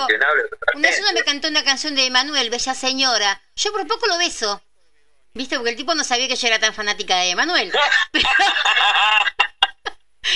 [0.75, 3.43] una vez me cantó una canción de Emanuel, Bella Señora.
[3.57, 4.63] Yo por poco lo beso.
[5.33, 5.57] ¿Viste?
[5.57, 7.71] Porque el tipo no sabía que yo era tan fanática de Emanuel.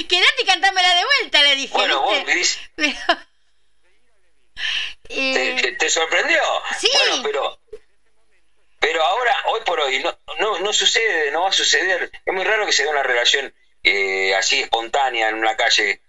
[0.09, 1.73] Quedate y cantámela de vuelta, le dije.
[1.75, 2.25] Bueno, vos.
[2.27, 2.97] Gris, Pero-
[5.09, 6.41] ¿te, Eh, te- te sorprendió?
[6.79, 6.89] Sí.
[6.93, 7.61] Bueno, pero,
[8.87, 12.11] pero ahora, hoy por hoy, no, no, no sucede, no va a suceder.
[12.25, 13.53] Es muy raro que se dé una relación
[13.83, 16.03] eh, así espontánea en una calle.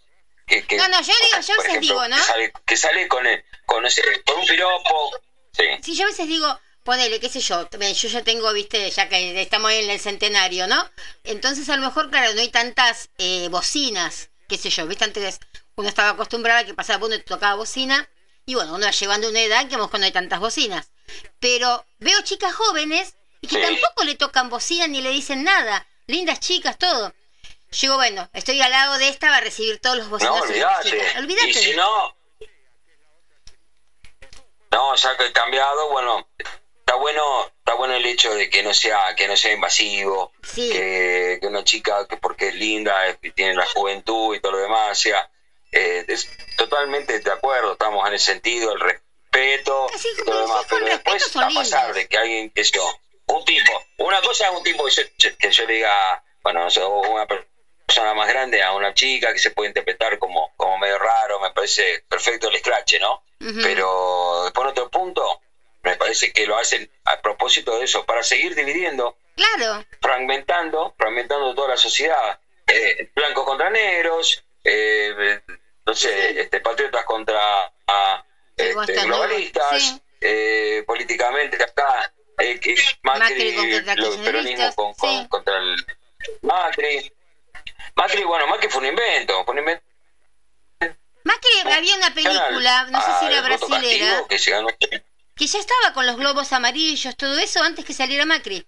[0.46, 2.18] Que, que- No, no, yo digo- yo a veces digo, ¿no?
[2.18, 5.12] Que sale, que sale con, el- con, no sé, con un piropo.
[5.54, 5.64] Sí.
[5.84, 9.42] Sí, yo a veces digo, ponele, qué sé yo, yo ya tengo, viste, ya que
[9.42, 10.90] estamos en el centenario, ¿no?
[11.24, 15.40] Entonces a lo mejor, claro, no hay tantas eh, bocinas, qué sé yo, viste, antes
[15.76, 18.10] uno estaba acostumbrado a que pasaba uno y tocaba bocina,
[18.46, 20.40] y bueno, uno va llegando a una edad que a lo mejor no hay tantas
[20.40, 20.92] bocinas.
[21.40, 23.62] Pero veo chicas jóvenes y que Sí.
[23.62, 27.14] tampoco le tocan bocina ni le dicen nada, lindas chicas, todo.
[27.72, 30.50] Yo digo, bueno, estoy al lado de esta, va a recibir todos los No, bocinazos
[30.50, 31.50] las olvídate.
[31.50, 32.16] Y si no,
[34.72, 36.28] no, ya que he cambiado, bueno,
[36.80, 40.70] está bueno, está bueno el hecho de que no sea, que no sea invasivo, Sí.
[40.72, 44.58] que, que una chica que porque es linda es- tiene la juventud y todo lo
[44.60, 45.30] demás, sea,
[45.72, 49.05] eh, es totalmente de acuerdo, estamos en ese sentido, el respeto
[49.94, 53.00] Así y todo demás, pero después respeto son a pasar de que alguien que yo,
[53.28, 56.70] un tipo, una cosa es un tipo que yo, que yo le diga, bueno, no
[56.70, 60.98] sé, una persona más grande a una chica que se puede interpretar como, como medio
[60.98, 63.22] raro, me parece perfecto el scratch, ¿no?
[63.62, 65.42] Pero después en otro punto,
[65.84, 71.54] me parece que lo hacen a propósito de eso, para seguir dividiendo, Claro, fragmentando, fragmentando
[71.54, 75.42] toda la sociedad, eh, blancos contra negros, eh,
[75.86, 78.25] no sé, este, patriotas contra Sí,
[78.58, 80.02] este, globalistas, sí.
[80.22, 85.28] eh, políticamente acá, eh, que Macri, Macri los peronismo kirchneristas, con, con- sí.
[85.30, 85.86] contra el
[86.42, 87.12] Macri.
[87.96, 89.84] Macri, bueno, Macri fue un invento, fue un invento.
[91.64, 94.68] que había una película, no sé si era al voto brasilera, castigo,
[95.36, 98.66] que ya estaba con los globos amarillos, todo eso antes que saliera Macri.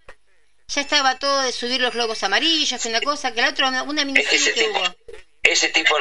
[0.69, 3.83] Ya estaba todo de subir los globos amarillos, que una cosa, que la otra, una,
[3.83, 4.95] una Es que miniserie ese que tipo, hubo.
[5.43, 5.97] ese tipo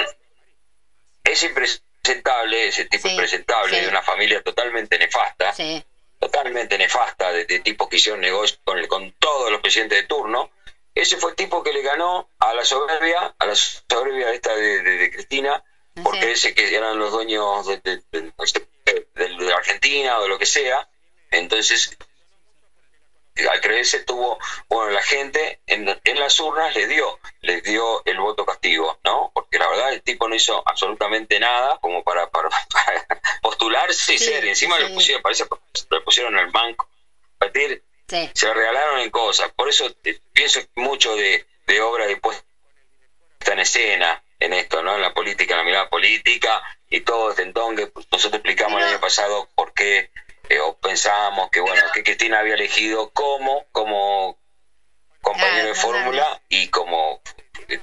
[1.61, 3.83] es impresentable, ese tipo Sí, impresentable sí.
[3.85, 5.83] de una familia totalmente nefasta, Sí,
[6.19, 10.07] totalmente nefasta, de, de tipos que hicieron negocio con, el- con todos los presidentes de
[10.07, 10.51] turno.
[10.95, 14.83] Ese fue el tipo que le ganó a la soberbia, a la soberbia esta de,
[14.83, 15.63] de- de Cristina,
[16.03, 20.87] porque ese que eran los dueños de, de Argentina o de lo que sea.
[21.31, 21.97] Entonces,
[23.51, 24.39] al creerse tuvo,
[24.69, 29.31] bueno, la gente en, en las urnas le dio, les dio el voto castigo, ¿no?
[29.35, 33.07] Porque la verdad el tipo no hizo absolutamente nada como para, para, para
[33.43, 34.85] postularse y Sí, ser, encima sí.
[34.85, 35.45] le pusieron, parece,
[35.91, 36.89] le pusieron al banco,
[37.39, 38.31] partir, sí.
[38.35, 42.45] se regalaron en cosas, por eso eh, pienso mucho de, de obra de puesta
[43.47, 44.97] en escena en esto, ¿no?
[44.97, 49.01] En la política, en la mirada política y todo este entonces nosotros explicamos el año
[49.01, 50.11] pasado por qué
[50.49, 54.37] eh, o pensábamos que bueno que Cristina había elegido como como
[55.23, 57.21] compañero de fórmula y como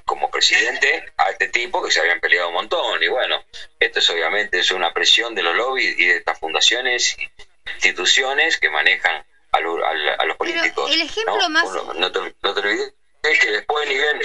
[0.05, 3.43] como presidente a este tipo que se habían peleado un montón y bueno
[3.79, 7.29] esto es obviamente es una presión de los lobbies y de estas fundaciones y
[7.75, 11.49] instituciones que manejan a, lo- a la- a los Pero políticos el ejemplo ¿no?
[11.49, 14.21] más- no, te, no te olvides que después nivel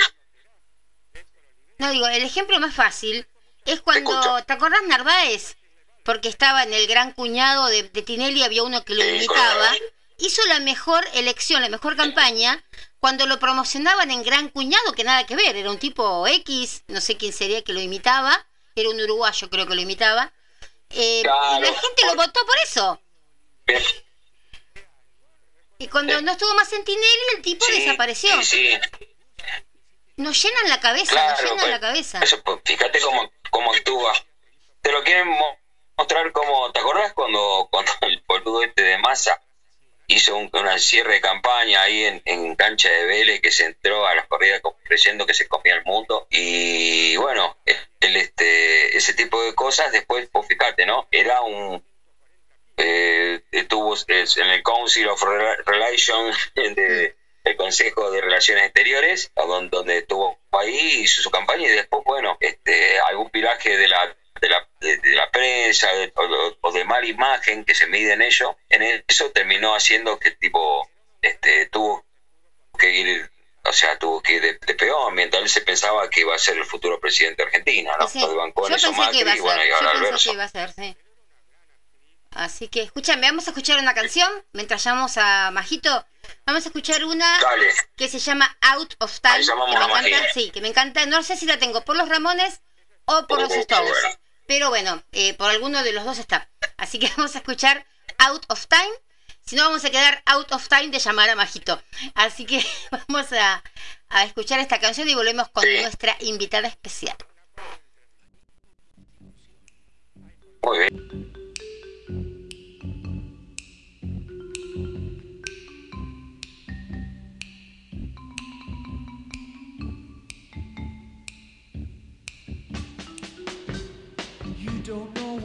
[1.79, 3.27] No, digo, el ejemplo más fácil
[3.65, 4.45] es cuando, escucho.
[4.45, 5.57] ¿te acordás Narváez?
[6.09, 9.71] Porque estaba en el gran cuñado de, de Tinelli, había uno que lo imitaba.
[10.17, 12.65] Hizo la mejor elección, la mejor campaña,
[12.99, 17.03] cuando lo promocionaban en gran cuñado, que nada que ver, era un tipo X, no
[17.03, 20.33] sé quién sería que lo imitaba, era un uruguayo creo que lo imitaba.
[20.89, 21.59] Eh, Claro.
[21.59, 23.03] y la gente lo votó por eso.
[23.67, 23.83] Bien.
[25.77, 27.07] Y cuando no estuvo más en Tinelli,
[27.37, 28.43] el tipo Sí, desapareció.
[28.43, 28.71] sí.
[30.17, 32.19] Nos llenan la cabeza, Claro, nos llenan pues, la cabeza.
[32.23, 34.15] Eso, pues, fíjate cómo, cómo actúa.
[34.81, 35.29] Te lo quieren
[35.99, 39.41] mostrar como, ¿te acordás cuando, cuando el boludo este de masa
[40.07, 44.07] hizo un, una cierre de campaña ahí en, en cancha de Vélez que se entró
[44.07, 46.27] a las corridas creyendo que se comía el mundo?
[46.31, 47.57] Y bueno,
[48.01, 51.07] el, este, ese tipo de cosas después, pues fíjate, ¿no?
[51.11, 51.83] Era un...
[52.77, 57.15] Eh, estuvo es, en el Council of Rela- Relations de,
[57.45, 62.03] el Consejo de Relaciones Exteriores, a don- donde estuvo ahí, hizo su campaña y después,
[62.05, 66.73] bueno, este, algún viraje de la de la, de, de la prensa de- o, o
[66.73, 70.89] de mala imagen que se mide en ello, en eso terminó haciendo que tipo
[71.23, 72.05] este tuvo
[72.79, 73.31] que ir
[73.65, 76.39] o sea, tuvo que ir de, de peón, mientras él se pensaba que iba a
[76.39, 78.09] ser el futuro presidente de Argentina, ¿no?
[78.09, 78.29] Sí, yo
[78.59, 80.97] pensé que iba a Macri bueno, ser, ahora yo pensé que iba a ser, sí.
[82.31, 86.07] Así que, escúchame, vamos a escuchar una canción mientras llamamos a Majito.
[86.47, 89.45] Vamos a escuchar una Dale, que se llama Out of Time.
[89.45, 91.07] Que me encanta, sí, que me encanta.
[91.07, 92.61] No sé si la tengo por los Ramones
[93.07, 94.19] o por los Uh, qué Stones.
[94.49, 96.49] Pero bueno, eh, por alguno de los dos está.
[96.79, 97.85] Así que vamos a escuchar
[98.19, 98.91] Out of Time.
[99.45, 101.81] Si no, vamos a quedar out of time de llamar a Majito.
[102.15, 102.63] Así que
[103.09, 103.63] vamos a,
[104.09, 105.81] a escuchar esta canción y volvemos con Sí.
[105.83, 107.17] nuestra invitada especial.
[110.63, 111.28] muy bien.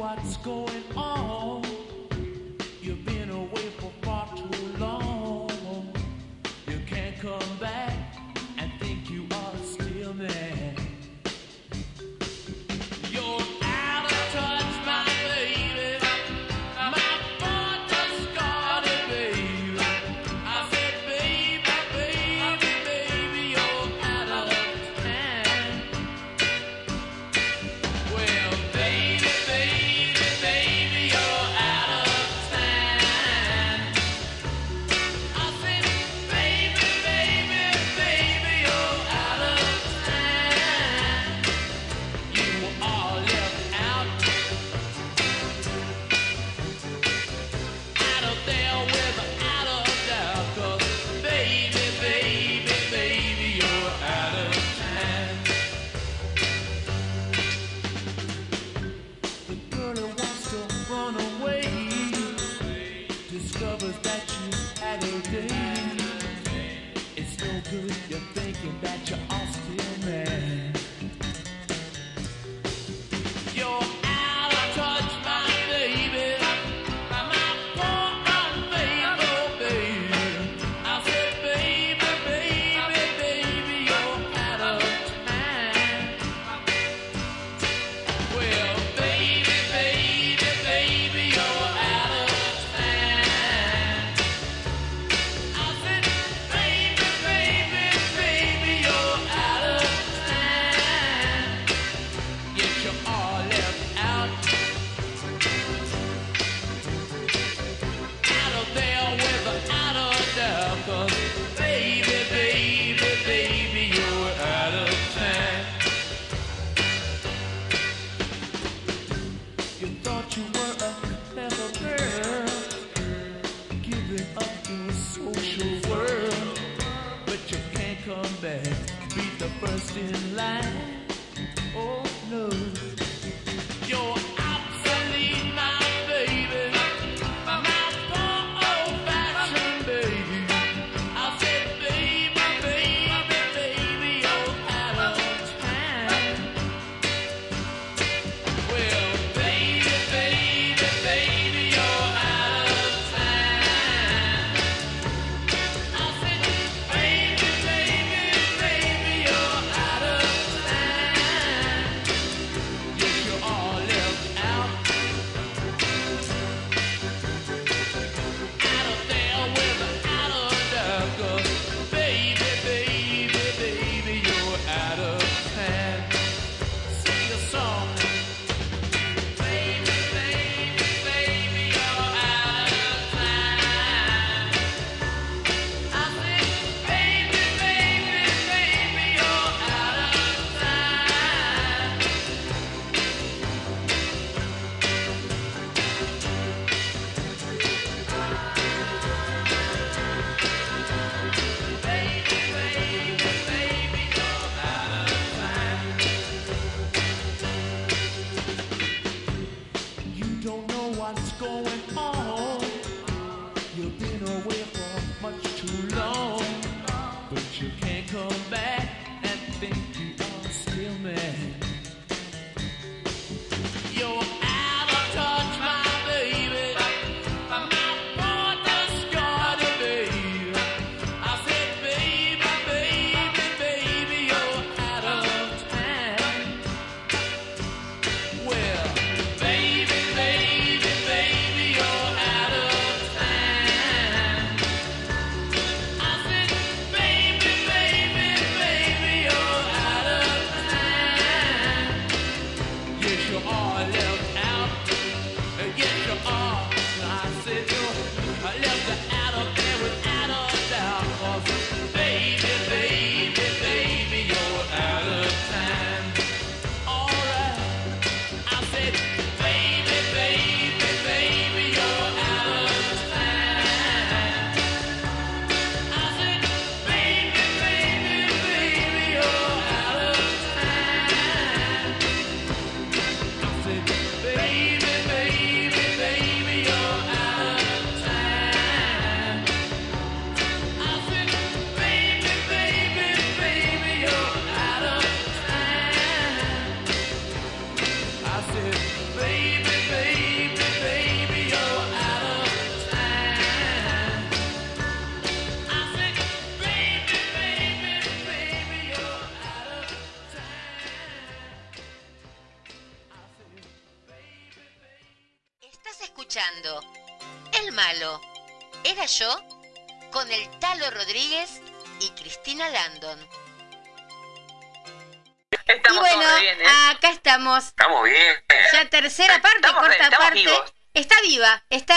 [0.04, 1.33] What's going on.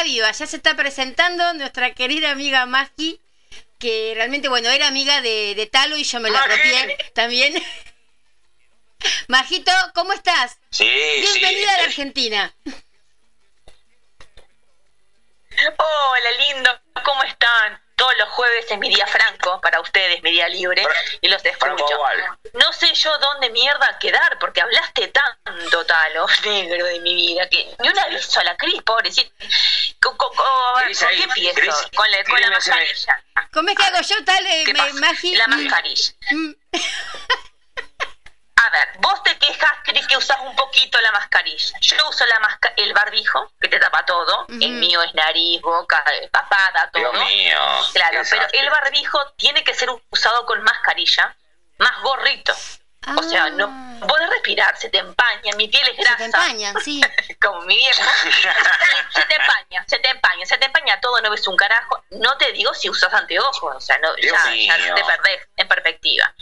[0.07, 0.31] Viva.
[0.31, 3.21] Ya se está presentando nuestra querida amiga Magi,
[3.79, 7.55] que realmente, bueno, era amiga de, de Talo y yo me la apropié también.
[9.29, 10.59] Majito, ¿cómo estás?
[10.71, 10.89] Sí,
[11.21, 11.85] Bienvenida a la.
[11.85, 12.55] Argentina.
[15.79, 16.71] Hola, lindo,
[17.05, 17.81] ¿cómo están?
[17.97, 21.43] Todos los jueves es mi día franco para ustedes, mi día libre, Fra- y los
[21.43, 21.87] escucho.
[22.53, 27.75] No sé yo dónde mierda quedar, porque hablaste tanto, Talo, negro de mi vida, que
[27.79, 29.33] ni un aviso a la Cris, pobrecita.
[30.01, 31.55] Co- co- co- a ver, Cris, ¿Con ahí, qué empiezo?
[31.61, 33.25] Cris, con la, con mascarilla.
[33.53, 35.37] ¿Cómo es que hago yo, tal, eh, ¿Qué me-?
[35.37, 36.13] La Mm, mascarilla.
[38.67, 41.79] A ver, vos te quejas, Cris, que usas un poquito la mascarilla.
[41.81, 44.47] Yo uso la masca el barbijo, que te tapa todo.
[44.49, 47.13] El mío es nariz, boca, eh, papada, todo.
[47.13, 47.59] Dios mío.
[47.93, 51.37] Claro, pero el barbijo tiene que ser usado con mascarilla,
[51.79, 52.53] más gorrito.
[53.17, 53.67] O sea, no
[54.03, 54.07] Ah.
[54.09, 56.17] podés respirar, se te empaña, mi piel es Se grasa.
[56.17, 57.01] te empañan, sí.
[57.41, 58.03] Como mi viejo.
[59.15, 62.03] se te empaña, se te empaña, se te empaña todo, no ves un carajo.
[62.11, 64.43] No te digo si usas anteojos, o sea, no, ya,
[64.95, 66.35] te perdés en perspectiva.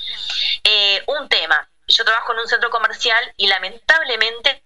[0.64, 4.62] Eh, un tema, yo trabajo en un centro comercial y lamentablemente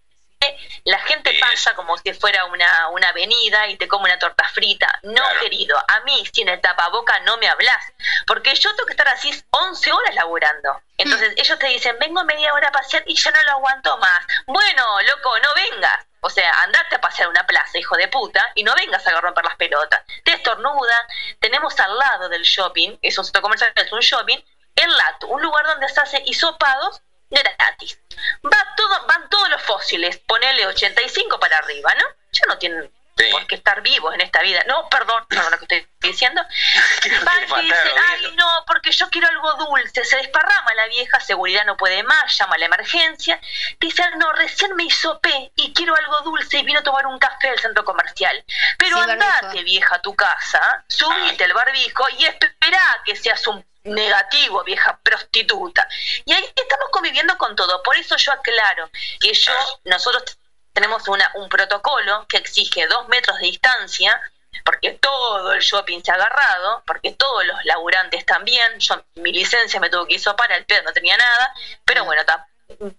[0.84, 4.88] la gente pasa como si fuera una, una avenida y te come una torta frita.
[5.02, 5.40] No, Claro.
[5.40, 7.92] querido, a mí sin el tapaboca no me hablas,
[8.26, 10.80] porque yo tengo que estar así 11 horas laburando.
[10.96, 14.24] Entonces ellos te dicen, vengo media hora a pasear y ya no lo aguanto más.
[14.46, 16.06] Bueno, loco, no vengas.
[16.20, 19.20] O sea, andate a pasear a una plaza, hijo de puta, y no vengas a
[19.20, 20.02] romper las pelotas.
[20.24, 21.06] Te estornuda.
[21.40, 24.38] Tenemos al lado del shopping, es un centro comercial, es un shopping,
[24.74, 27.98] el Lato, un lugar donde se hace hisopados gratis.
[28.44, 32.04] Va todo, van todos los fósiles, ponele 85 para arriba, ¿no?
[32.32, 33.24] Ya no tienen Sí.
[33.32, 34.62] por qué estar vivos en esta vida.
[34.68, 36.40] No, perdón, perdón lo que estoy diciendo.
[37.24, 38.36] Van y dicen, ay Oviedo".
[38.36, 40.04] no, porque yo quiero algo dulce.
[40.04, 43.40] Se desparrama la vieja, seguridad no puede más, llama a la emergencia.
[43.80, 47.48] Dice, no, recién me hisopé y quiero algo dulce y vino a tomar un café
[47.48, 48.44] al centro comercial.
[48.78, 49.64] Pero Sí, andate, barbijo.
[49.64, 55.88] vieja, a tu casa, subite el barbijo y espera que seas un negativo, vieja prostituta.
[56.24, 57.82] Y ahí estamos conviviendo con todo.
[57.82, 58.90] Por eso yo aclaro
[59.20, 59.52] que yo,
[59.84, 60.38] nosotros
[60.72, 64.20] tenemos una, un protocolo que exige dos metros de distancia,
[64.64, 68.78] porque todo el shopping se ha agarrado, porque todos los laburantes también.
[68.78, 71.52] Yo, mi licencia me tuvo que hizo para el pedo, no tenía nada,
[71.84, 72.22] pero bueno,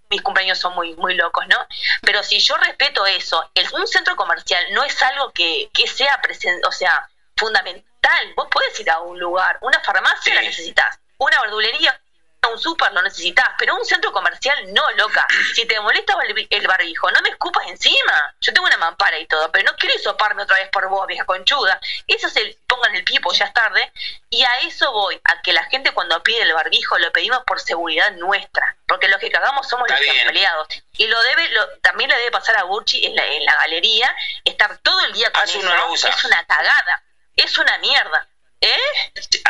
[0.10, 1.68] mis compañeros son muy, muy locos, ¿no?
[2.02, 6.22] Pero si yo respeto eso, el, un centro comercial no es algo que, que sea
[6.22, 7.08] presen- o sea,
[7.38, 7.89] fundamental.
[8.36, 12.00] Vos podés ir a un lugar, una farmacia la necesitas, una verdulería,
[12.52, 15.28] un súper lo necesitas, pero un centro comercial no, loca.
[15.56, 18.34] Si te molesta el, el barbijo, no me escupas encima.
[18.40, 21.26] Yo tengo una mampara y todo, pero no quiero hisoparme otra vez por vos, vieja
[21.26, 21.80] conchuda.
[22.08, 23.92] Eso es el pongan el pipo, ya es tarde.
[24.30, 27.60] Y a eso voy, a que la gente cuando pide el barbijo lo pedimos por
[27.60, 30.28] seguridad nuestra, porque los que cagamos somos Está los bien.
[30.28, 30.68] empleados.
[30.94, 34.16] Y lo debe, lo, también le debe pasar a Burchi en la, en la galería,
[34.46, 35.62] estar todo el día con eso.
[35.62, 35.94] no.
[35.94, 37.04] Es una cagada,
[37.44, 38.28] es una mierda.
[38.62, 38.78] ¿Eh?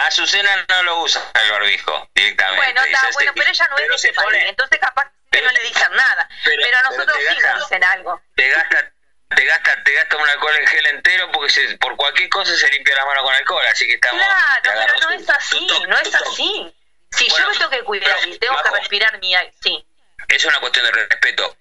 [0.05, 2.57] Azucena no lo usa el barbijo directamente.
[2.63, 5.45] Bueno, está Dice, bueno, este, pero ella no es de pone- entonces capaz que pero-
[5.47, 6.29] no le dicen nada.
[6.45, 8.21] pero- Pero, nosotros sí gasta- nos dicen algo.
[8.35, 8.91] te gasta
[9.35, 12.67] te gasta te gasta un alcohol en gel entero porque se- por cualquier cosa se
[12.69, 16.15] limpia la mano con alcohol así que estamos Claro, pero no es así, no es
[16.15, 16.75] así.
[17.11, 19.83] Si Bueno, yo me tengo que cuidar y tengo que respirar mi aire, sí.
[20.27, 21.57] es una cuestión de respeto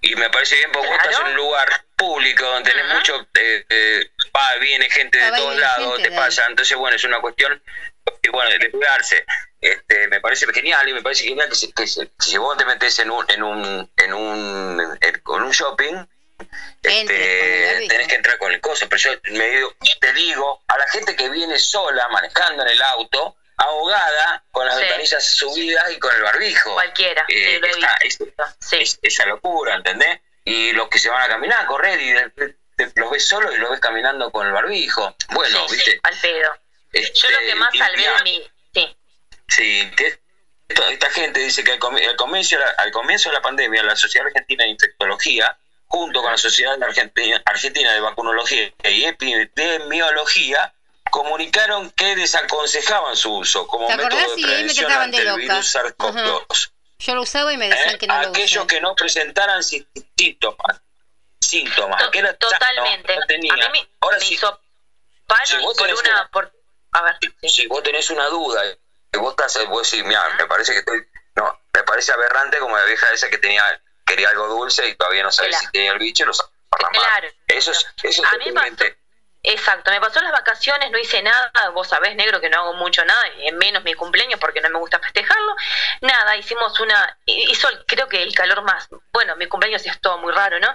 [0.00, 1.10] y me parece bien porque vos Claro.
[1.10, 2.94] estás en un lugar público donde tenés Ajá.
[2.96, 6.46] mucho eh, eh, va viene gente de Va, todos lados te pasa.
[6.48, 7.62] entonces bueno es una cuestión
[8.22, 9.24] eh, bueno de cuidarse
[9.60, 12.98] este me parece genial y me parece genial que, si- que si vos te metes
[12.98, 16.04] en un en un en un en- con un shopping
[16.82, 20.88] este, tenés que entrar con el coso, pero yo me digo- te digo, a la
[20.88, 24.82] gente que viene sola manejando en el auto, ahogada, con las Sí.
[24.82, 26.72] ventanillas subidas y con el barbijo.
[26.74, 27.88] Cualquiera, Eh, sí, lo he visto.
[28.00, 28.18] es-
[28.60, 28.76] Sí.
[28.80, 30.20] es- esa locura, ¿entendés?
[30.44, 32.12] Y los que se van a caminar, a correr, y
[32.96, 35.14] los ves solos y los ves caminando con el barbijo.
[35.30, 36.00] Bueno, ¿viste?
[36.02, 36.52] al pedo.
[36.92, 38.50] Yo Este, lo que más y- salvé de mi...
[38.74, 38.96] Sí,
[39.48, 39.90] Sí,
[40.90, 43.82] esta gente dice que al, comi- al comienzo, de la- al comienzo de la pandemia,
[43.82, 45.56] la Sociedad Argentina de Infectología,
[45.86, 50.72] junto con la Sociedad Argentina de Vacunología y Epidemiología,
[51.12, 55.36] comunicaron que desaconsejaban su uso como ¿Te método de Y prevención de ante el loca.
[55.38, 56.70] virus SARS-CoV-2.
[57.00, 57.98] Yo lo usaba y me decían ¿eh?
[57.98, 58.74] que no lo Aquellos usé.
[58.74, 59.86] que no presentaran sí-
[60.16, 60.80] síntomas,
[61.40, 63.16] síntomas, to- aquel era sano, totalmente.
[63.16, 63.52] no tenía.
[63.52, 64.60] A mí me, Ahora me sí, hizo
[65.26, 66.10] paro si y vos por tenés una...
[66.12, 66.52] una- Por,
[66.92, 67.48] a ver, sí.
[67.48, 68.62] si vos tenés una duda,
[69.12, 71.04] que vos estás, vos decís, mira, me parece que estoy,
[71.36, 73.62] no, me parece aberrante como la vieja esa que tenía,
[74.06, 75.66] quería algo dulce y todavía no sabía Claro.
[75.66, 76.32] si tenía el bicho, lo
[76.70, 77.28] por la Claro.
[77.48, 78.96] Eso es, eso A mí me totalmente-
[79.44, 83.04] Exacto, me pasó las vacaciones, no hice nada, vos sabés, negro, que no hago mucho
[83.04, 83.24] nada,
[83.54, 85.56] menos mi cumpleaños porque no me gusta festejarlo.
[86.00, 90.18] Nada, hicimos una, hizo el- creo que el calor más, bueno, mi cumpleaños es todo
[90.18, 90.68] muy raro, ¿no?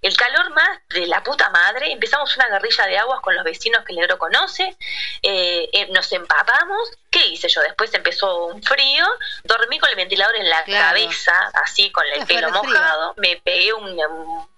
[0.00, 3.84] El calor más de la puta madre, empezamos una guerrilla de aguas con los vecinos
[3.84, 4.74] que el negro conoce,
[5.22, 7.60] eh, eh, nos empapamos, ¿qué hice yo?
[7.60, 9.06] Después empezó un frío,
[9.42, 10.86] dormí con el ventilador en la Claro.
[10.88, 14.48] cabeza, así con el pelo mojado, me pegué un, un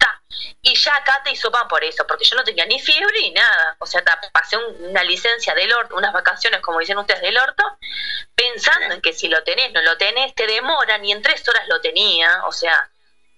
[0.61, 3.31] y ya acá te hizo pan por eso, porque yo no tenía ni fiebre ni
[3.31, 3.75] nada.
[3.79, 7.63] O sea, pasé un- una licencia del orto, unas vacaciones, como dicen ustedes, del orto,
[8.35, 11.67] pensando en que si lo tenés, no lo tenés, te demoran y en tres horas
[11.67, 12.45] lo tenía.
[12.45, 12.89] O sea,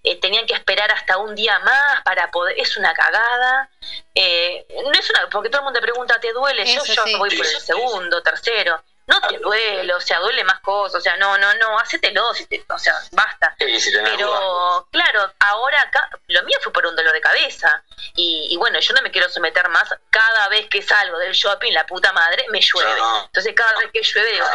[0.04, 2.58] eh, tenían que esperar hasta un día más para poder.
[2.60, 3.70] Es una cagada.
[4.16, 5.30] Eh, no es una.
[5.30, 6.66] Porque todo el mundo te pregunta, ¿te duele?
[6.66, 7.16] yo Eso yo sí.
[7.16, 8.84] voy por el segundo, tercero.
[9.10, 12.46] No te duele, o sea, duele más cosas, o sea, no, no, no, hacételo, si
[12.46, 13.56] te- o sea, basta.
[13.58, 13.92] Sí, si.
[13.92, 17.84] Pero claro, ahora acá, lo mío fue por un dolor de cabeza.
[18.16, 19.90] Y, y bueno, yo no me quiero someter más.
[20.12, 22.96] Cada vez que salgo del shopping, la puta madre, me llueve.
[22.98, 23.26] No.
[23.26, 24.46] Entonces cada vez que llueve digo,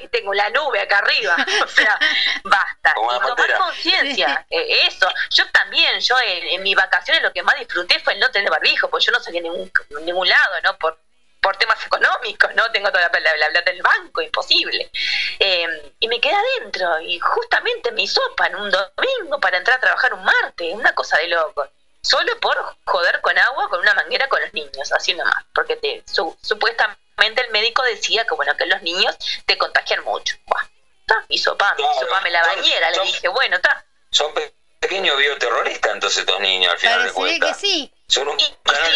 [0.00, 1.36] que tengo la nube acá arriba.
[1.64, 1.98] O sea,
[2.42, 2.94] basta.
[2.94, 4.44] Como Y tomar conciencia.
[4.50, 5.08] eh, eso.
[5.30, 8.50] Yo también, yo en, en mis vacaciones lo que más disfruté fue el no tener
[8.50, 9.70] barbijo, porque yo no salí a ningún,
[10.02, 10.76] ningún lado, ¿no?
[10.78, 10.98] Por,
[11.44, 12.72] por temas económicos, ¿no?
[12.72, 14.90] Tengo toda la, la, la plata del banco, imposible.
[15.38, 20.14] Eh, y me quedé adentro y justamente me hisopan un domingo para entrar a trabajar
[20.14, 21.68] un martes, una cosa de loco.
[22.00, 22.56] Solo por
[22.86, 25.44] joder con agua con una manguera con los niños, así nomás.
[25.54, 29.14] Porque te, su- supuestamente el médico decía que bueno que los niños
[29.44, 30.36] te contagian mucho.
[30.46, 30.64] Buah,
[31.06, 31.92] ta, hisopame, Claro.
[31.94, 33.84] hisopame la Son- bañera, le dije, bueno, está.
[34.10, 37.60] Son pe- pequeños bioterroristas entonces estos niños al final de Parecería que cuentas.
[37.60, 37.92] sí.
[38.06, 38.92] Son un canal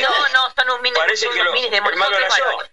[0.00, 2.14] no, no, son un mini, Parece son que unos lo- minis de el malo son
[2.14, 2.44] era tres yo.
[2.44, 2.70] varones.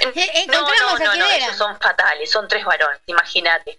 [0.00, 1.36] Eh, No, no, a no, quién no, era.
[1.36, 3.78] ellos son fatales, son tres varones, imagínate.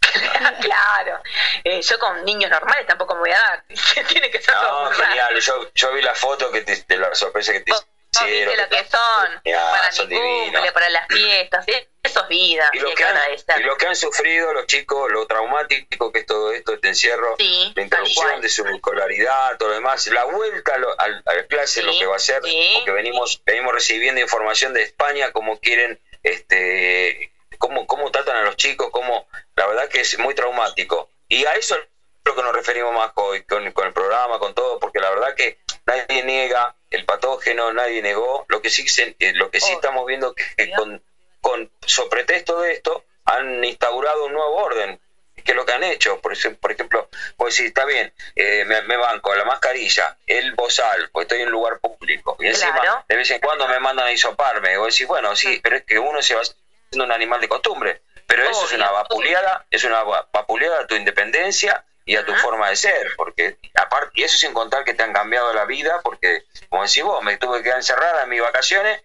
[0.60, 1.22] claro,
[1.64, 3.64] Eh, yo con niños normales tampoco me voy a dar,
[4.08, 5.38] tiene que ser No, genial.
[5.40, 8.54] Yo, yo vi la foto que te, de la sorpresa que te Vos- vos hicieron.
[8.54, 10.72] viste lo que son, Ya, para son mi cumple, divinos.
[10.72, 11.88] para las fiestas, ¿sí?
[12.12, 13.60] Eso es vida, Y lo, que han, agradecer.
[13.60, 17.34] y lo que han sufrido los chicos, lo traumático que es todo esto, este encierro,
[17.38, 21.34] Sí, la interrupción de su escolaridad, todo lo demás, la vuelta a, lo- al- a
[21.34, 22.72] la clase, Sí, lo que va a ser, sí.
[22.76, 28.56] porque venimos, venimos recibiendo información de España, cómo quieren, este, cómo, cómo tratan a los
[28.56, 29.26] chicos, cómo,
[29.56, 31.08] la verdad que es muy traumático.
[31.28, 31.82] Y a eso es
[32.24, 35.34] lo que nos referimos más hoy, con, con el programa, con todo, porque la verdad
[35.34, 38.84] que nadie niega el patógeno, nadie negó, lo que sí,
[39.18, 39.76] eh, lo que sí Oh.
[39.76, 41.02] estamos viendo que, que con,
[41.42, 44.98] con sobre pretexto de esto han instaurado un nuevo orden.
[45.44, 48.82] Que es lo que han hecho por por ejemplo pues sí está bien eh, me,
[48.82, 53.04] me banco la mascarilla el bozal pues estoy en un lugar público y encima Claro.
[53.08, 54.76] de vez en cuando me mandan a hisoparme.
[54.76, 58.02] O decir bueno sí pero es que uno se va haciendo un animal de costumbre
[58.26, 62.24] pero eso es Obvio, una vapuleada es una va- vapuleada a tu independencia y a
[62.24, 62.42] tu Ajá.
[62.42, 66.00] forma de ser porque aparte y eso sin contar que te han cambiado la vida
[66.04, 69.02] porque como decís vos me tuve que quedar encerrada en mis vacaciones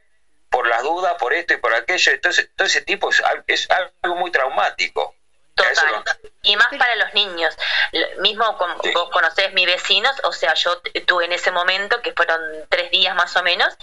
[0.49, 2.11] por las dudas, por esto y por aquello.
[2.11, 5.13] Entonces, todo ese tipo es, es algo muy traumático.
[5.55, 6.03] Total.
[6.43, 7.55] Y más para los niños.
[7.91, 8.91] Lo- Mismo como Sí.
[8.93, 13.15] vos conocés mis vecinos, o sea, yo tuve en ese momento, que fueron tres días
[13.15, 13.75] más o menos,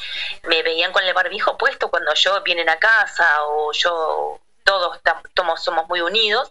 [0.45, 5.21] me veían con el barbijo puesto cuando yo vienen a casa o yo todos tam-
[5.35, 6.51] tomo- somos muy unidos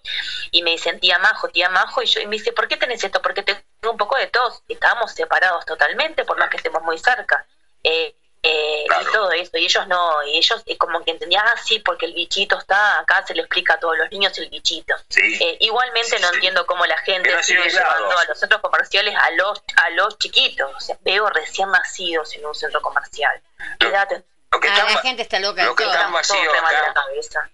[0.52, 3.04] y me dicen tía Majo, tía Majo y yo y me dice, ¿por qué tenés
[3.04, 3.22] esto?
[3.22, 4.62] Porque tengo un poco de tos.
[4.68, 7.46] Estábamos separados totalmente por más que estemos muy cerca.
[7.84, 8.14] Eh,
[8.46, 9.10] eh, Claro.
[9.10, 12.06] y todo eso, y ellos no, y ellos eh, como que entendían, ah, sí, porque
[12.08, 14.94] el bichito está, acá se le explica a todos los niños el bichito.
[15.10, 15.38] Sí.
[15.42, 16.36] Eh, igualmente Sí, no sí.
[16.36, 20.70] entiendo cómo la gente sigue llevando a los centros comerciales a los a los chiquitos.
[20.76, 23.42] O sea, veo recién nacidos en un centro comercial.
[23.80, 25.64] Lo- Quédate Lo que Ah, está, la gente está loca.
[25.64, 27.50] lo que está vacío la cabeza.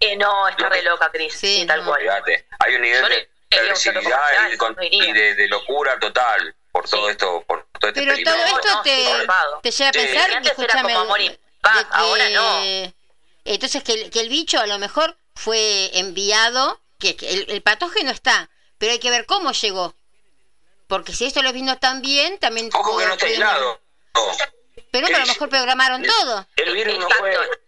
[0.00, 1.34] Eh, no, está Lo que- re loca, Cris.
[1.34, 1.90] Sí, Sí, tal no.
[1.90, 2.08] cual.
[2.60, 3.28] Hay un nivel Yo de
[3.58, 8.68] agresividad y, no de locura total por todo esto, por todo este Pero todo esto
[8.68, 8.90] No, te,
[9.62, 12.62] te lleva a pensar, antes era escúchame, como amor y paz, de que- ahora no.
[13.44, 17.62] Entonces que el, que el bicho a lo mejor fue enviado, que, que el, el
[17.62, 18.48] patógeno está,
[18.78, 19.92] pero hay que ver cómo llegó.
[20.86, 22.70] Porque si esto lo vino tan bien, también...
[22.72, 23.80] Ojo que no está aislado.
[24.92, 26.46] Pero a lo mejor programaron todo.
[26.56, 27.24] El virus no Exacto.
[27.24, 27.60] fue...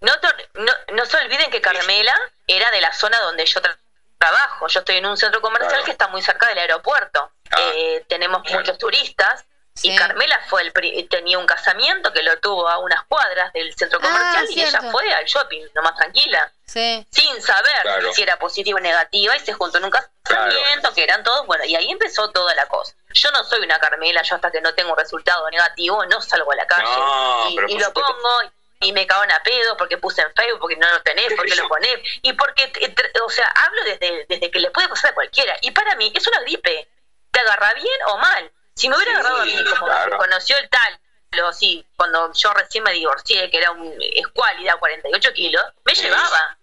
[0.00, 0.12] No,
[0.54, 2.14] no, no se olviden que Carmela
[2.46, 3.76] era de la zona donde yo tra-
[4.18, 4.66] trabajo.
[4.68, 5.84] Yo estoy en un centro comercial Claro.
[5.84, 7.30] que está muy cerca del aeropuerto.
[7.58, 8.60] Eh, tenemos claro.
[8.60, 9.44] muchos turistas.
[9.74, 9.90] Sí.
[9.90, 13.74] Y Carmela fue el pri- tenía un casamiento que lo tuvo a unas cuadras del
[13.76, 17.06] centro Ah, comercial y ella fue al shopping, nomás tranquila, Sí.
[17.10, 18.10] sin saber Claro.
[18.14, 21.62] si era positiva o negativa y se juntó en un casamiento que eran todos, bueno,
[21.66, 22.94] y ahí empezó toda la cosa.
[23.10, 26.52] Yo no soy una Carmela, yo hasta que no tengo un resultado negativo no salgo
[26.52, 27.92] a la calle No, y, lo supuesto.
[27.92, 28.50] pongo
[28.80, 31.68] y me cago a pedo porque puse en Facebook, porque no lo tenés, porque lo
[31.68, 32.94] ponés, y porque, eh,
[33.26, 35.54] o sea, hablo desde, desde que le puede pasar a cualquiera.
[35.60, 36.88] Y para mí es una gripe.
[37.36, 38.50] Te agarra bien o mal.
[38.74, 40.10] Si me hubiera Sí, agarrado a mí, como claro.
[40.12, 41.00] me conoció el tal,
[41.32, 46.02] lo sí, cuando yo recién me divorcié, que era un escuálida, 48 kilos, me Sí.
[46.02, 46.56] llevaba.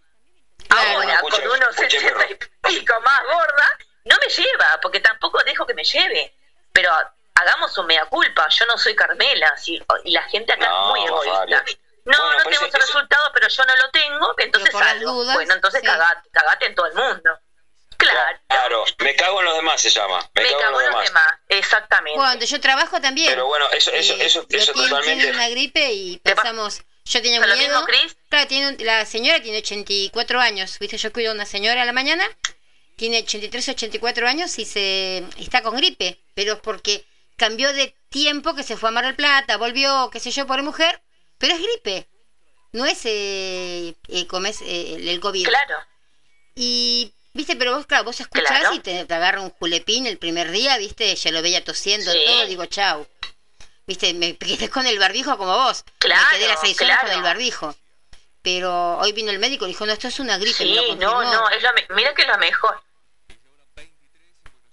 [0.68, 1.00] Claro.
[1.02, 2.36] Ahora, con unos escuche, 60 y
[2.80, 6.34] pico más gorda, no me lleva, porque tampoco dejo que me lleve.
[6.72, 6.92] Pero
[7.36, 10.90] hagamos un mea culpa, yo no soy Carmela, sí, y la gente acá No, es
[11.02, 11.64] muy egoísta.
[12.06, 15.12] No, Bueno, no pues tengo ese resultado, pero yo no lo tengo, entonces salgo.
[15.12, 15.86] dudas, bueno, entonces sí.
[15.88, 17.40] cagate, cagate en todo el mundo.
[18.12, 20.20] Claro, Claro, me cago en los demás se llama.
[20.34, 22.18] Me, me cago, cago en los demás, exactamente.
[22.18, 23.30] Cuando yo trabajo también.
[23.30, 25.16] Pero bueno, eso, eso, eh, eso, eso totalmente.
[25.24, 26.82] tiene una gripe y ¿Te pa- pasamos.
[27.06, 27.58] Yo tenía ¿Lo miedo.
[27.82, 28.16] mismo, Cris?
[28.30, 30.78] Claro, tiene un- la señora tiene 84 años.
[30.80, 32.26] Viste, yo cuido a una señora a la mañana.
[32.96, 36.20] Tiene 83, 84 años y se está con gripe.
[36.34, 37.06] Pero es porque
[37.36, 40.62] cambió de tiempo que se fue a Mar del Plata, volvió, qué sé yo, por
[40.64, 41.02] mujer.
[41.40, 42.08] Pero es gripe.
[42.72, 45.46] No es eh, eh, como es, eh, el COVID.
[45.48, 45.76] Claro,
[46.56, 48.74] Y, viste, pero vos, claro, vos escuchás Claro.
[48.76, 52.20] y te, te agarra un julepín el primer día, viste, ya lo veía tosiendo Sí.
[52.26, 53.08] todo, digo, chau.
[53.86, 55.84] Viste, me quedé con el barbijo como vos.
[55.98, 57.18] Claro, me quedé las seis horas con claro.
[57.20, 57.76] el barbijo.
[58.42, 60.66] Pero hoy vino el médico y dijo, no, esto es una gripe.
[60.66, 61.22] me lo sí, confirmó.
[61.24, 62.82] no, no, es lo me- mira que es lo mejor.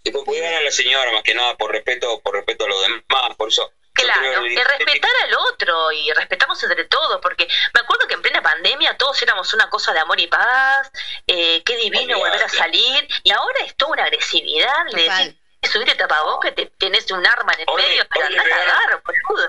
[0.03, 2.82] Y por cuidar a la señora, más que nada, por respeto, por respeto a los
[2.82, 3.70] demás, por eso.
[4.02, 8.43] Claro, que- respetar al otro y respetamos entre todos, porque me acuerdo que en plena
[8.43, 10.90] pandemia todos éramos una cosa de amor y paz,
[11.27, 15.18] eh, qué divino volver a salir, y ahora es toda una agresividad, le Total.
[15.62, 19.02] decís, subirte tapabocas, te tenés un arma en el Hoy- medio, le andá a cagar,
[19.05, 19.48] boludo.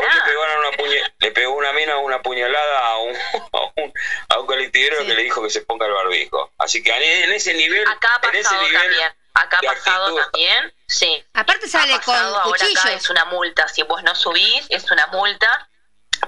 [0.00, 3.14] Hoy le pegaron una puñe- le pegó una mina una puñalada a un,
[3.52, 3.92] a un,
[4.30, 5.06] a un colectivero Sí.
[5.06, 6.50] que le dijo que se ponga el barbijo.
[6.58, 6.90] Así que
[7.24, 10.22] en ese nivel, Acá ha en ese pasado nivel también, acá de ha pasado actitud.
[10.22, 11.24] también, sí.
[11.34, 12.84] Aparte sale con ahora acá cuchillos.
[12.86, 15.68] es una multa, si vos no subís, es una multa.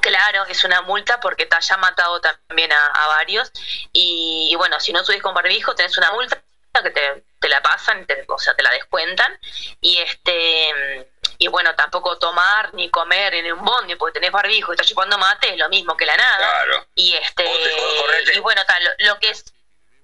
[0.00, 3.50] Claro, es una multa porque te haya matado también a, a varios.
[3.92, 6.42] Y, y bueno, si no subís con barbijo, tenés una multa
[6.82, 9.38] que te, te la pasan, te- o sea, te la descuentan.
[9.80, 11.08] Y este
[11.38, 15.16] y bueno, tampoco tomar ni comer en un bondi porque tenés barbijo y estás chupando
[15.18, 16.38] mate, es lo mismo que la nada.
[16.38, 16.86] Claro.
[16.96, 18.36] Y este O te- o correte.
[18.36, 19.44] y bueno, tal, lo, lo que es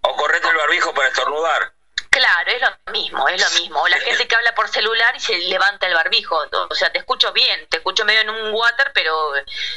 [0.03, 1.73] O correte el barbijo para estornudar.
[2.11, 3.81] Claro, es lo mismo, es lo mismo.
[3.81, 6.37] O la gente que habla por celular y se levanta el barbijo.
[6.69, 9.32] O sea, te escucho bien, te escucho medio en un water, pero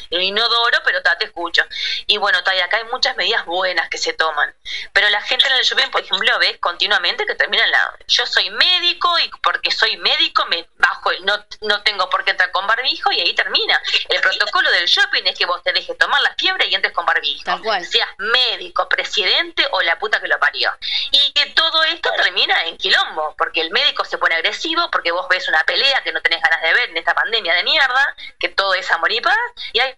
[0.10, 1.64] inodoro, pero ta, te escucho.
[2.08, 4.54] Y bueno, ta, y acá hay muchas medidas buenas que se toman.
[4.94, 7.98] Pero la gente en el shopping, por ejemplo, ves continuamente que terminan la...
[8.08, 11.24] Yo soy médico y porque soy médico me bajo el...
[11.26, 13.80] No, no tengo por qué entrar con barbijo y ahí termina.
[14.10, 17.06] El protocolo del shopping es que vos te dejes tomar la fiebre y entres con
[17.06, 17.44] barbijo.
[17.44, 17.86] Tal cual.
[17.86, 20.76] Seas médico, presidente o la puta que lo parió.
[21.12, 25.28] Y que todo esto termina en quilombo, porque el médico se pone agresivo, porque vos
[25.30, 28.50] ves una pelea que no tenés ganas de ver en esta pandemia de mierda, que
[28.50, 29.38] todo es amor y paz,
[29.72, 29.96] y ahí,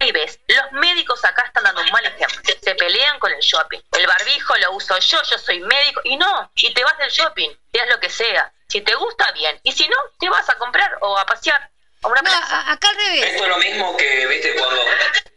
[0.00, 3.80] ahí ves, los médicos acá están dando un mal ejemplo, se pelean con el shopping,
[3.92, 7.50] el barbijo lo uso yo, yo soy médico, y no, y te vas del shopping,
[7.72, 10.96] seas lo que sea, si te gusta bien, y si no, te vas a comprar
[11.00, 11.70] o a pasear
[12.02, 12.60] a una No, plaza.
[12.60, 13.24] a- acá al revés.
[13.26, 14.82] Esto es lo mismo que, viste, cuando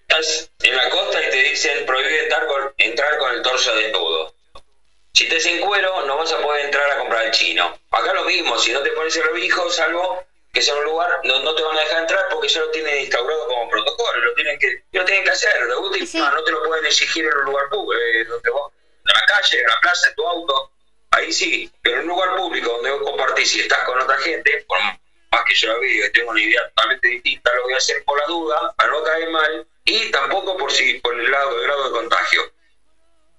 [0.08, 4.34] estás en la costa y te dicen prohíbe entrar con, entrar con el torso desnudo.
[5.16, 7.78] Si te en cuero, no vas a poder entrar a comprar el chino.
[7.92, 11.40] Acá lo mismo, si no te pones el barbijo, salvo que sea un lugar, no,
[11.40, 14.58] no te van a dejar entrar porque ya lo tienen instaurado como protocolo, lo tienen
[14.58, 15.68] que, lo tienen que hacer.
[15.68, 16.18] De última, Sí.
[16.18, 18.72] no te lo pueden exigir en un lugar público, eh, donde vos,
[19.06, 20.72] en la calle, en la plaza, en tu auto,
[21.12, 24.66] ahí sí, pero en un lugar público donde vos compartís y estás con otra gente,
[24.68, 27.78] por más que yo lo vi, que tengo una idea totalmente distinta, lo voy a
[27.78, 31.56] hacer por la duda, para no caer mal, y tampoco por si por el lado
[31.56, 32.52] el grado de contagio.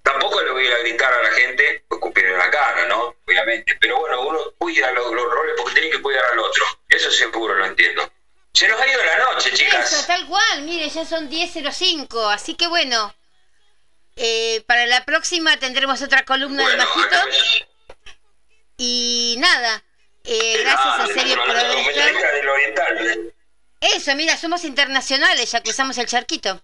[0.05, 3.15] Tampoco le voy a gritar a la gente, escupir en la cara, ¿no?
[3.27, 3.75] Obviamente.
[3.81, 6.63] Pero bueno, uno cuida los, los roles porque tiene que cuidar al otro.
[6.87, 8.09] Eso seguro lo entiendo.
[8.53, 9.91] Se nos ha ido la noche, chicas.
[9.91, 13.13] Eso, tal cual, mire, ya son 10.05, así que bueno,
[14.15, 17.65] eh, para la próxima tendremos otra columna de Bueno, Majito acá ves-
[18.77, 19.83] y nada,
[20.23, 23.33] eh, gracias a Serio por haber Oriental.
[23.81, 26.61] Eso, mira, somos internacionales, ya cruzamos el charquito.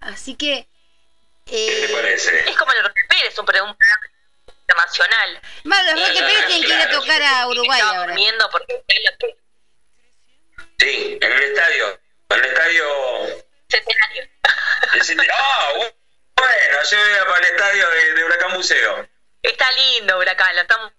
[0.00, 0.68] Así que...
[1.44, 2.50] ¿Qué te Eh, parece?
[2.50, 3.76] Es como el Roque Pérez, un programa
[4.46, 5.40] internacional.
[5.64, 8.06] Malo, Roque Pérez tiene que ir a tocar a Uruguay ahora.
[8.06, 8.82] durmiendo porque
[10.78, 12.00] Sí, en el estadio.
[12.30, 13.44] En el estadio.
[13.68, 14.28] centenario.
[15.34, 15.94] Ah, bu-
[16.36, 19.08] bueno, yo voy a para el estadio de, de Huracán Museo.
[19.42, 20.92] Está lindo, Huracán, lo estamos,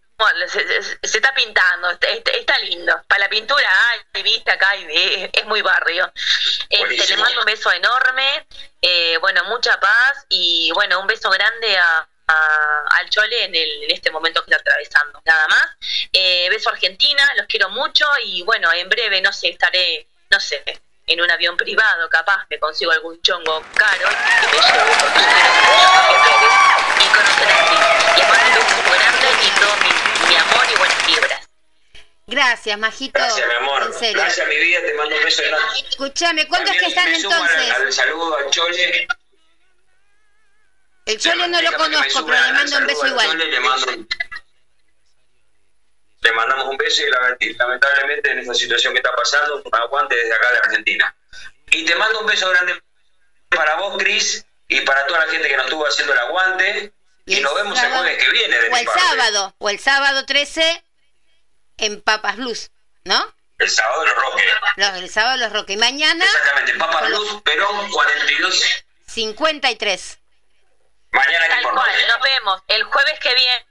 [0.48, 3.04] se, se- se está pintando, está, está- lindo.
[3.08, 3.68] Para la pintura
[4.14, 6.12] hay, viste acá, es, es muy barrio.
[6.70, 8.48] Este, le mando un beso enorme,
[8.86, 13.54] eh, bueno, mucha paz y bueno, un beso grande a, al Chole en,
[13.90, 15.22] este momento que está atravesando.
[15.24, 15.66] Nada más.
[16.12, 20.38] Eh, beso a Argentina, los quiero mucho y bueno, en breve, no sé, estaré, no
[20.38, 20.64] sé,
[21.08, 24.94] en un avión privado, capaz me consigo algún chongo caro y me llevo
[26.20, 26.54] Pérez
[27.00, 28.18] y conocer a Cris.
[28.18, 31.48] Les mando un beso grande y todo mi, mi amor y buenas vibras.
[32.54, 33.20] Gracias, Majito.
[33.20, 33.82] Gracias, mi amor.
[33.82, 34.22] En serio.
[34.22, 34.80] Gracias, mi vida.
[34.86, 35.80] Te mando un beso enorme.
[35.90, 37.76] Escuchame, ¿cuántos que están me sumo al- entonces?
[37.76, 39.08] Al, saludo al Chole.
[41.08, 43.28] El Chole no lo conozco, pero le mando un beso al igual.
[43.28, 44.08] Chole, le, mando un-
[46.22, 50.16] le mandamos un beso y la- y lamentablemente en esta situación que está pasando, aguante
[50.16, 51.16] desde acá de Argentina.
[51.72, 52.80] Y te mando un beso grande
[53.50, 56.94] para vos, Cris, y para toda la gente que nos estuvo haciendo el aguante.
[57.26, 58.60] Y, nos vemos el jueves que viene.
[58.60, 59.00] De O el parte.
[59.00, 60.83] sábado, o el sábado 13
[61.86, 62.72] en Papas Blues,
[63.04, 63.34] ¿no?
[63.60, 64.46] El sábado los Roques.
[64.78, 65.74] Los, el sábado los Roque.
[65.74, 68.64] Y mañana Exactamente, Papa con los Luz, Perón 42.
[69.08, 70.20] 53.
[71.12, 73.66] Mañana aquí Tal por cual, nos vemos el jueves que viene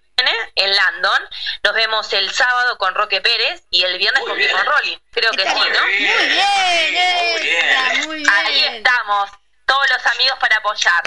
[0.54, 1.22] en London,
[1.64, 4.38] nos vemos el sábado con Roque Pérez y el viernes Muy con.
[4.38, 4.98] Pico Rolling.
[5.10, 5.84] Creo que sí, Muy ¿no?
[5.86, 6.16] bien.
[6.16, 8.06] Muy bien, Muy bien.
[8.06, 8.30] muy bien.
[8.30, 9.30] Ahí estamos,
[9.66, 11.02] todos los amigos para apoyar.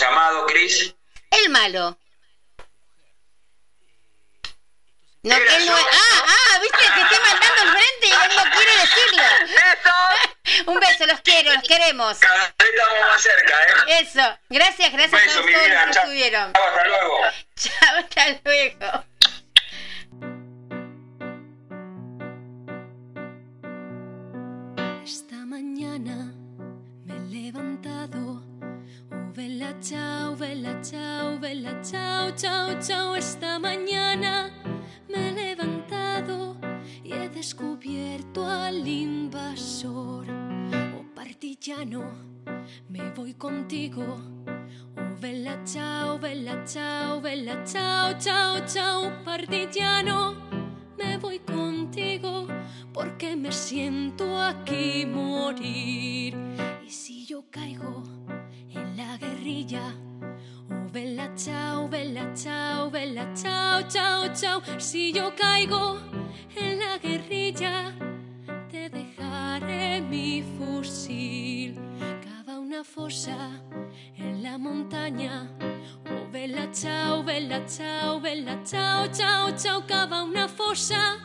[0.00, 0.95] Llamado Cris.
[1.30, 1.98] El malo.
[5.22, 5.74] No, él no- yo.
[5.74, 9.22] ah, ah, viste, te estoy mandando enfrente y él no quiere decirlo.
[10.72, 12.18] Un beso, los quiero, los queremos.
[12.18, 14.00] Cada vez estamos más cerca, ¿eh?
[14.02, 14.38] Eso.
[14.48, 15.84] Gracias, gracias a beso, todos mi los vida.
[15.86, 16.02] que Chao.
[16.04, 16.52] estuvieron.
[16.56, 17.18] Hasta luego.
[17.56, 19.04] Chao, hasta luego.
[25.04, 26.32] Esta mañana
[27.04, 28.42] me he levantado.
[29.10, 31.15] Oh, vela, chao, vela, chao,
[31.46, 33.14] vela, chao, chao, chao.
[33.14, 34.50] Esta mañana
[35.08, 36.56] me he levantado
[37.04, 40.26] y he descubierto al invasor.
[40.28, 42.02] Oh, partillano,
[42.88, 44.02] me voy contigo.
[44.96, 50.34] Oh, vela, chao, vela, chao, vela, chao, chao, chao, partillano
[50.98, 52.48] me voy contigo
[52.92, 56.34] porque me siento aquí morir.
[56.84, 58.02] Y si yo caigo
[58.70, 59.94] en la guerrilla,
[60.96, 64.62] vela chao, vela chao, vela chao, chao, chao.
[64.78, 65.98] Si yo caigo
[66.56, 67.92] en la guerrilla,
[68.70, 71.74] te dejaré mi fusil.
[72.24, 73.36] Cava una fosa
[74.16, 75.50] en la montaña.
[76.08, 79.86] Oh, vela, chao, vela, chao, vela, chao, chao, chao.
[79.86, 81.18] Cava una fosa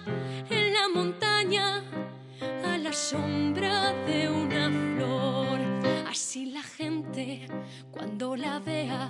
[0.49, 1.81] en la montaña
[2.65, 5.59] a la sombra de una flor.
[6.07, 7.47] Así la gente
[7.91, 9.09] cuando la vea.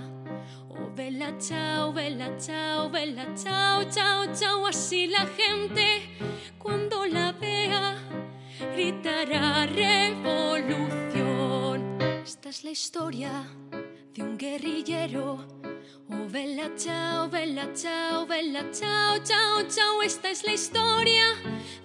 [0.69, 4.67] Oh, vela, chao, vela, chao, vela, chao, chao, chao.
[4.67, 6.01] Así la gente
[6.57, 7.97] cuando la vea
[8.75, 11.01] gritará revolución.
[12.23, 13.47] Esta es la historia
[14.13, 15.45] de un guerrillero.
[16.09, 20.01] Oh, vela, chao, vela, chao, vela, chao, chao, chao.
[20.01, 21.25] Esta es la historia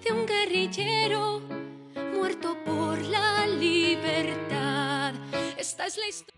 [0.03, 1.41] de un guerrillero
[2.13, 5.13] muerto por la libertad.
[5.57, 6.36] Esta es la historia.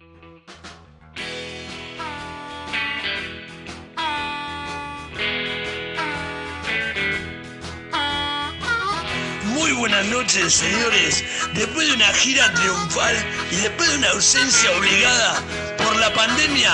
[9.70, 11.24] Muy buenas noches, señores.
[11.54, 13.16] Después de una gira triunfal
[13.52, 15.44] y después de una ausencia obligada
[15.78, 16.72] por la pandemia,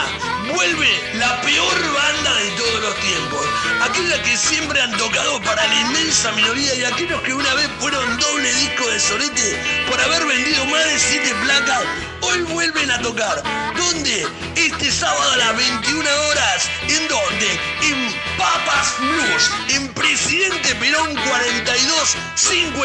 [0.54, 3.46] vuelve la peor banda de todos los tiempos.
[3.82, 8.18] Aquella que siempre han tocado para la inmensa minoría y aquellos que una vez fueron
[8.18, 9.60] doble disco de solete
[9.90, 11.82] por haber vendido más de 7 placas,
[12.22, 13.44] hoy vuelven a tocar.
[13.76, 14.26] ¿Dónde?
[14.56, 16.70] Este sábado a las 21 horas.
[16.88, 17.60] ¿En dónde?
[17.82, 22.16] En Papas Blues, en Presidente Perón 42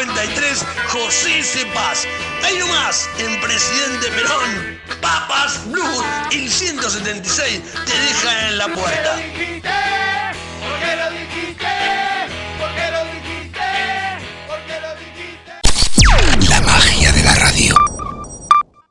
[0.01, 2.07] 53 José Cepaz.
[2.43, 8.89] Ahí nomás, en Presidente Perón, Papas Blues, el 176 te deja en la puerta.
[8.89, 9.69] Porque lo dijiste,
[10.59, 12.00] porque lo dijiste.